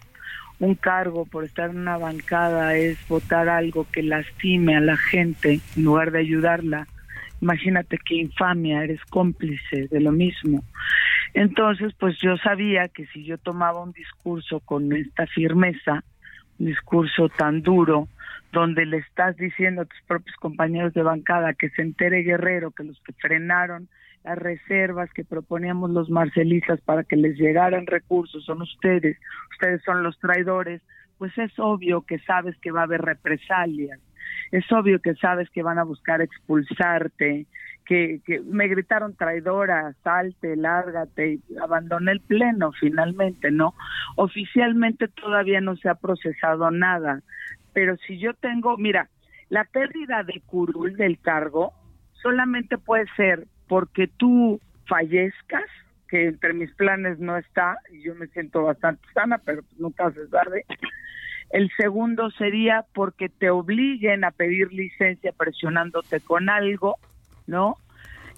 [0.61, 5.59] un cargo, por estar en una bancada, es votar algo que lastime a la gente
[5.77, 6.87] en lugar de ayudarla,
[7.41, 10.63] imagínate qué infamia, eres cómplice de lo mismo.
[11.35, 16.05] Entonces, pues yo sabía que si yo tomaba un discurso con esta firmeza,
[16.61, 18.07] un discurso tan duro,
[18.53, 22.85] donde le estás diciendo a tus propios compañeros de bancada que se entere Guerrero que
[22.85, 23.89] los que frenaron
[24.25, 29.17] las reservas que proponíamos los marcelistas para que les llegaran recursos son ustedes,
[29.53, 30.83] ustedes son los traidores,
[31.19, 33.99] pues es obvio que sabes que va a haber represalias,
[34.53, 37.47] es obvio que sabes que van a buscar expulsarte,
[37.87, 43.75] que, que me gritaron traidora, salte, lárgate, y abandoné el pleno finalmente, ¿no?
[44.17, 47.21] Oficialmente todavía no se ha procesado nada,
[47.73, 49.09] pero si yo tengo, mira,
[49.49, 51.73] la pérdida de curul del cargo
[52.23, 55.65] solamente puede ser porque tú fallezcas,
[56.09, 60.27] que entre mis planes no está, y yo me siento bastante sana, pero nunca se
[60.29, 60.65] sabe.
[61.51, 66.97] El segundo sería porque te obliguen a pedir licencia presionándote con algo,
[67.47, 67.77] ¿no?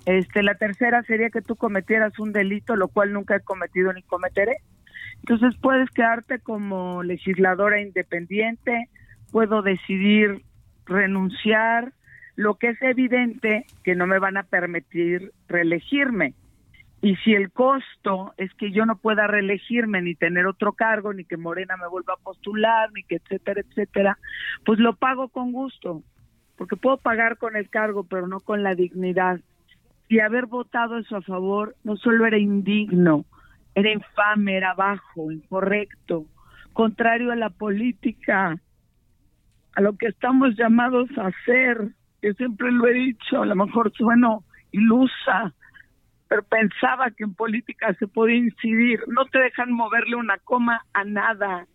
[0.06, 4.02] Este, la tercera sería que tú cometieras un delito, lo cual nunca he cometido ni
[4.02, 4.56] cometeré.
[5.18, 8.88] Entonces puedes quedarte como legisladora independiente,
[9.32, 10.42] puedo decidir
[10.86, 11.92] renunciar,
[12.36, 16.34] lo que es evidente que no me van a permitir reelegirme.
[17.00, 21.24] Y si el costo es que yo no pueda reelegirme ni tener otro cargo, ni
[21.24, 24.18] que Morena me vuelva a postular, ni que etcétera, etcétera,
[24.64, 26.02] pues lo pago con gusto,
[26.56, 29.40] porque puedo pagar con el cargo, pero no con la dignidad.
[30.08, 33.24] Y haber votado eso a favor no solo era indigno,
[33.74, 36.26] era infame, era bajo, incorrecto,
[36.72, 38.56] contrario a la política,
[39.74, 41.78] a lo que estamos llamados a hacer,
[42.20, 45.52] que siempre lo he dicho, a lo mejor sueno ilusa,
[46.28, 49.00] pero pensaba que en política se podía incidir.
[49.08, 51.66] No te dejan moverle una coma a nada.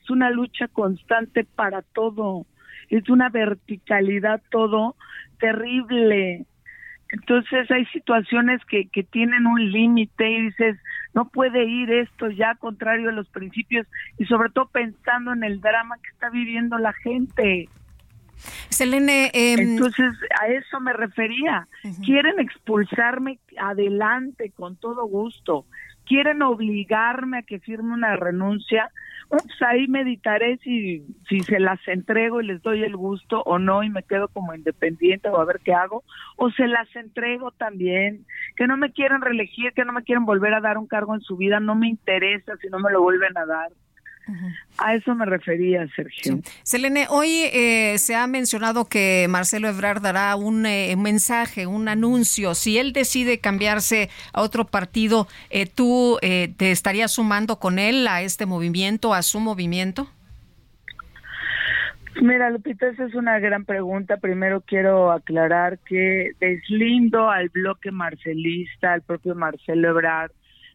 [0.00, 2.46] Es una lucha constante para todo.
[2.90, 4.94] Es una verticalidad todo
[5.40, 6.46] terrible.
[7.08, 10.76] Entonces hay situaciones que, que tienen un límite y dices,
[11.14, 13.86] no puede ir esto ya contrario a los principios
[14.18, 17.68] y sobre todo pensando en el drama que está viviendo la gente.
[18.68, 21.68] Selene, em, entonces a eso me refería.
[22.04, 25.66] Quieren expulsarme adelante con todo gusto.
[26.06, 28.90] Quieren obligarme a que firme una renuncia.
[29.28, 33.82] pues ahí meditaré si, si se las entrego y les doy el gusto o no
[33.82, 36.04] y me quedo como independiente o a ver qué hago.
[36.36, 38.26] O se las entrego también.
[38.56, 41.20] Que no me quieren reelegir, que no me quieren volver a dar un cargo en
[41.20, 41.60] su vida.
[41.60, 43.70] No me interesa si no me lo vuelven a dar.
[44.78, 46.40] A eso me refería, Sergio.
[46.62, 52.54] Selene, hoy eh, se ha mencionado que Marcelo Ebrard dará un eh, mensaje, un anuncio.
[52.54, 58.22] Si él decide cambiarse a otro partido, eh, ¿tú te estarías sumando con él a
[58.22, 60.08] este movimiento, a su movimiento?
[62.20, 64.16] Mira, Lupita, esa es una gran pregunta.
[64.18, 70.30] Primero quiero aclarar que deslindo al bloque marcelista, al propio Marcelo Ebrard,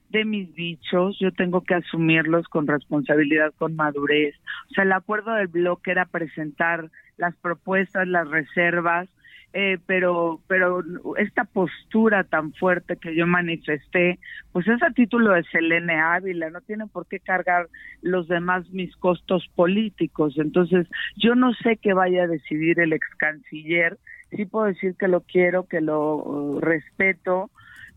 [0.09, 4.35] de mis dichos, yo tengo que asumirlos con responsabilidad, con madurez.
[4.71, 9.07] O sea, el acuerdo del bloque era presentar las propuestas, las reservas,
[9.51, 10.83] eh, pero, pero
[11.17, 14.19] esta postura tan fuerte que yo manifesté,
[14.51, 17.67] pues es a título de Selene Ávila, no tiene por qué cargar
[18.01, 20.35] los demás mis costos políticos.
[20.37, 20.87] Entonces,
[21.17, 23.97] yo no sé qué vaya a decidir el ex canciller,
[24.31, 27.49] sí puedo decir que lo quiero, que lo uh, respeto,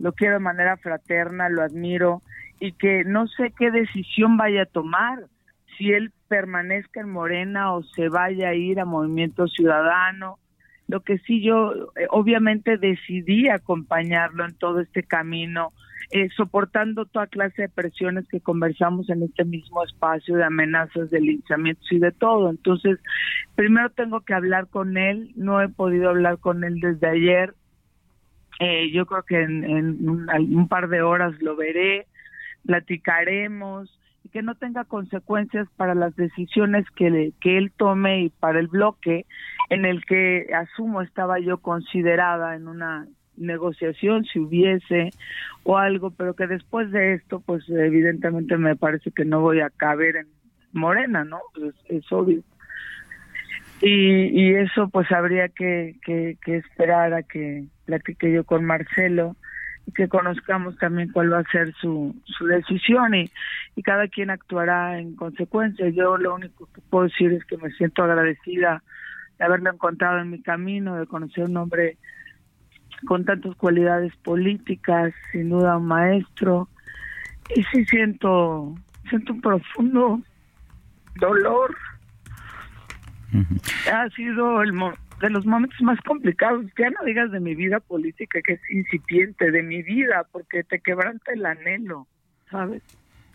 [0.03, 2.23] lo quiero de manera fraterna, lo admiro
[2.59, 5.27] y que no sé qué decisión vaya a tomar,
[5.79, 10.39] si él permanezca en Morena o se vaya a ir a Movimiento Ciudadano.
[10.89, 15.73] Lo que sí yo eh, obviamente decidí acompañarlo en todo este camino,
[16.11, 21.21] eh, soportando toda clase de presiones que conversamos en este mismo espacio de amenazas, de
[21.21, 22.51] linchamientos y de todo.
[22.51, 22.99] Entonces,
[23.55, 27.55] primero tengo que hablar con él, no he podido hablar con él desde ayer,
[28.61, 32.07] eh, yo creo que en, un, par de horas lo veré,
[32.65, 38.61] platicaremos y que no tenga consecuencias para las decisiones que, que él tome y para
[38.61, 39.27] el bloque
[39.71, 43.07] en el que asumo estaba yo considerada en una
[43.37, 45.11] negociación si hubiese
[45.65, 49.71] o algo, pero que después de esto, pues evidentemente me parece que no voy a
[49.71, 50.27] caber en
[50.73, 51.41] Morena, ¿no?
[51.55, 52.43] Pues es obvio.
[53.83, 59.35] Y, y eso pues habría que, que, esperar a que platique yo con Marcelo
[59.87, 63.29] y que conozcamos también cuál va a ser su, su decisión y,
[63.75, 65.89] y cada quien actuará en consecuencia.
[65.89, 68.85] Yo lo único que puedo decir es que me siento agradecida
[69.37, 71.99] de haberlo encontrado en mi camino, de conocer un hombre
[73.05, 76.69] con tantas cualidades políticas, sin duda un maestro.
[77.57, 78.77] Y sí siento,
[79.11, 80.21] siento un profundo
[81.17, 81.77] dolor
[83.91, 84.73] ha sido el
[85.21, 86.67] de los momentos más complicados.
[86.79, 90.81] Ya no digas de mi vida política que es incipiente, de mi vida, porque te
[90.81, 92.07] quebranta el anhelo,
[92.51, 92.83] ¿sabes?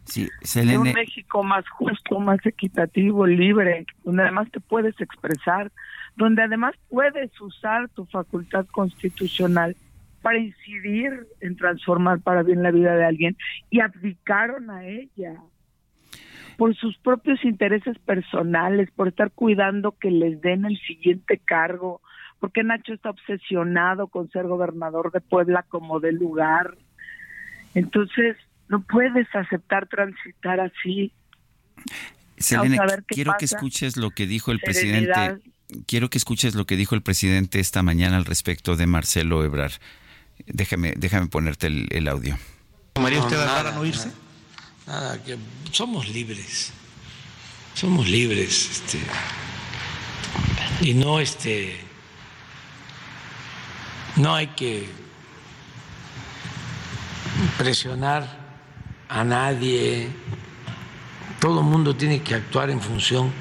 [0.03, 5.69] Sí, De un México más justo, más equitativo, libre, donde además te puedes expresar,
[6.15, 9.75] donde además puedes usar tu facultad constitucional
[10.21, 13.37] para incidir en transformar para bien la vida de alguien
[13.69, 15.35] y abdicaron a ella
[16.57, 22.01] por sus propios intereses personales, por estar cuidando que les den el siguiente cargo,
[22.39, 26.75] porque Nacho está obsesionado con ser gobernador de Puebla como de lugar.
[27.75, 28.35] Entonces,
[28.67, 31.13] no puedes aceptar transitar así.
[32.37, 35.37] Selene, quiero que escuches lo que dijo el presidente.
[35.85, 39.71] Quiero que escuches lo que dijo el presidente esta mañana al respecto de Marcelo Ebrar.
[40.45, 42.35] Déjame, déjame ponerte el, audio.
[42.93, 44.11] ¿Tomaría usted a no irse?
[44.87, 45.37] Nada, que
[45.71, 46.71] somos libres,
[47.73, 48.99] somos libres, este,
[50.81, 51.79] y no este,
[54.15, 54.89] no hay que
[57.57, 58.37] presionar
[59.09, 60.09] a nadie,
[61.39, 63.31] todo el mundo tiene que actuar en función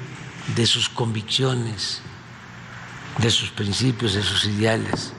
[0.55, 2.01] de sus convicciones,
[3.17, 5.13] de sus principios, de sus ideales.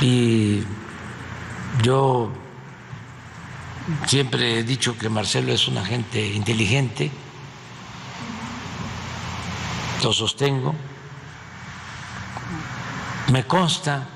[0.00, 0.62] Y
[1.82, 2.32] yo
[4.06, 7.10] Siempre he dicho que Marcelo es una gente inteligente,
[10.02, 10.74] lo sostengo.
[13.32, 14.06] Me consta,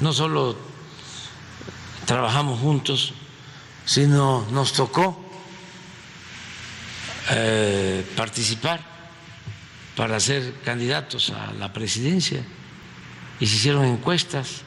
[0.00, 0.56] no solo
[2.04, 3.14] trabajamos juntos,
[3.86, 5.18] sino nos tocó
[7.30, 8.80] eh, participar
[9.96, 12.44] para ser candidatos a la presidencia.
[13.40, 14.60] Y se hicieron encuestas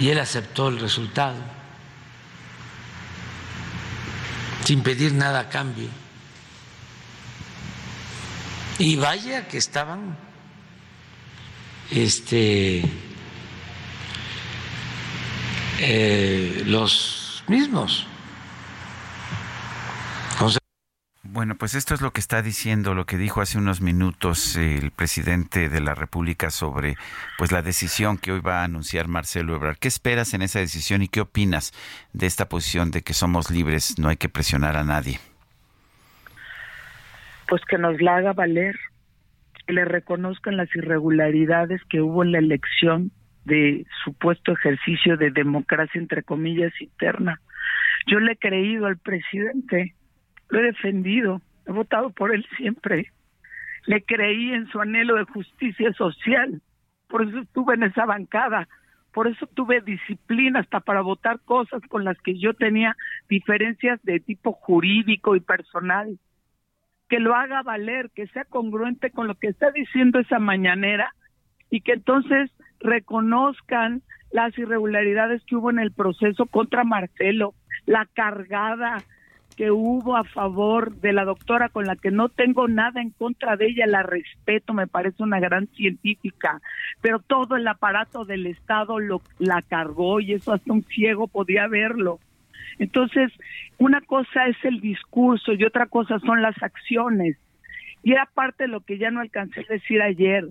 [0.00, 1.55] y él aceptó el resultado
[4.66, 5.88] sin pedir nada a cambio.
[8.80, 10.18] Y vaya que estaban
[11.92, 12.82] este
[15.78, 18.06] eh, los mismos.
[21.36, 24.90] Bueno, pues esto es lo que está diciendo, lo que dijo hace unos minutos el
[24.90, 26.94] presidente de la República sobre
[27.36, 29.76] pues la decisión que hoy va a anunciar Marcelo Ebrard.
[29.76, 31.74] ¿Qué esperas en esa decisión y qué opinas
[32.14, 35.18] de esta posición de que somos libres, no hay que presionar a nadie?
[37.48, 38.74] Pues que nos la haga valer,
[39.66, 43.10] que le reconozcan las irregularidades que hubo en la elección
[43.44, 47.42] de supuesto ejercicio de democracia entre comillas interna.
[48.06, 49.94] Yo le he creído al presidente
[50.48, 53.12] lo he defendido, he votado por él siempre.
[53.86, 56.60] Le creí en su anhelo de justicia social,
[57.08, 58.68] por eso estuve en esa bancada,
[59.12, 62.96] por eso tuve disciplina hasta para votar cosas con las que yo tenía
[63.28, 66.18] diferencias de tipo jurídico y personal.
[67.08, 71.14] Que lo haga valer, que sea congruente con lo que está diciendo esa mañanera
[71.70, 72.50] y que entonces
[72.80, 74.02] reconozcan
[74.32, 77.54] las irregularidades que hubo en el proceso contra Marcelo,
[77.86, 78.98] la cargada,
[79.56, 83.56] que hubo a favor de la doctora con la que no tengo nada en contra
[83.56, 86.60] de ella, la respeto, me parece una gran científica,
[87.00, 91.66] pero todo el aparato del Estado lo, la cargó y eso hasta un ciego podía
[91.68, 92.20] verlo.
[92.78, 93.32] Entonces,
[93.78, 97.38] una cosa es el discurso y otra cosa son las acciones.
[98.02, 100.44] Y era parte de lo que ya no alcancé a decir ayer.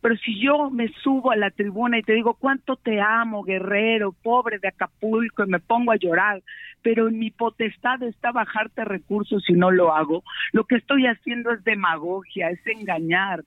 [0.00, 4.12] Pero si yo me subo a la tribuna y te digo cuánto te amo, guerrero,
[4.12, 6.42] pobre de Acapulco, y me pongo a llorar,
[6.82, 10.22] pero en mi potestad está bajarte recursos y no lo hago,
[10.52, 13.44] lo que estoy haciendo es demagogia, es engañar.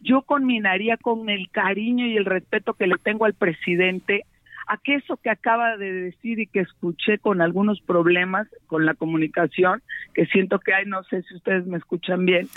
[0.00, 4.24] Yo combinaría con el cariño y el respeto que le tengo al presidente
[4.68, 8.94] a que eso que acaba de decir y que escuché con algunos problemas con la
[8.94, 9.82] comunicación,
[10.14, 12.48] que siento que hay, no sé si ustedes me escuchan bien,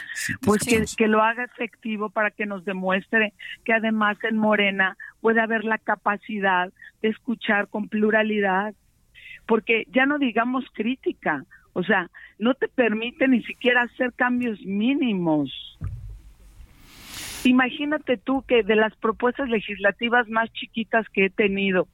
[0.42, 3.34] pues que, que, lo haga efectivo para que nos demuestre
[3.64, 6.72] que además en Morena puede haber la capacidad
[7.02, 8.74] de escuchar con pluralidad,
[9.46, 15.50] porque ya no digamos crítica, o sea, no te permite ni siquiera hacer cambios mínimos.
[17.46, 21.88] Imagínate tú que de las propuestas legislativas más chiquitas que he tenido,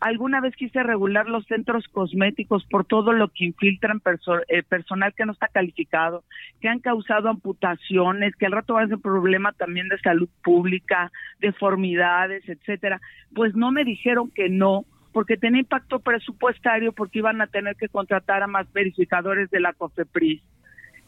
[0.00, 4.00] Alguna vez quise regular los centros cosméticos por todo lo que infiltran
[4.46, 6.22] eh, personal que no está calificado,
[6.60, 11.10] que han causado amputaciones, que al rato va a ser problema también de salud pública,
[11.40, 13.00] deformidades, etcétera.
[13.34, 17.88] Pues no me dijeron que no, porque tenía impacto presupuestario, porque iban a tener que
[17.88, 20.40] contratar a más verificadores de la COFEPRIS.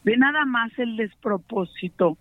[0.03, 2.17] De nada más el despropósito.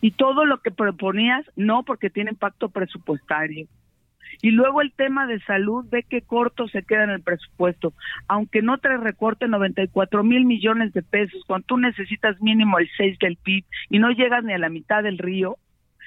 [0.00, 3.66] Y todo lo que proponías, no, porque tiene impacto presupuestario.
[4.42, 7.92] Y luego el tema de salud, ve qué corto se queda en el presupuesto.
[8.28, 13.18] Aunque no te recorte 94 mil millones de pesos, cuando tú necesitas mínimo el 6
[13.18, 15.56] del PIB y no llegas ni a la mitad del río,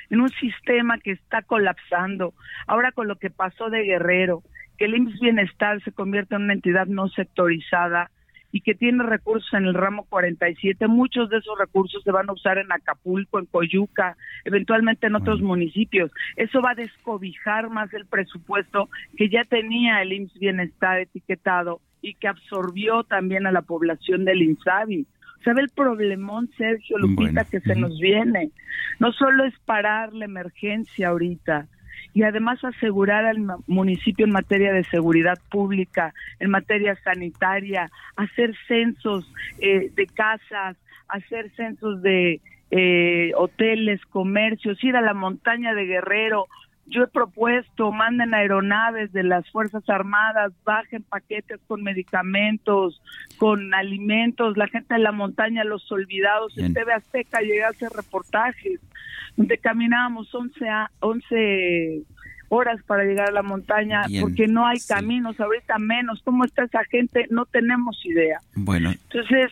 [0.09, 2.33] en un sistema que está colapsando.
[2.67, 4.43] Ahora con lo que pasó de Guerrero,
[4.77, 8.11] que el IMSS Bienestar se convierte en una entidad no sectorizada,
[8.53, 10.88] y que tiene recursos en el ramo 47.
[10.88, 14.15] Muchos de esos recursos se van a usar en Acapulco, en Coyuca,
[14.45, 16.11] eventualmente en otros municipios.
[16.35, 22.13] Eso va a descobijar más el presupuesto que ya tenía el IMSS Bienestar etiquetado y
[22.13, 25.07] que absorbió también a la población del INSABI.
[25.43, 28.51] ¿Sabe el problemón, Sergio Lupita, que se nos viene?
[28.99, 31.67] No solo es parar la emergencia ahorita,
[32.14, 39.31] y además asegurar al municipio en materia de seguridad pública, en materia sanitaria, hacer censos
[39.60, 40.77] eh, de casas,
[41.07, 46.48] hacer censos de eh, hoteles, comercios, ir a la montaña de Guerrero.
[46.85, 53.02] Yo he propuesto, manden aeronaves de las Fuerzas Armadas, bajen paquetes con medicamentos,
[53.38, 57.90] con alimentos, la gente de la montaña, los olvidados, en TV Azteca llega a hacer
[57.90, 58.81] reportajes
[59.35, 62.03] donde caminábamos 11, a, 11
[62.49, 66.22] horas para llegar a la montaña porque no hay caminos, ahorita menos.
[66.23, 67.26] ¿Cómo está esa gente?
[67.30, 68.39] No tenemos idea.
[68.55, 68.91] Bueno.
[68.91, 69.51] Entonces,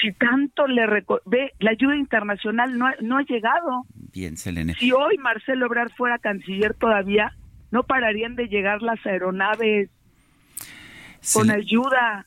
[0.00, 0.86] si tanto le
[1.24, 3.84] ve, la ayuda internacional no ha, no ha llegado.
[4.12, 4.74] Bien, Selene.
[4.74, 7.32] Si hoy Marcelo Ebrard fuera canciller todavía,
[7.70, 9.90] no pararían de llegar las aeronaves
[11.32, 12.26] con ayuda.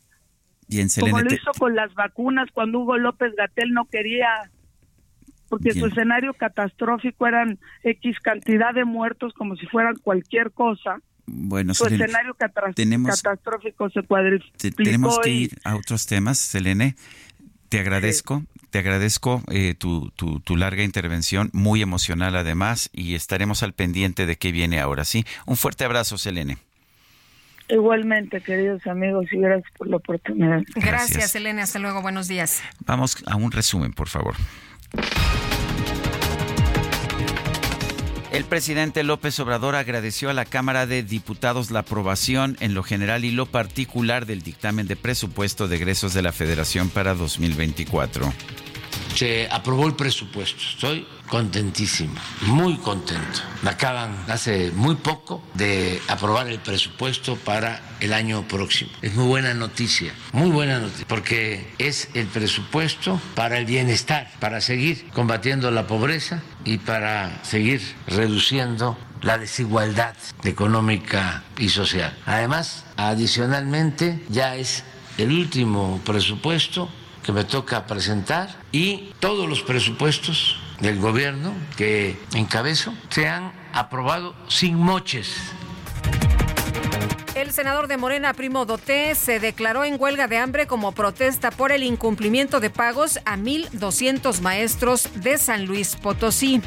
[0.68, 1.12] Bien, Selene.
[1.12, 4.50] Como lo hizo con las vacunas cuando Hugo López Gatel no quería
[5.52, 11.02] porque su escenario catastrófico eran X cantidad de muertos como si fueran cualquier cosa.
[11.26, 14.78] Bueno, su escenario catastrófico se cuadriplicó.
[14.78, 16.96] Tenemos que ir a otros temas, Selene.
[17.68, 23.62] Te agradezco, te agradezco eh, tu, tu, tu, larga intervención, muy emocional además, y estaremos
[23.62, 25.26] al pendiente de qué viene ahora, ¿sí?
[25.46, 26.60] Un fuerte abrazo, Selene.
[27.68, 30.62] Igualmente, queridos amigos, y gracias por la oportunidad.
[30.76, 31.64] Gracias, Elena.
[31.64, 32.02] Hasta luego.
[32.02, 32.62] Buenos días.
[32.86, 34.36] Vamos a un resumen, por favor.
[38.32, 43.26] El presidente López Obrador agradeció a la Cámara de Diputados la aprobación en lo general
[43.26, 48.34] y lo particular del dictamen de presupuesto de egresos de la Federación para 2024
[49.16, 50.58] se aprobó el presupuesto.
[50.74, 53.40] Estoy contentísimo, muy contento.
[53.62, 58.92] Me acaban hace muy poco de aprobar el presupuesto para el año próximo.
[59.02, 64.60] Es muy buena noticia, muy buena noticia, porque es el presupuesto para el bienestar, para
[64.60, 72.14] seguir combatiendo la pobreza y para seguir reduciendo la desigualdad económica y social.
[72.26, 74.84] Además, adicionalmente, ya es
[75.18, 76.90] el último presupuesto
[77.24, 84.36] que me toca presentar y todos los presupuestos del gobierno que encabezo se han aprobado
[84.48, 85.54] sin moches.
[87.36, 91.72] El senador de Morena, Primo Doté, se declaró en huelga de hambre como protesta por
[91.72, 96.62] el incumplimiento de pagos a 1.200 maestros de San Luis Potosí.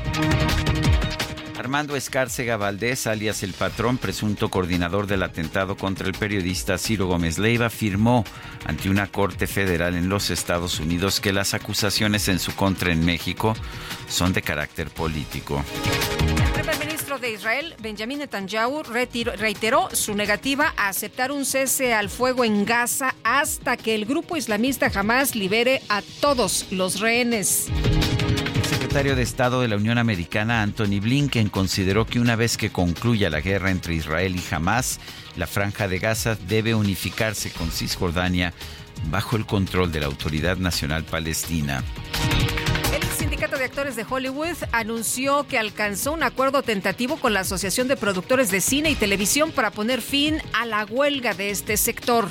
[1.57, 7.39] Armando Escárcega Valdés, alias El Patrón, presunto coordinador del atentado contra el periodista Ciro Gómez
[7.39, 8.25] Leiva, afirmó
[8.67, 13.05] ante una corte federal en los Estados Unidos que las acusaciones en su contra en
[13.05, 13.55] México
[14.09, 15.65] son de carácter político.
[16.45, 22.11] El primer ministro de Israel, Benjamin Netanyahu, reiteró su negativa a aceptar un cese al
[22.11, 27.71] fuego en Gaza hasta que el grupo islamista jamás libere a todos los rehenes
[28.95, 33.29] secretario de Estado de la Unión Americana, Anthony Blinken, consideró que una vez que concluya
[33.29, 35.01] la guerra entre Israel y Hamas,
[35.35, 38.55] la franja de Gaza debe unificarse con Cisjordania
[39.11, 41.83] bajo el control de la Autoridad Nacional Palestina.
[42.95, 47.89] El sindicato de actores de Hollywood anunció que alcanzó un acuerdo tentativo con la Asociación
[47.89, 52.29] de Productores de Cine y Televisión para poner fin a la huelga de este sector.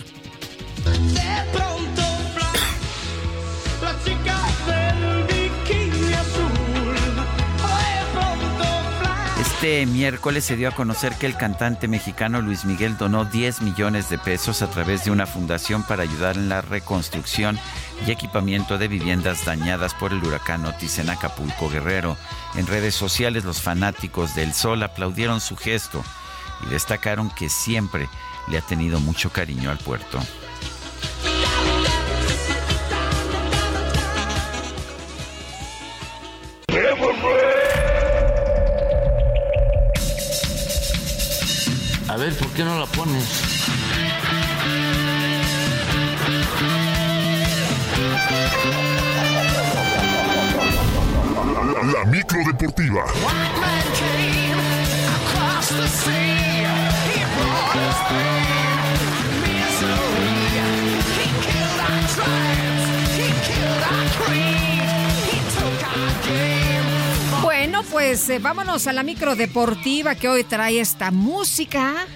[9.63, 14.09] Este miércoles se dio a conocer que el cantante mexicano Luis Miguel donó 10 millones
[14.09, 17.57] de pesos a través de una fundación para ayudar en la reconstrucción
[18.05, 22.17] y equipamiento de viviendas dañadas por el huracán Otis en Acapulco Guerrero.
[22.55, 26.03] En redes sociales los fanáticos del Sol aplaudieron su gesto
[26.67, 28.09] y destacaron que siempre
[28.49, 30.19] le ha tenido mucho cariño al puerto.
[42.39, 43.23] ¿Por qué no la pones?
[51.63, 53.03] La, la micro deportiva.
[67.41, 72.07] Bueno, pues eh, vámonos a la micro deportiva que hoy trae esta música.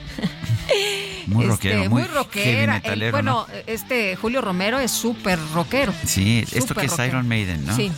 [1.28, 2.44] Muy Este, rockero, muy muy rockera.
[2.46, 5.94] heavy El- metalero, bueno, este Julio Romero es súper rockero.
[6.06, 6.98] Sí, esto que es.
[7.00, 7.76] Iron Maiden, ¿no?
[7.76, 7.92] Sí.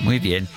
[0.00, 0.48] Muy bien.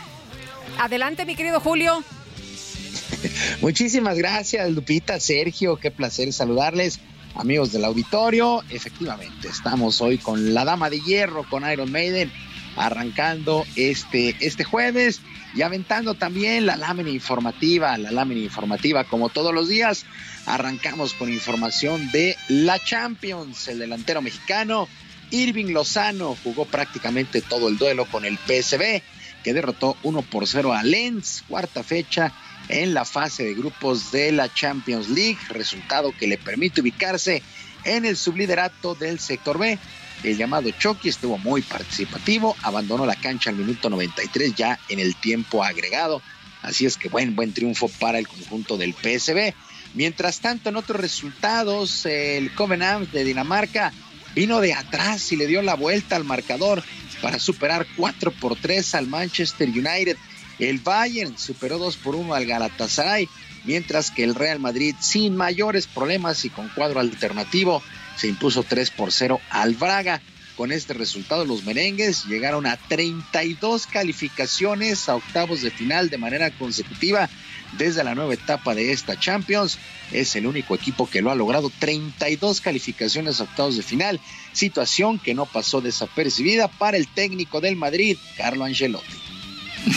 [0.79, 2.03] Adelante, mi querido Julio.
[3.61, 6.99] Muchísimas gracias, Lupita, Sergio, qué placer saludarles,
[7.35, 8.63] amigos del auditorio.
[8.69, 12.31] Efectivamente, estamos hoy con la Dama de Hierro, con Iron Maiden,
[12.77, 15.21] arrancando este, este jueves
[15.53, 20.05] y aventando también la lámina informativa, la lámina informativa como todos los días.
[20.45, 24.87] Arrancamos con información de la Champions, el delantero mexicano.
[25.31, 29.01] Irving Lozano jugó prácticamente todo el duelo con el PSV,
[29.43, 32.31] que derrotó 1 por 0 a Lens, cuarta fecha
[32.69, 37.41] en la fase de grupos de la Champions League, resultado que le permite ubicarse
[37.83, 39.77] en el subliderato del sector B.
[40.23, 45.15] El llamado Chucky estuvo muy participativo, abandonó la cancha al minuto 93 ya en el
[45.15, 46.21] tiempo agregado,
[46.63, 49.53] así es que buen buen triunfo para el conjunto del PSV.
[49.93, 53.93] Mientras tanto, en otros resultados, el Covenant de Dinamarca
[54.35, 56.83] vino de atrás y le dio la vuelta al marcador
[57.21, 60.17] para superar 4 por 3 al Manchester United.
[60.59, 63.29] El Bayern superó 2 por 1 al Galatasaray,
[63.63, 67.81] mientras que el Real Madrid, sin mayores problemas y con cuadro alternativo,
[68.17, 70.21] se impuso 3 por 0 al Braga.
[70.55, 76.49] Con este resultado, los merengues llegaron a 32 calificaciones a octavos de final de manera
[76.49, 77.29] consecutiva
[77.77, 79.77] desde la nueva etapa de esta Champions.
[80.11, 84.19] Es el único equipo que lo ha logrado 32 calificaciones a octavos de final,
[84.51, 89.13] situación que no pasó desapercibida para el técnico del Madrid, Carlo Ancelotti.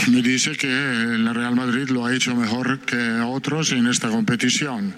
[0.09, 4.95] Me dice que el Real Madrid lo ha hecho mejor que otros en esta competición,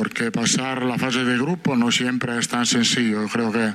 [0.00, 3.28] porque pasar la fase de grupo no siempre es tan sencillo.
[3.28, 3.74] Creo que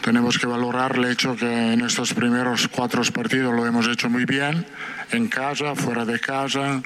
[0.00, 4.24] tenemos que valorar el hecho que en estos primeros cuatro partidos lo hemos hecho muy
[4.24, 4.64] bien,
[5.12, 6.80] en casa, fuera de casa,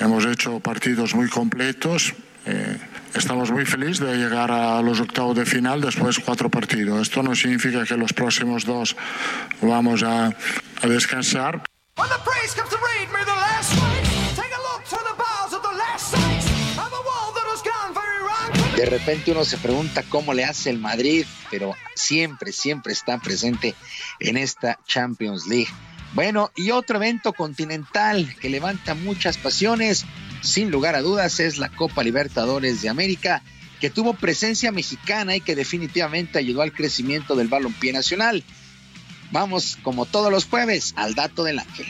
[0.00, 2.12] hemos hecho partidos muy completos.
[2.44, 2.76] Eh,
[3.14, 7.00] estamos muy felices de llegar a los octavos de final después de cuatro partidos.
[7.02, 8.96] Esto no significa que los próximos dos
[9.62, 11.62] vamos a, a descansar.
[18.78, 23.74] De repente uno se pregunta cómo le hace el Madrid, pero siempre, siempre está presente
[24.20, 25.66] en esta Champions League.
[26.14, 30.04] Bueno, y otro evento continental que levanta muchas pasiones,
[30.42, 33.42] sin lugar a dudas, es la Copa Libertadores de América,
[33.80, 38.44] que tuvo presencia mexicana y que definitivamente ayudó al crecimiento del balompié nacional.
[39.32, 41.88] Vamos, como todos los jueves, al dato del ángel.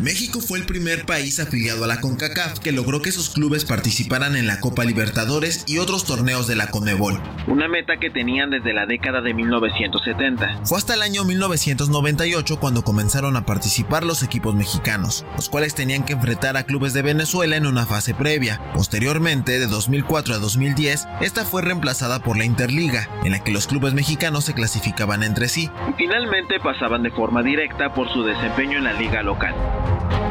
[0.00, 4.34] México fue el primer país afiliado a la CONCACAF que logró que sus clubes participaran
[4.34, 7.20] en la Copa Libertadores y otros torneos de la CONMEBOL.
[7.46, 10.62] Una meta que tenían desde la década de 1970.
[10.64, 16.06] Fue hasta el año 1998 cuando comenzaron a participar los equipos mexicanos, los cuales tenían
[16.06, 18.58] que enfrentar a clubes de Venezuela en una fase previa.
[18.72, 23.66] Posteriormente, de 2004 a 2010, esta fue reemplazada por la Interliga, en la que los
[23.66, 25.68] clubes mexicanos se clasificaban entre sí.
[25.90, 29.54] Y finalmente pasaban de forma directa por su desempeño en la liga local.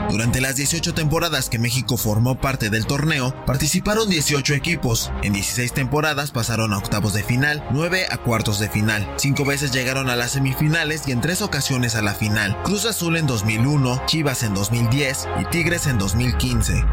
[0.10, 5.12] Durante las 18 temporadas que México formó parte del torneo, participaron 18 equipos.
[5.22, 9.08] En 16 temporadas pasaron a octavos de final, 9 a cuartos de final.
[9.18, 12.58] 5 veces llegaron a las semifinales y en 3 ocasiones a la final.
[12.64, 16.84] Cruz Azul en 2001, Chivas en 2010 y Tigres en 2015.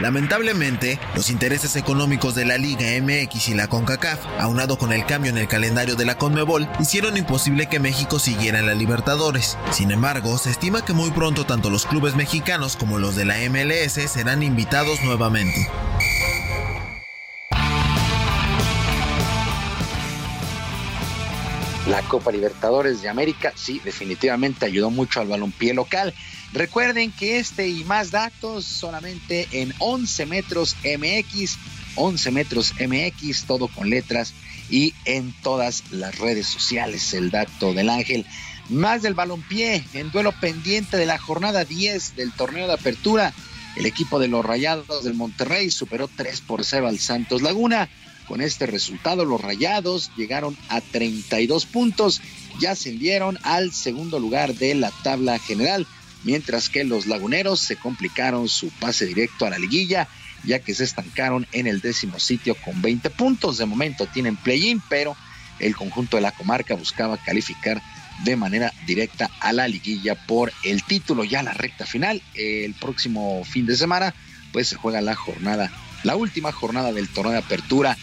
[0.00, 5.30] Lamentablemente, los intereses económicos de la Liga MX y la CONCACAF, aunado con el cambio
[5.32, 9.58] en el calendario de la CONMEBOL, hicieron imposible que México siguiera en la Libertadores.
[9.72, 13.38] Sin embargo, se estima que muy pronto tanto los clubes mexicanos como los de la
[13.50, 15.68] MLS serán invitados nuevamente.
[21.88, 26.14] La Copa Libertadores de América, sí, definitivamente ayudó mucho al balompié local.
[26.52, 31.56] Recuerden que este y más datos solamente en 11 metros MX,
[31.96, 34.32] 11 metros MX, todo con letras
[34.70, 37.12] y en todas las redes sociales.
[37.14, 38.24] El dato del ángel.
[38.70, 43.32] Más del balompié en duelo pendiente de la jornada 10 del torneo de apertura.
[43.76, 47.88] El equipo de los Rayados del Monterrey superó 3 por 0 al Santos Laguna.
[48.26, 52.20] Con este resultado, los Rayados llegaron a 32 puntos
[52.60, 55.86] y ascendieron al segundo lugar de la tabla general,
[56.24, 60.08] mientras que los Laguneros se complicaron su pase directo a la liguilla,
[60.44, 63.58] ya que se estancaron en el décimo sitio con 20 puntos.
[63.58, 65.16] De momento tienen play-in, pero
[65.58, 67.82] el conjunto de la comarca buscaba calificar
[68.24, 72.22] de manera directa a la liguilla por el título ya la recta final.
[72.34, 74.14] El próximo fin de semana,
[74.52, 75.70] pues se juega la jornada,
[76.02, 77.96] la última jornada del torneo de apertura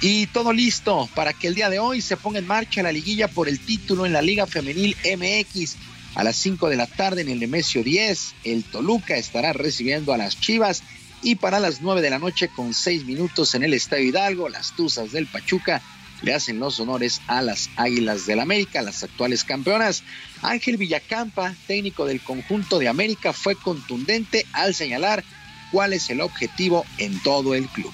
[0.00, 3.28] y todo listo para que el día de hoy se ponga en marcha la liguilla
[3.28, 5.76] por el título en la Liga Femenil MX.
[6.16, 10.16] A las 5 de la tarde en el Nemesio 10, el Toluca estará recibiendo a
[10.16, 10.82] las Chivas.
[11.22, 14.74] Y para las 9 de la noche, con 6 minutos en el Estadio Hidalgo, las
[14.74, 15.82] Tuzas del Pachuca
[16.22, 20.04] le hacen los honores a las Águilas del América, las actuales campeonas.
[20.40, 25.22] Ángel Villacampa, técnico del conjunto de América, fue contundente al señalar
[25.70, 27.92] cuál es el objetivo en todo el club.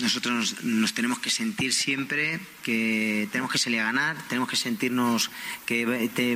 [0.00, 5.30] Nosotros nos, tenemos que sentir siempre que tenemos que salir a ganar, tenemos que sentirnos
[5.66, 5.84] que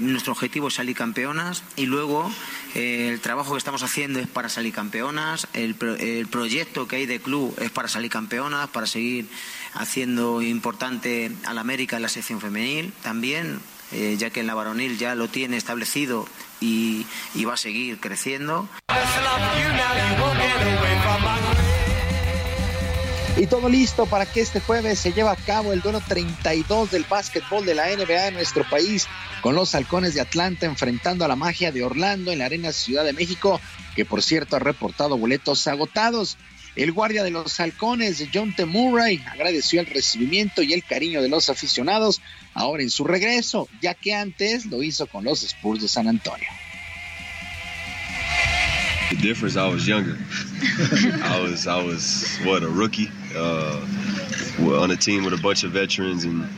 [0.03, 2.31] nuestro objetivo es salir campeonas y luego
[2.75, 7.07] eh, el trabajo que estamos haciendo es para salir campeonas, el, el proyecto que hay
[7.07, 9.27] de club es para salir campeonas, para seguir
[9.75, 13.61] haciendo importante al América en la sección femenil también,
[13.93, 16.29] eh, ya que en la varonil ya lo tiene establecido
[16.61, 18.69] y, y va a seguir creciendo.
[23.37, 27.05] Y todo listo para que este jueves se lleve a cabo el duelo 32 del
[27.09, 29.09] básquetbol de la NBA en nuestro país,
[29.41, 33.05] con los halcones de Atlanta enfrentando a la magia de Orlando en la Arena Ciudad
[33.05, 33.61] de México,
[33.97, 36.37] que por cierto ha reportado boletos agotados.
[36.77, 38.67] El guardia de los halcones, John T.
[38.67, 42.21] Murray, agradeció el recibimiento y el cariño de los aficionados
[42.55, 46.49] ahora en su regreso, ya que antes lo hizo con los Spurs de San Antonio.
[49.11, 50.17] The difference, I was younger.
[51.23, 53.81] I was, I was, what, a rookie uh,
[54.81, 56.49] on a team with a bunch of veterans and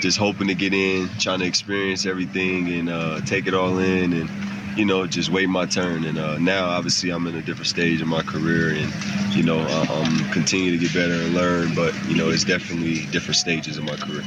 [0.00, 4.12] just hoping to get in, trying to experience everything and uh, take it all in
[4.12, 4.28] and,
[4.76, 6.04] you know, just wait my turn.
[6.04, 8.92] And uh, now, obviously, I'm in a different stage in my career and,
[9.34, 13.36] you know, I'm continuing to get better and learn, but, you know, it's definitely different
[13.36, 14.24] stages in my career.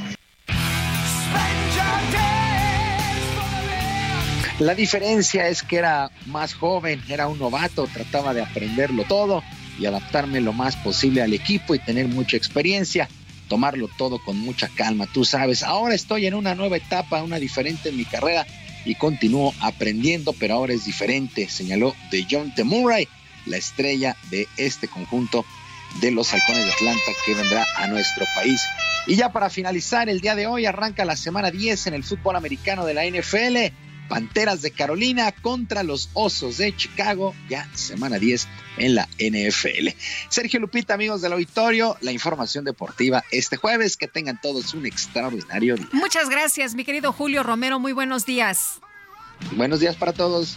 [4.58, 9.42] La diferencia es que era más joven, era un novato, trataba de aprenderlo todo
[9.78, 13.08] y adaptarme lo más posible al equipo y tener mucha experiencia,
[13.48, 15.62] tomarlo todo con mucha calma, tú sabes.
[15.62, 18.46] Ahora estoy en una nueva etapa, una diferente en mi carrera
[18.84, 22.64] y continúo aprendiendo, pero ahora es diferente, señaló de John T.
[22.64, 23.08] Murray,
[23.46, 25.44] la estrella de este conjunto
[26.00, 28.60] de los Halcones de Atlanta que vendrá a nuestro país.
[29.06, 32.36] Y ya para finalizar, el día de hoy arranca la semana 10 en el fútbol
[32.36, 33.72] americano de la NFL.
[34.08, 39.88] Panteras de Carolina contra los Osos de Chicago, ya semana 10 en la NFL.
[40.28, 43.96] Sergio Lupita, amigos del auditorio, la información deportiva este jueves.
[43.96, 45.88] Que tengan todos un extraordinario día.
[45.92, 47.78] Muchas gracias, mi querido Julio Romero.
[47.78, 48.80] Muy buenos días.
[49.52, 50.56] Buenos días para todos.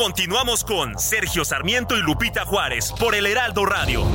[0.00, 4.06] Continuamos con Sergio Sarmiento y Lupita Juárez por el Heraldo Radio.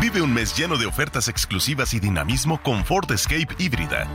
[0.00, 4.08] Vive un mes lleno de ofertas exclusivas y dinamismo con Ford Escape híbrida.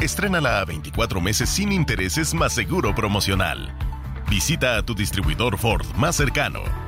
[0.00, 3.72] Estrénala a 24 meses sin intereses más seguro promocional.
[4.28, 6.87] Visita a tu distribuidor Ford más cercano.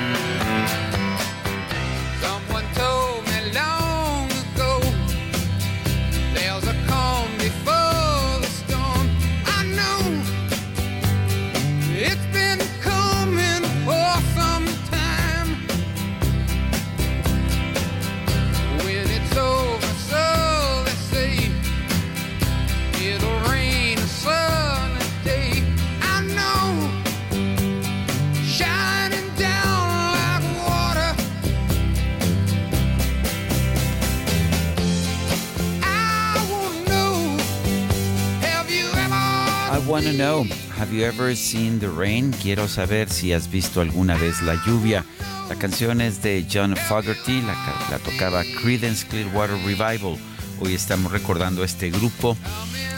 [39.91, 40.45] Wanna know,
[40.77, 42.31] have you ever seen the rain?
[42.41, 45.03] Quiero saber si has visto alguna vez la lluvia.
[45.49, 47.53] La canción es de John Fogerty, la,
[47.91, 50.17] la tocaba Creedence Clearwater Revival.
[50.61, 52.37] Hoy estamos recordando este grupo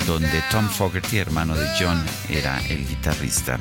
[0.06, 1.99] donde Tom Fogerty, hermano de John,
[2.30, 3.57] era el guitarrista.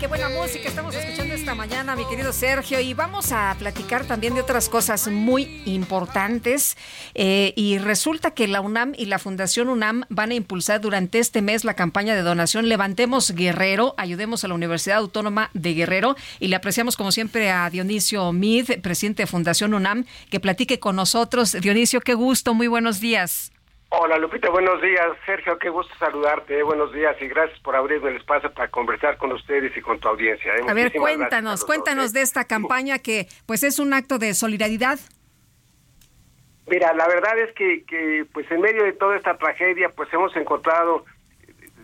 [0.00, 1.19] qué buena música estamos escuchando
[1.50, 2.78] esta mañana, mi querido Sergio.
[2.78, 6.76] Y vamos a platicar también de otras cosas muy importantes.
[7.14, 11.42] Eh, y resulta que la UNAM y la Fundación UNAM van a impulsar durante este
[11.42, 16.14] mes la campaña de donación Levantemos Guerrero, ayudemos a la Universidad Autónoma de Guerrero.
[16.38, 20.94] Y le apreciamos, como siempre, a Dionisio Mid, presidente de Fundación UNAM, que platique con
[20.94, 21.56] nosotros.
[21.60, 23.50] Dionisio, qué gusto, muy buenos días.
[23.92, 25.08] Hola Lupita, buenos días.
[25.26, 26.62] Sergio, qué gusto saludarte.
[26.62, 30.08] Buenos días y gracias por abrirme el espacio para conversar con ustedes y con tu
[30.08, 30.54] audiencia.
[30.54, 30.60] ¿eh?
[30.68, 35.00] A ver, cuéntanos, cuéntanos de esta campaña que pues es un acto de solidaridad.
[36.68, 40.34] Mira, la verdad es que, que pues en medio de toda esta tragedia pues hemos
[40.36, 41.04] encontrado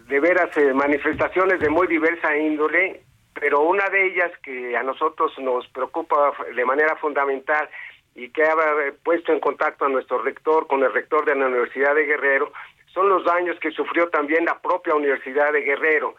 [0.06, 3.02] de veras eh, manifestaciones de muy diversa índole,
[3.34, 7.68] pero una de ellas que a nosotros nos preocupa de manera fundamental
[8.16, 8.56] y que ha
[9.04, 12.50] puesto en contacto a nuestro rector con el rector de la Universidad de Guerrero
[12.92, 16.14] son los daños que sufrió también la propia Universidad de Guerrero,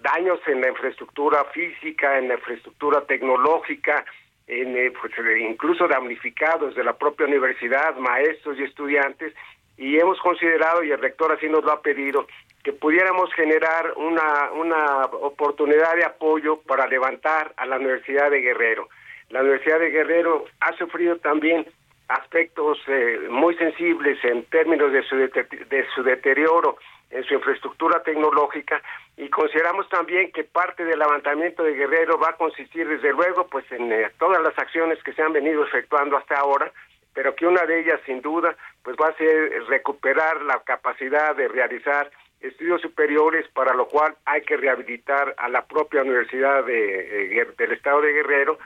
[0.00, 4.02] daños en la infraestructura física, en la infraestructura tecnológica,
[4.46, 9.34] en, eh, pues, eh, incluso damnificados de la propia universidad, maestros y estudiantes,
[9.76, 12.26] y hemos considerado, y el rector así nos lo ha pedido,
[12.64, 18.88] que pudiéramos generar una, una oportunidad de apoyo para levantar a la Universidad de Guerrero.
[19.30, 21.66] La Universidad de Guerrero ha sufrido también
[22.08, 26.76] aspectos eh, muy sensibles en términos de su, de su deterioro
[27.10, 28.82] en su infraestructura tecnológica
[29.16, 33.64] y consideramos también que parte del levantamiento de Guerrero va a consistir desde luego pues
[33.70, 36.70] en eh, todas las acciones que se han venido efectuando hasta ahora,
[37.14, 41.48] pero que una de ellas sin duda pues va a ser recuperar la capacidad de
[41.48, 47.46] realizar estudios superiores para lo cual hay que rehabilitar a la propia Universidad de, eh,
[47.56, 48.58] del Estado de Guerrero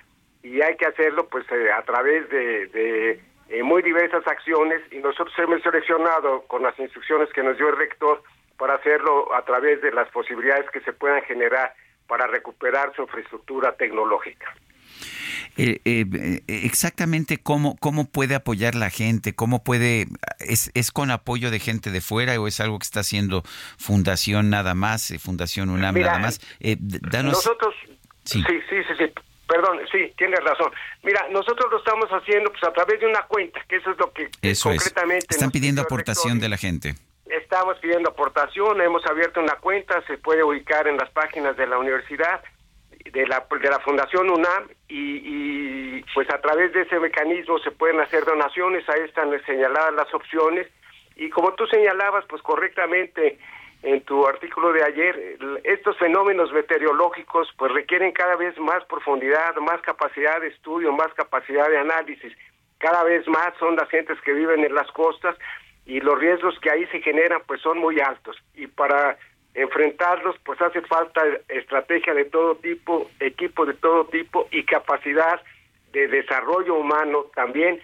[0.43, 5.35] y hay que hacerlo pues eh, a través de, eh, muy diversas acciones y nosotros
[5.39, 8.23] hemos seleccionado con las instrucciones que nos dio el rector
[8.57, 11.75] para hacerlo a través de las posibilidades que se puedan generar
[12.07, 14.55] para recuperar su infraestructura tecnológica.
[15.57, 20.07] Eh, eh, exactamente cómo, cómo puede apoyar la gente, cómo puede,
[20.39, 23.43] es, es con apoyo de gente de fuera o es algo que está haciendo
[23.79, 26.41] Fundación nada más, Fundación UNAM nada más.
[26.61, 27.33] danos...
[27.33, 27.75] Nosotros,
[28.25, 29.05] sí, sí, sí, sí,
[29.51, 30.71] Perdón, sí, tienes razón.
[31.03, 34.13] Mira, nosotros lo estamos haciendo pues a través de una cuenta, que eso es lo
[34.13, 34.31] que
[34.63, 35.27] concretamente...
[35.29, 36.95] Están pidiendo aportación de la gente.
[37.27, 41.79] Estamos pidiendo aportación, hemos abierto una cuenta, se puede ubicar en las páginas de la
[41.79, 42.45] universidad,
[43.13, 47.73] de la, de la Fundación UNAM, y, y pues a través de ese mecanismo se
[47.73, 50.69] pueden hacer donaciones, ahí están señaladas las opciones,
[51.17, 53.41] y como tú señalabas, pues correctamente
[53.83, 59.81] en tu artículo de ayer, estos fenómenos meteorológicos pues requieren cada vez más profundidad, más
[59.81, 62.33] capacidad de estudio, más capacidad de análisis.
[62.79, 65.37] Cada vez más son las gentes que viven en las costas
[65.87, 69.17] y los riesgos que ahí se generan pues son muy altos y para
[69.55, 75.41] enfrentarlos pues hace falta estrategia de todo tipo, equipo de todo tipo y capacidad
[75.93, 77.81] de desarrollo humano también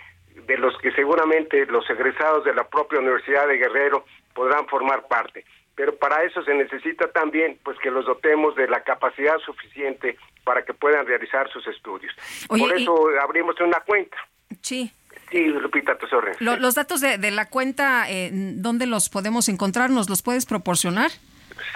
[0.47, 4.05] de los que seguramente los egresados de la propia Universidad de Guerrero
[4.35, 5.44] podrán formar parte
[5.77, 10.65] pero para eso se necesita también pues que los dotemos de la capacidad suficiente para
[10.65, 12.12] que puedan realizar sus estudios.
[12.48, 14.16] Por eso abrimos una cuenta.
[14.62, 14.90] Sí.
[15.31, 16.40] Sí, Lupita, tus órdenes.
[16.40, 19.90] los datos de, de, la cuenta, eh, ¿dónde los podemos encontrar?
[19.90, 21.11] ¿Nos los puedes proporcionar?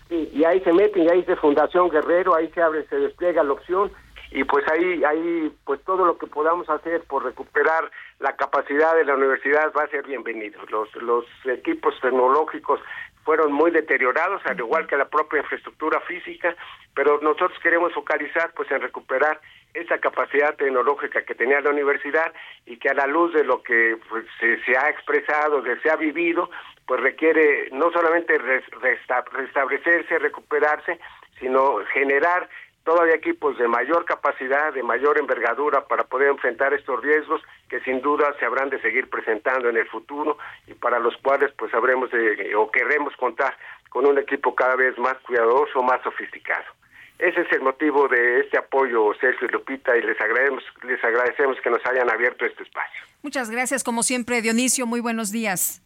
[0.09, 3.43] Sí, y ahí se meten, y ahí dice Fundación Guerrero, ahí se abre, se despliega
[3.43, 3.91] la opción
[4.31, 9.03] y pues ahí ahí pues todo lo que podamos hacer por recuperar la capacidad de
[9.03, 10.61] la universidad va a ser bienvenido.
[10.69, 12.79] Los los equipos tecnológicos
[13.25, 16.55] fueron muy deteriorados, al igual que la propia infraestructura física,
[16.95, 19.39] pero nosotros queremos focalizar pues en recuperar
[19.73, 22.33] esa capacidad tecnológica que tenía la universidad
[22.65, 25.95] y que a la luz de lo que pues, se, ha expresado, que se ha
[25.95, 26.49] vivido,
[26.85, 30.99] pues requiere no solamente restablecerse, recuperarse,
[31.39, 32.49] sino generar
[32.83, 38.01] todavía equipos de mayor capacidad, de mayor envergadura para poder enfrentar estos riesgos que sin
[38.01, 40.37] duda se habrán de seguir presentando en el futuro
[40.67, 43.55] y para los cuales pues habremos de o queremos contar
[43.89, 46.80] con un equipo cada vez más cuidadoso, más sofisticado.
[47.21, 51.57] Ese es el motivo de este apoyo, Sergio y Lupita, y les agradecemos, les agradecemos
[51.63, 52.99] que nos hayan abierto este espacio.
[53.21, 54.87] Muchas gracias, como siempre, Dionisio.
[54.87, 55.83] Muy buenos días.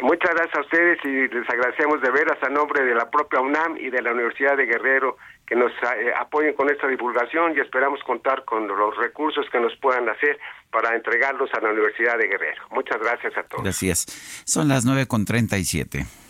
[0.00, 3.76] Muchas gracias a ustedes y les agradecemos de veras a nombre de la propia UNAM
[3.78, 8.00] y de la Universidad de Guerrero que nos eh, apoyen con esta divulgación y esperamos
[8.04, 10.38] contar con los recursos que nos puedan hacer
[10.70, 12.62] para entregarlos a la Universidad de Guerrero.
[12.70, 13.64] Muchas gracias a todos.
[13.64, 14.06] Gracias.
[14.44, 16.27] Son las 9.37.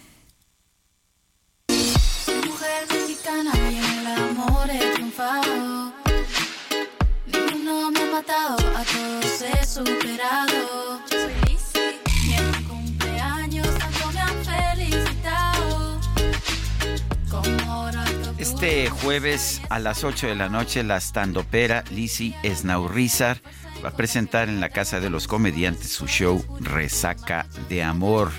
[18.38, 23.40] Este jueves a las 8 de la noche la standopera Lizzy Esnaurrizar
[23.82, 28.30] va a presentar en la Casa de los Comediantes su show Resaca de Amor.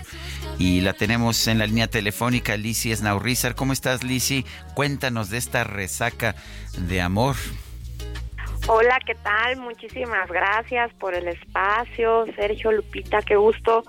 [0.59, 3.55] Y la tenemos en la línea telefónica, Lizzy Esnaurrizar.
[3.55, 4.45] ¿Cómo estás, Lizzy?
[4.75, 6.35] Cuéntanos de esta resaca
[6.77, 7.37] de amor.
[8.71, 9.57] Hola, ¿qué tal?
[9.57, 12.27] Muchísimas gracias por el espacio.
[12.35, 13.83] Sergio, Lupita, qué gusto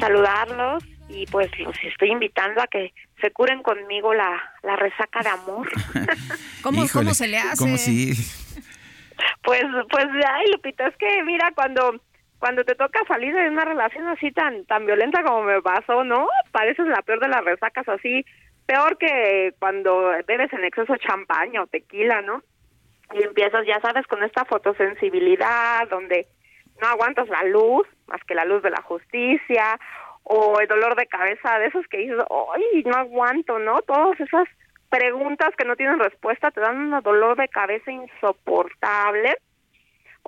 [0.00, 5.28] saludarlos y pues los estoy invitando a que se curen conmigo la, la resaca de
[5.28, 5.70] amor.
[6.62, 7.58] ¿Cómo, ¿Cómo se le hace?
[7.58, 8.14] ¿Cómo si?
[9.42, 12.00] Pues, pues, ay, Lupita, es que mira, cuando
[12.38, 16.28] cuando te toca salir de una relación así tan tan violenta como me pasó, ¿no?
[16.50, 18.24] Pareces la peor de las resacas así,
[18.64, 22.42] peor que cuando bebes en exceso champaña o tequila, ¿no?
[23.12, 26.26] Y empiezas, ya sabes, con esta fotosensibilidad donde
[26.80, 29.78] no aguantas la luz, más que la luz de la justicia,
[30.24, 32.18] o el dolor de cabeza de esos que dices,
[32.54, 33.82] ¡ay, no aguanto, ¿no?
[33.82, 34.48] Todas esas
[34.88, 39.36] preguntas que no tienen respuesta te dan un dolor de cabeza insoportable,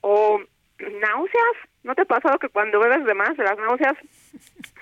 [0.03, 0.40] o
[0.78, 1.57] náuseas.
[1.82, 3.94] ¿No te ha pasado que cuando bebes de más, las náuseas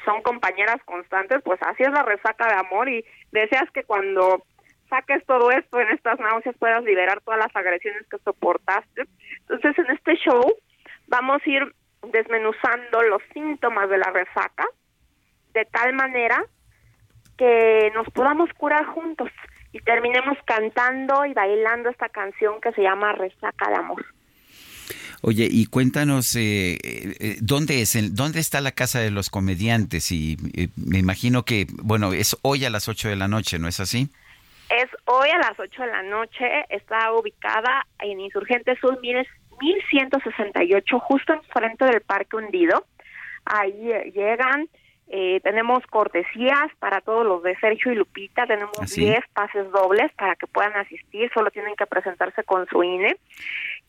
[0.04, 1.42] son compañeras constantes?
[1.42, 4.42] Pues así es la resaca de amor y deseas que cuando
[4.94, 9.02] saques todo esto en estas náuseas puedas liberar todas las agresiones que soportaste.
[9.40, 10.54] Entonces, en este show
[11.08, 11.74] vamos a ir
[12.12, 14.64] desmenuzando los síntomas de la resaca
[15.52, 16.44] de tal manera
[17.36, 19.30] que nos podamos curar juntos
[19.72, 24.04] y terminemos cantando y bailando esta canción que se llama Resaca de Amor.
[25.22, 27.96] Oye, y cuéntanos, eh, eh, ¿dónde es?
[27.96, 30.12] El, ¿Dónde está la Casa de los Comediantes?
[30.12, 33.66] Y eh, me imagino que, bueno, es hoy a las 8 de la noche, ¿no
[33.66, 34.10] es así?
[34.76, 39.28] Es hoy a las 8 de la noche, está ubicada en Insurgente Sur, mires,
[39.60, 42.84] 1168, justo enfrente del Parque Hundido.
[43.44, 44.68] Ahí eh, llegan,
[45.06, 50.10] eh, tenemos cortesías para todos los de Sergio y Lupita, tenemos ¿Ah, 10 pases dobles
[50.14, 53.16] para que puedan asistir, solo tienen que presentarse con su INE.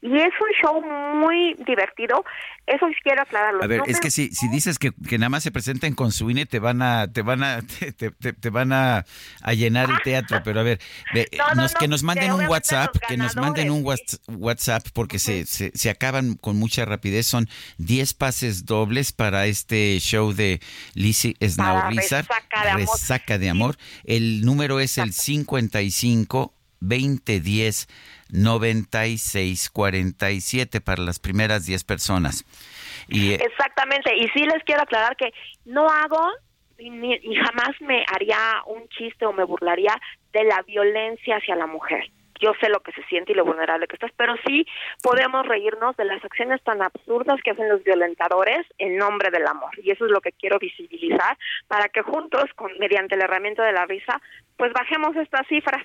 [0.08, 0.82] Y es un show
[1.16, 2.24] muy divertido,
[2.68, 3.64] eso quiero aclararlo.
[3.64, 5.96] A ver, No es me- que si, si dices que, que nada más se presenten
[5.96, 7.62] con su INE, te van a, te van a,
[7.98, 9.04] te, te- te van a,
[9.42, 10.42] a llenar el teatro.
[10.44, 10.80] Pero a ver,
[11.14, 14.20] ve, No, no, nos- no, que nos manden un WhatsApp, que nos manden un Whats-
[14.28, 17.26] WhatsApp, porque se, se, se acaban con mucha rapidez.
[17.26, 17.50] Son
[17.80, 20.62] 10 pases dobles para este show de
[20.94, 22.88] Lizzie Snaurizar, Resaca de Amor.
[23.00, 23.78] Resaca de Amor.
[24.04, 27.88] El número es el 55 2010
[28.30, 32.46] 9647 para las primeras 10 personas.
[33.08, 35.32] Y eh, Exactamente, y sí les quiero aclarar que
[35.66, 36.28] no hago
[36.78, 39.96] y, ni- y jamás me haría un chiste o me burlaría
[40.34, 42.12] de la violencia hacia la mujer.
[42.42, 44.68] Yo sé lo que se siente y lo vulnerable que estás, pero sí
[45.02, 49.70] podemos reírnos de las acciones tan absurdas que hacen los violentadores en nombre del amor.
[49.82, 51.38] Y eso es lo que quiero visibilizar
[51.70, 54.22] para que juntos, con, mediante la herramienta de la risa,
[54.58, 55.82] pues bajemos estas cifras.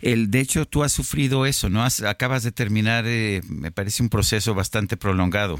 [0.00, 1.82] El, de hecho, tú has sufrido eso, ¿no?
[1.82, 5.58] Has- acabas de terminar, eh, me parece un proceso bastante prolongado.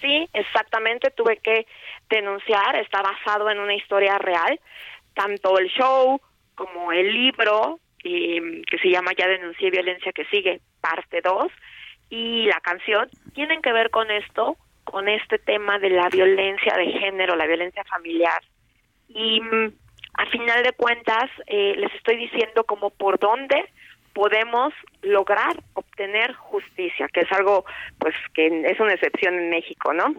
[0.00, 1.66] Sí, exactamente, tuve que
[2.08, 4.60] denunciar, está basado en una historia real,
[5.14, 6.20] tanto el show
[6.54, 11.50] como el libro, que se llama Ya denuncié violencia que sigue, parte 2,
[12.10, 16.92] y la canción, tienen que ver con esto, con este tema de la violencia de
[16.92, 18.40] género, la violencia familiar.
[19.08, 19.72] Y mm,
[20.18, 23.70] a final de cuentas, eh, les estoy diciendo como por dónde
[24.12, 27.64] podemos lograr obtener justicia, que es algo
[27.98, 30.12] pues que es una excepción en México, ¿no?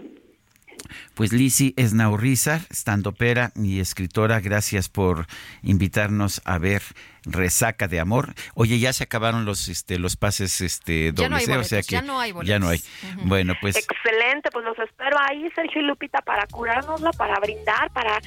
[1.13, 5.27] Pues Lisi Esnaurrizar, estandopera y escritora, gracias por
[5.63, 6.81] invitarnos a ver
[7.25, 8.33] Resaca de Amor.
[8.53, 11.79] Oye, ya se acabaron los este los pases este Ya no hay dobles, ¿eh?
[11.79, 12.81] o sea boletos, que ya no hay ya no hay.
[13.25, 18.19] Bueno, pues Excelente, pues los espero ahí, Sergio y Lupita, para curárnosla, para brindar, para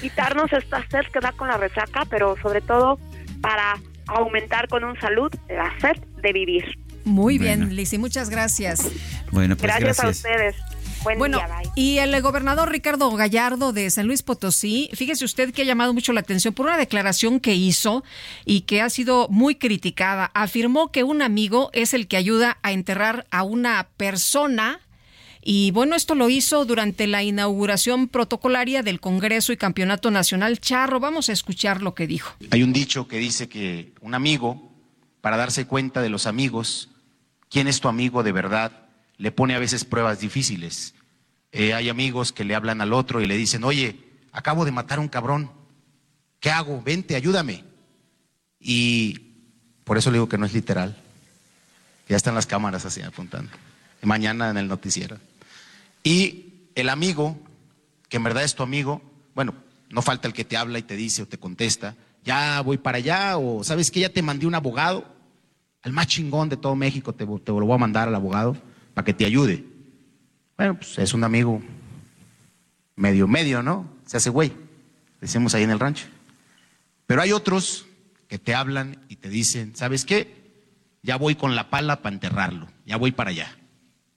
[0.00, 2.98] quitarnos esta sed que da con la resaca, pero sobre todo
[3.40, 6.64] para aumentar con un salud la sed de vivir.
[7.04, 7.66] Muy Bueno.
[7.66, 8.90] bien, Lizzy, muchas gracias.
[9.30, 10.04] bueno, pues gracias, gracias.
[10.04, 10.56] a ustedes.
[11.04, 11.70] Buen bueno, día, bye.
[11.74, 16.14] y el gobernador Ricardo Gallardo de San Luis Potosí, fíjese usted que ha llamado mucho
[16.14, 18.02] la atención por una declaración que hizo
[18.46, 20.30] y que ha sido muy criticada.
[20.32, 24.80] Afirmó que un amigo es el que ayuda a enterrar a una persona.
[25.42, 31.00] Y bueno, esto lo hizo durante la inauguración protocolaria del Congreso y Campeonato Nacional Charro.
[31.00, 32.34] Vamos a escuchar lo que dijo.
[32.50, 34.72] Hay un dicho que dice que un amigo,
[35.20, 36.88] para darse cuenta de los amigos,
[37.50, 38.83] quién es tu amigo de verdad,
[39.18, 40.94] le pone a veces pruebas difíciles.
[41.52, 44.00] Eh, hay amigos que le hablan al otro y le dicen, oye,
[44.32, 45.50] acabo de matar a un cabrón,
[46.40, 46.82] ¿qué hago?
[46.82, 47.64] Vente, ayúdame.
[48.58, 49.18] Y
[49.84, 50.96] por eso le digo que no es literal.
[52.08, 53.50] Ya están las cámaras así apuntando.
[54.02, 55.18] Mañana en el noticiero.
[56.02, 57.38] Y el amigo,
[58.08, 59.00] que en verdad es tu amigo,
[59.34, 59.54] bueno,
[59.90, 61.94] no falta el que te habla y te dice o te contesta,
[62.24, 65.06] ya voy para allá, o sabes que ya te mandé un abogado,
[65.82, 68.56] el más chingón de todo México, te, te lo voy a mandar al abogado
[68.94, 69.64] para que te ayude.
[70.56, 71.60] Bueno, pues es un amigo
[72.96, 73.88] medio, medio, ¿no?
[74.06, 74.52] Se hace güey,
[75.20, 76.06] decimos ahí en el rancho.
[77.06, 77.86] Pero hay otros
[78.28, 80.42] que te hablan y te dicen, ¿sabes qué?
[81.02, 83.58] Ya voy con la pala para enterrarlo, ya voy para allá.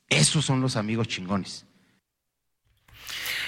[0.09, 1.66] Esos son los amigos chingones.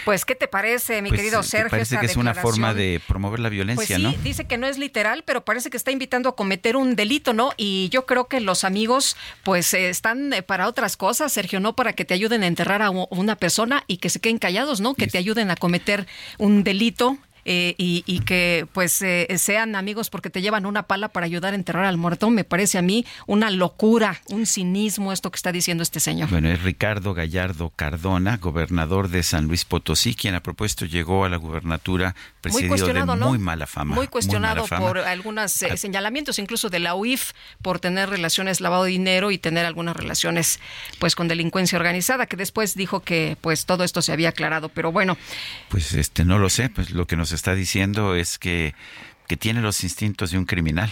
[0.06, 1.70] Pues, ¿qué te parece, mi Pues, querido eh, Sergio?
[1.70, 4.14] parece esta que es una forma de promover la Pues violencia, sí, ¿no?
[4.24, 7.52] dice que no es literal, pero parece que está invitando a cometer un delito, ¿no?
[7.58, 11.76] Y yo creo que los amigos, pues, eh, están eh, para otras cosas, Sergio, no
[11.76, 14.94] para que te ayuden a enterrar a una persona y que se queden callados, ¿no?
[14.94, 20.10] Que te ayuden a cometer un delito eh, y, y que pues eh, sean amigos
[20.10, 23.06] porque te llevan una pala para ayudar a enterrar al muerto, me parece a mí
[23.28, 26.30] una locura, un cinismo esto que está diciendo este señor.
[26.30, 31.30] Bueno, es Ricardo Gallardo Cardona, gobernador de San Luis Potosí, quien a propuesto llegó a
[31.30, 33.30] la gubernatura Muy precedido cuestionado, de ¿no?
[33.30, 33.96] muy mala fama.
[33.96, 34.86] Muy cuestionado fama.
[34.86, 35.78] por algunos Ah.
[35.78, 40.60] señalamientos, incluso de la UIF, por tener relaciones lavado de dinero y tener algunas relaciones
[41.00, 44.70] pues con delincuencia organizada, que después dijo que pues todo esto se había aclarado.
[44.70, 45.18] Pero bueno,
[45.70, 48.74] Pues este no lo sé, pues lo que nos está diciendo es que
[49.30, 50.90] que tiene los instintos de un criminal.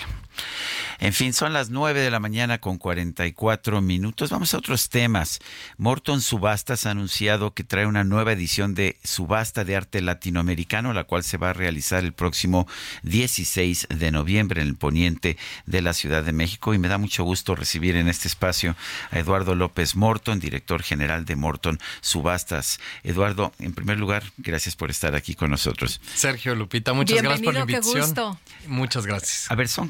[1.00, 4.32] En fin, son las 9 de la mañana con 44 minutos.
[4.32, 5.40] Vamos a otros temas.
[5.78, 11.04] Morton Subastas ha anunciado que trae una nueva edición de Subasta de Arte Latinoamericano, la
[11.04, 12.68] cual se va a realizar el próximo
[13.04, 16.74] 16 de noviembre en el poniente de la Ciudad de México.
[16.74, 18.76] Y me da mucho gusto recibir en este espacio
[19.12, 22.80] a Eduardo López Morton, director general de Morton Subastas.
[23.04, 26.02] Eduardo, en primer lugar, gracias por estar aquí con nosotros.
[26.16, 28.32] Sergio Lupita, muchas gracias por la Bienvenido, qué invitación.
[28.34, 28.68] gusto.
[28.68, 29.52] Muchas gracias.
[29.52, 29.90] A ver, son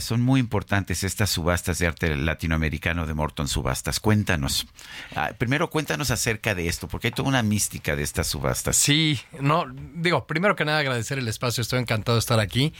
[0.00, 4.00] son muy importantes estas subastas de arte latinoamericano de Morton Subastas.
[4.00, 4.66] Cuéntanos.
[5.14, 8.76] Ah, primero cuéntanos acerca de esto, porque hay toda una mística de estas subastas.
[8.76, 12.72] Sí, no, digo, primero que nada agradecer el espacio, estoy encantado de estar aquí,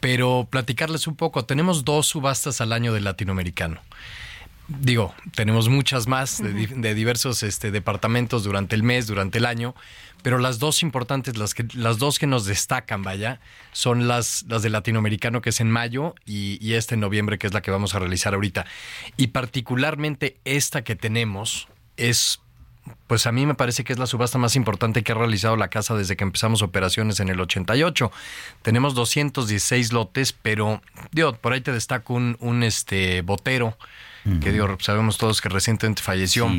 [0.00, 3.80] pero platicarles un poco, tenemos dos subastas al año del latinoamericano.
[4.66, 9.74] Digo, tenemos muchas más de, de diversos este, departamentos durante el mes, durante el año,
[10.24, 13.40] pero las dos importantes, las, que, las dos que nos destacan, vaya,
[13.72, 17.46] son las, las de latinoamericano, que es en mayo, y, y esta en noviembre, que
[17.46, 18.64] es la que vamos a realizar ahorita.
[19.18, 22.40] Y particularmente esta que tenemos es
[23.06, 25.68] pues a mí me parece que es la subasta más importante que ha realizado la
[25.68, 28.10] casa desde que empezamos operaciones en el 88.
[28.62, 33.76] Tenemos 216 lotes, pero digo, por ahí te destaco un, un este botero
[34.40, 36.50] que digo, sabemos todos que recientemente falleció.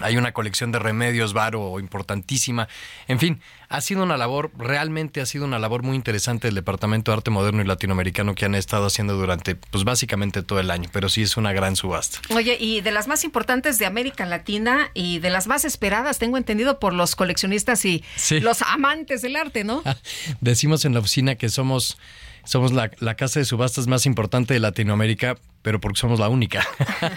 [0.00, 2.68] Hay una colección de remedios varo importantísima.
[3.08, 7.10] En fin, ha sido una labor, realmente ha sido una labor muy interesante del Departamento
[7.10, 10.88] de Arte Moderno y Latinoamericano que han estado haciendo durante, pues básicamente todo el año,
[10.92, 12.20] pero sí es una gran subasta.
[12.34, 16.36] Oye, y de las más importantes de América Latina y de las más esperadas, tengo
[16.36, 18.40] entendido, por los coleccionistas y Sí.
[18.40, 19.82] los amantes del arte, ¿no?
[20.40, 21.98] Decimos en la oficina que somos,
[22.44, 26.66] somos la, la casa de subastas más importante de Latinoamérica, pero porque somos la única.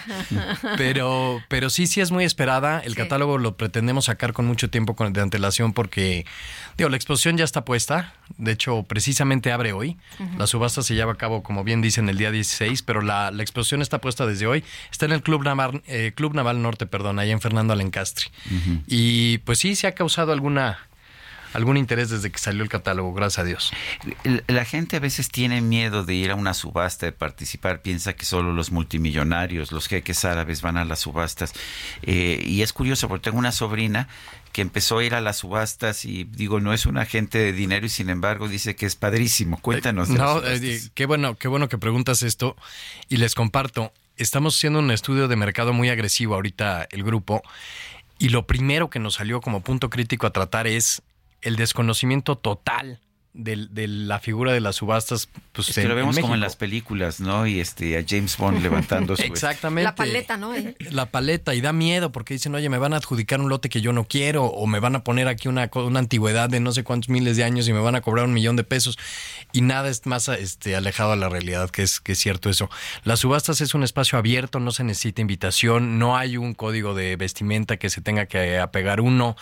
[0.78, 2.80] pero, pero sí, sí es muy esperada.
[2.80, 6.26] El catálogo lo pretendemos sacar con mucho tiempo con- de antelación porque,
[6.78, 8.14] digo, la exposición ya está puesta.
[8.38, 9.98] De hecho, precisamente abre hoy.
[10.38, 13.44] La subasta se lleva a cabo, como bien dicen, el día 16, pero la, la
[13.44, 14.64] exposición está puesta desde hoy.
[14.92, 18.28] Está en el Club Naval, eh, Club Naval Norte, perdón, allá en Fernando Alencastre.
[18.88, 20.80] Y pues sí, se ha causado alguna
[21.56, 23.72] algún interés desde que salió el catálogo, gracias a Dios.
[24.48, 28.26] La gente a veces tiene miedo de ir a una subasta, de participar, piensa que
[28.26, 31.54] solo los multimillonarios, los jeques árabes van a las subastas.
[32.02, 34.10] Eh, y es curioso porque tengo una sobrina
[34.52, 37.86] que empezó a ir a las subastas y digo, no es un agente de dinero
[37.86, 39.58] y sin embargo dice que es padrísimo.
[39.62, 40.10] Cuéntanos.
[40.10, 42.58] las No, eh, qué bueno, qué bueno que preguntas esto
[43.08, 43.94] y les comparto.
[44.18, 47.42] Estamos haciendo un estudio de mercado muy agresivo ahorita el grupo
[48.18, 51.02] y lo primero que nos salió como punto crítico a tratar es
[51.46, 53.00] el desconocimiento total
[53.36, 55.30] del- de, la figura de las subastas.
[55.52, 57.46] Pues, Es que en- lo vemos en como en las películas, ¿no?
[57.46, 59.84] Y este a James Bond levantando su Exactamente.
[59.84, 60.56] La paleta, ¿no?
[60.56, 63.70] Eh, la paleta y da miedo porque dicen, oye, me van a adjudicar un lote
[63.70, 66.72] que yo no quiero o me van a poner aquí una, una antigüedad de no
[66.72, 68.98] sé cuántos miles de años y me van a cobrar un millón de pesos
[69.52, 72.70] y nada es más este, alejado a la realidad, que es, que es cierto eso.
[73.04, 77.16] Las subastas es un espacio abierto, no se necesita invitación, no hay un código de
[77.16, 79.36] vestimenta que se tenga que apegar uno.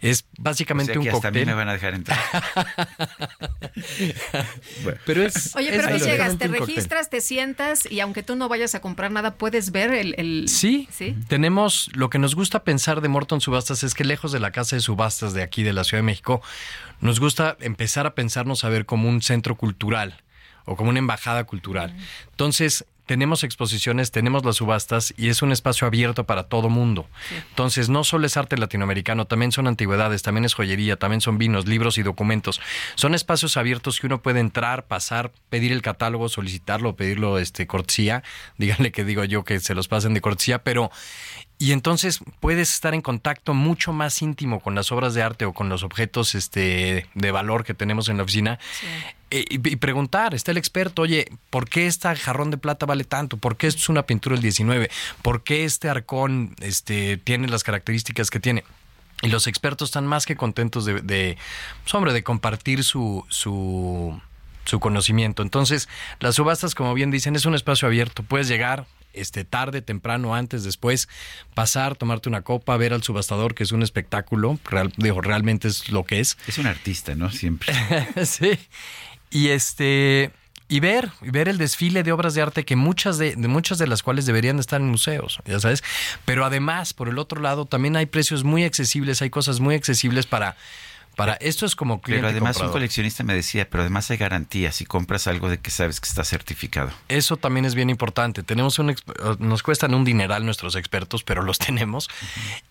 [0.00, 1.46] Es básicamente O sea que un hasta a mí cóctel.
[1.46, 2.18] me van a dejar entrar.
[5.06, 8.48] Pero es, Oye, es pero tú llegas, te registras, te sientas y aunque tú no
[8.48, 10.14] vayas a comprar nada, puedes ver el...
[10.18, 11.16] el- Sí, ¿Sí?
[11.28, 14.76] tenemos lo que nos gusta pensar de Morton Subastas es que lejos de la casa
[14.76, 16.42] de subastas de aquí de la Ciudad de México,
[17.00, 20.22] nos gusta empezar a pensarnos a ver como un centro cultural
[20.64, 21.94] o como una embajada cultural.
[22.30, 27.06] Entonces, tenemos exposiciones, tenemos las subastas y es un espacio abierto para todo mundo.
[27.50, 31.66] Entonces, no solo es arte latinoamericano, también son antigüedades, también es joyería, también son vinos,
[31.66, 32.60] libros y documentos.
[32.94, 38.22] Son espacios abiertos que uno puede entrar, pasar, pedir el catálogo, solicitarlo, pedirlo este cortesía.
[38.58, 40.90] Díganle que digo yo que se los pasen de cortesía, pero
[41.58, 45.52] y entonces puedes estar en contacto mucho más íntimo con las obras de arte o
[45.52, 48.58] con los objetos este, de valor que tenemos en la oficina
[49.30, 53.02] eh, y, y preguntar, está el experto, oye, ¿por qué este jarrón de plata vale
[53.02, 53.36] tanto?
[53.36, 54.90] ¿Por qué esto es una pintura del 19?
[55.22, 58.62] ¿Por qué este arcón este, tiene las características que tiene?
[59.22, 61.36] Y los expertos están más que contentos de, de
[61.82, 64.20] pues, hombre, de compartir su, su,
[64.66, 65.42] su conocimiento.
[65.42, 65.88] Entonces,
[66.20, 68.22] las subastas, como bien dicen, es un espacio abierto.
[68.22, 71.08] Puedes llegar, este, tarde, temprano, antes, después,
[71.54, 75.90] pasar, tomarte una copa, ver al subastador, que es un espectáculo, real, digo, realmente es
[75.90, 76.36] lo que es.
[76.46, 77.30] Es un artista, ¿no?
[77.30, 77.74] Siempre.
[78.24, 78.58] sí.
[79.30, 80.30] Y este
[80.66, 83.78] y ver, y ver el desfile de obras de arte que muchas de, de, muchas
[83.78, 85.84] de las cuales deberían estar en museos, ya sabes.
[86.24, 90.26] Pero además, por el otro lado, también hay precios muy accesibles, hay cosas muy accesibles
[90.26, 90.56] para
[91.16, 92.70] para esto es como cliente Pero además comprador.
[92.70, 96.08] un coleccionista me decía, pero además hay garantía si compras algo de que sabes que
[96.08, 96.90] está certificado.
[97.08, 98.42] Eso también es bien importante.
[98.42, 102.08] Tenemos un exp- nos cuestan un dineral nuestros expertos, pero los tenemos.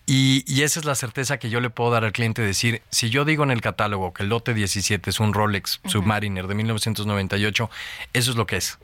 [0.06, 3.10] y, y esa es la certeza que yo le puedo dar al cliente decir, si
[3.10, 7.70] yo digo en el catálogo que el lote 17 es un Rolex Submariner de 1998,
[8.12, 8.78] eso es lo que es.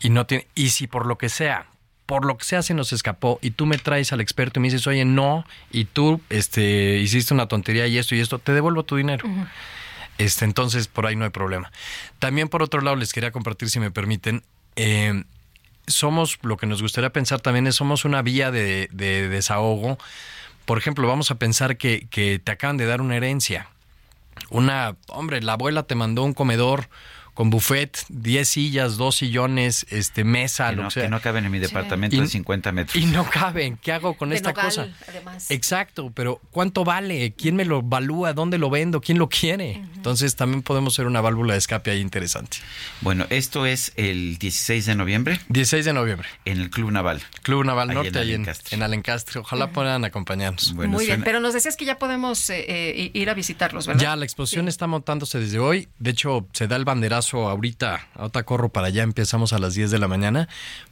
[0.00, 1.66] Y no tiene y si por lo que sea
[2.06, 4.68] por lo que sea se nos escapó y tú me traes al experto y me
[4.68, 8.82] dices, oye, no, y tú este, hiciste una tontería y esto y esto, te devuelvo
[8.82, 9.28] tu dinero.
[10.18, 11.72] Este, entonces, por ahí no hay problema.
[12.18, 14.42] También, por otro lado, les quería compartir, si me permiten,
[14.76, 15.24] eh,
[15.86, 19.98] somos, lo que nos gustaría pensar también es, somos una vía de, de desahogo.
[20.64, 23.68] Por ejemplo, vamos a pensar que, que te acaban de dar una herencia.
[24.50, 26.88] Una, hombre, la abuela te mandó un comedor
[27.34, 31.02] con buffet, 10 sillas, dos sillones, este, mesa, Que lo no, que sea.
[31.04, 32.96] que no caben en mi departamento Y- de 50 metros.
[33.02, 33.78] Y no caben.
[33.78, 34.88] ¿Qué hago con De esta nogal, cosa?
[35.08, 35.50] además.
[35.50, 37.32] Exacto, pero ¿cuánto vale?
[37.36, 38.32] ¿Quién me lo evalúa?
[38.34, 39.00] ¿Dónde lo vendo?
[39.00, 39.82] ¿Quién lo quiere?
[39.94, 42.58] Entonces también podemos ser una válvula de escape ahí interesante.
[43.00, 45.40] Bueno, esto es el 16 de noviembre.
[45.48, 46.28] 16 de noviembre.
[46.44, 47.22] En el Club Naval.
[47.42, 48.76] Club Naval Ahí Norte, en ahí en, Alencastre.
[48.76, 49.40] en Alencastre.
[49.40, 50.74] Ojalá puedan acompañarnos.
[50.74, 54.02] Bueno, Muy bien, pero nos decías que ya podemos eh, eh, ir a visitarlos, ¿verdad?
[54.02, 55.88] Ya, la exposición está montándose desde hoy.
[55.98, 58.08] De hecho, se da el banderazo ahorita.
[58.14, 60.48] Ahorita corro para allá, empezamos a las 10 de la mañana.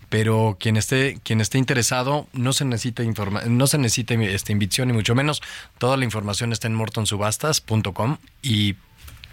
[0.08, 4.88] Pero quien esté, quien esté interesado, no se necesita informa no se necesita este, invitación
[4.88, 5.40] ni mucho menos.
[5.78, 8.74] Toda la información está en mortonsubastas.com y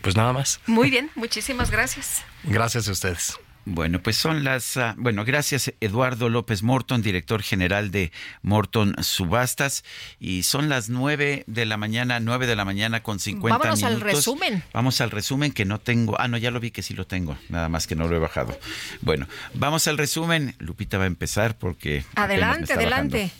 [0.01, 0.59] pues nada más.
[0.67, 2.23] Muy bien, muchísimas gracias.
[2.43, 3.39] Gracias a ustedes.
[3.69, 4.77] Bueno, pues son las...
[4.77, 9.83] ah, bueno, gracias Eduardo López Morton, director general de Morton Subastas.
[10.21, 13.95] Y son las 9 de la mañana, 9 de la mañana con 50 Vámonos al
[13.95, 14.13] minutos.
[14.19, 14.63] resumen.
[14.71, 16.15] Vamos al resumen que no tengo...
[16.17, 18.19] Ah, no, ya lo vi que sí lo tengo, nada más que no lo he
[18.19, 18.57] bajado.
[19.01, 20.55] Bueno, vamos al resumen.
[20.59, 22.05] Lupita va a empezar porque...
[22.15, 23.31] Adelante, adelante.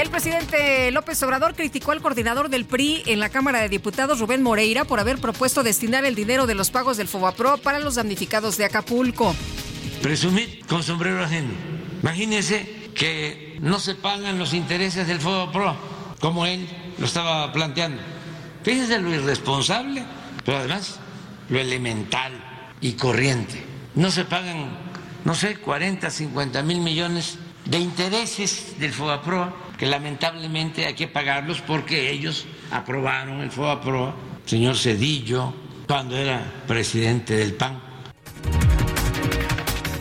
[0.00, 4.42] El presidente López Obrador criticó al coordinador del PRI en la Cámara de Diputados, Rubén
[4.42, 8.56] Moreira, por haber propuesto destinar el dinero de los pagos del Fobapro para los damnificados
[8.56, 9.36] de Acapulco.
[10.00, 11.50] Presumir con sombrero ajeno.
[12.00, 15.76] Imagínense que no se pagan los intereses del Pro
[16.18, 18.00] como él lo estaba planteando.
[18.62, 20.02] Fíjense lo irresponsable,
[20.46, 20.98] pero además
[21.50, 22.32] lo elemental
[22.80, 23.62] y corriente.
[23.96, 24.70] No se pagan,
[25.26, 31.62] no sé, 40, 50 mil millones de intereses del Pro que lamentablemente hay que pagarlos
[31.62, 35.54] porque ellos aprobaron el Pro señor Cedillo,
[35.86, 37.80] cuando era presidente del PAN.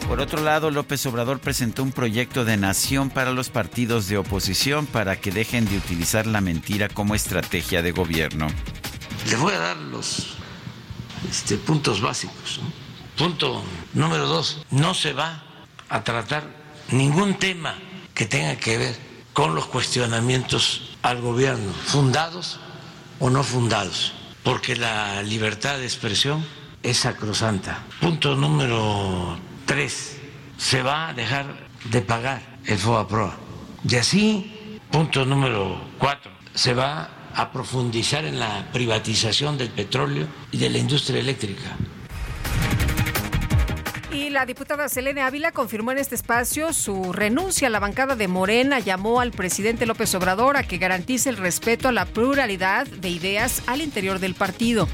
[0.06, 4.86] Por otro lado, López Obrador presentó un proyecto de nación para los partidos de oposición
[4.86, 8.48] para que dejen de utilizar la mentira como estrategia de gobierno.
[9.28, 10.36] Les voy a dar los
[11.30, 12.60] este, puntos básicos.
[12.62, 12.70] ¿no?
[13.16, 15.42] Punto número dos, no se va
[15.88, 16.44] a tratar
[16.92, 17.76] ningún tema
[18.14, 19.09] que tenga que ver
[19.40, 22.60] con los cuestionamientos al gobierno, fundados
[23.20, 24.12] o no fundados,
[24.44, 26.46] porque la libertad de expresión
[26.84, 27.86] es sacrosanta.
[28.02, 30.20] Punto número tres,
[30.58, 33.38] se va a dejar de pagar el FOAPROA.
[33.88, 40.58] Y así, punto número cuatro, se va a profundizar en la privatización del petróleo y
[40.58, 41.78] de la industria eléctrica.
[44.12, 48.28] Y la diputada Selene Ávila confirmó en este espacio su renuncia a la bancada de
[48.28, 48.80] Morena.
[48.80, 53.64] Llamó al presidente López Obrador a que garantice el respeto a la pluralidad de ideas
[53.68, 54.88] al interior del partido.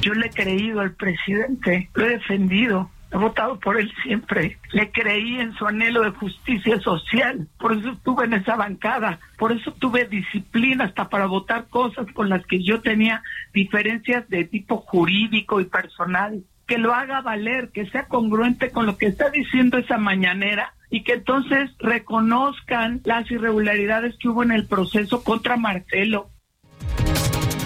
[0.00, 4.58] Yo le he creído al presidente, lo he defendido, he votado por él siempre.
[4.72, 9.52] Le creí en su anhelo de justicia social, por eso estuve en esa bancada, por
[9.52, 14.78] eso tuve disciplina hasta para votar cosas con las que yo tenía diferencias de tipo
[14.78, 16.42] jurídico y personal.
[16.66, 21.02] Que lo haga valer, que sea congruente con lo que está diciendo esa mañanera y
[21.04, 26.30] que entonces reconozcan las irregularidades que hubo en el proceso contra Marcelo.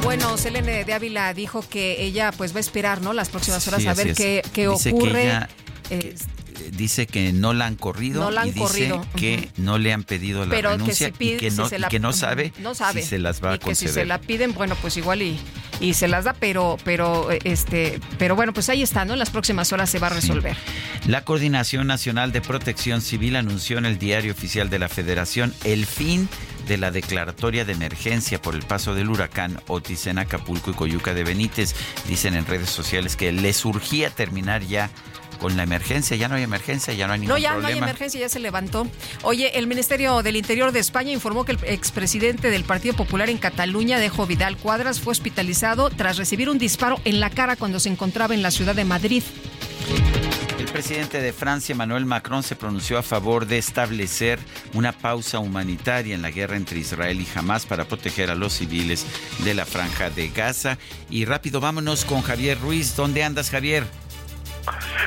[0.03, 3.13] Bueno, Selene de Ávila dijo que ella pues va a esperar, ¿no?
[3.13, 4.17] Las próximas horas Sí, a ver es.
[4.17, 5.23] qué, qué Dice que ocurre.
[5.25, 5.49] ella-
[5.91, 6.15] Eh,
[6.73, 9.93] Dice que no la han corrido No la han y dice corrido, que no le
[9.93, 11.99] han pedido la pero que si pide, y, que si no, se y la- que
[12.01, 13.95] no sabe, no sabe si se las va y a que si conceder.
[13.95, 15.39] se la piden, bueno, pues igual y,
[15.81, 19.13] y se las da, pero pero este, pero bueno, pues ahí está, ¿no?
[19.15, 20.57] En las próximas horas se va a resolver.
[21.07, 25.87] La Coordinación Nacional de Protección Civil anunció en el Diario Oficial de la Federación el
[25.87, 26.29] fin
[26.67, 31.15] de la declaratoria de emergencia por el paso del huracán Otis en Acapulco y Coyuca
[31.15, 31.75] de Benítez.
[32.07, 34.91] Dicen en redes sociales que les urgía terminar ya
[35.39, 36.17] con la emergencia.
[36.17, 37.69] Ya no hay emergencia, ya no hay ningún No, ya problema.
[37.71, 38.87] no hay emergencia, ya se levantó.
[39.23, 43.39] Oye, el Ministerio del Interior de España informó que el expresidente del Partido Popular en
[43.39, 47.89] Cataluña, Dejo Vidal Cuadras, fue hospitalizado tras recibir un disparo en la cara cuando se
[47.89, 49.23] encontraba en la ciudad de Madrid.
[50.59, 54.39] El presidente de Francia, Emmanuel Macron, se pronunció a favor de establecer
[54.75, 59.07] una pausa humanitaria en la guerra entre Israel y Hamas para proteger a los civiles
[59.45, 60.77] de la franja de Gaza.
[61.11, 62.95] Y rápido, vámonos con Javier Ruiz.
[62.97, 63.87] ¿Dónde andas, Javier?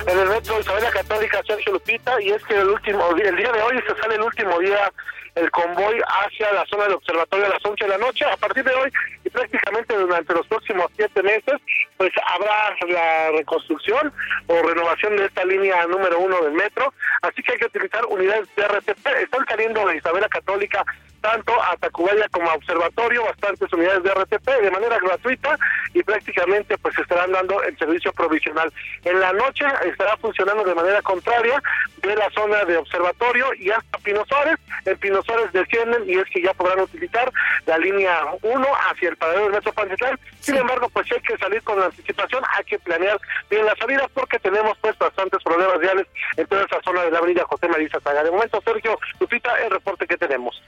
[0.07, 3.61] En el metro Isabela Católica Sergio Lupita y es que el último el día de
[3.61, 4.91] hoy se sale el último día
[5.35, 8.25] el convoy hacia la zona del observatorio a las 11 de la noche.
[8.25, 8.91] A partir de hoy
[9.23, 11.55] y prácticamente durante los próximos siete meses,
[11.97, 14.11] pues habrá la reconstrucción
[14.47, 16.93] o renovación de esta línea número uno del metro.
[17.21, 19.07] Así que hay que utilizar unidades de RTP.
[19.23, 20.83] Están saliendo de Isabela Católica
[21.21, 25.57] tanto a Tacubaya como a Observatorio, bastantes unidades de RTP de manera gratuita
[25.93, 28.71] y prácticamente pues estarán dando el servicio provisional.
[29.03, 31.61] En la noche estará funcionando de manera contraria
[32.01, 34.57] de la zona de Observatorio y hasta Pino Suárez.
[34.85, 37.31] En Pino Suárez descienden y es que ya podrán utilizar
[37.65, 40.19] la línea 1 hacia el paradero del Metro Pantitlán.
[40.39, 43.19] Sin embargo, pues hay que salir con anticipación, hay que planear
[43.49, 47.19] bien las salidas porque tenemos pues bastantes problemas reales en toda esa zona de la
[47.19, 48.23] avenida José María Saga.
[48.23, 50.61] De momento, Sergio, Lupita, el reporte que tenemos.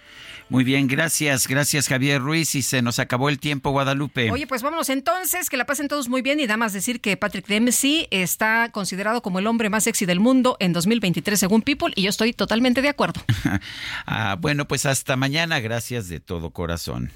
[0.53, 4.29] Muy bien, gracias, gracias Javier Ruiz y se nos acabó el tiempo Guadalupe.
[4.29, 7.17] Oye, pues vámonos entonces, que la pasen todos muy bien y nada más decir que
[7.17, 11.91] Patrick Dempsey está considerado como el hombre más sexy del mundo en 2023 según People
[11.95, 13.19] y yo estoy totalmente de acuerdo.
[14.05, 17.09] ah, bueno, pues hasta mañana, gracias de todo corazón.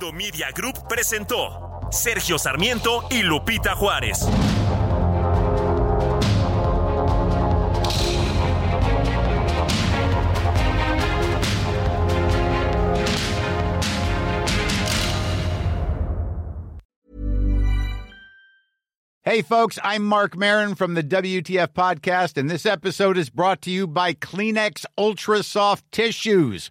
[0.00, 4.26] Heraldo Media Group presentó Sergio Sarmiento y Lupita Juárez.
[19.22, 23.70] Hey, folks, I'm Mark Marin from the WTF Podcast, and this episode is brought to
[23.70, 26.70] you by Kleenex Ultra Soft Tissues,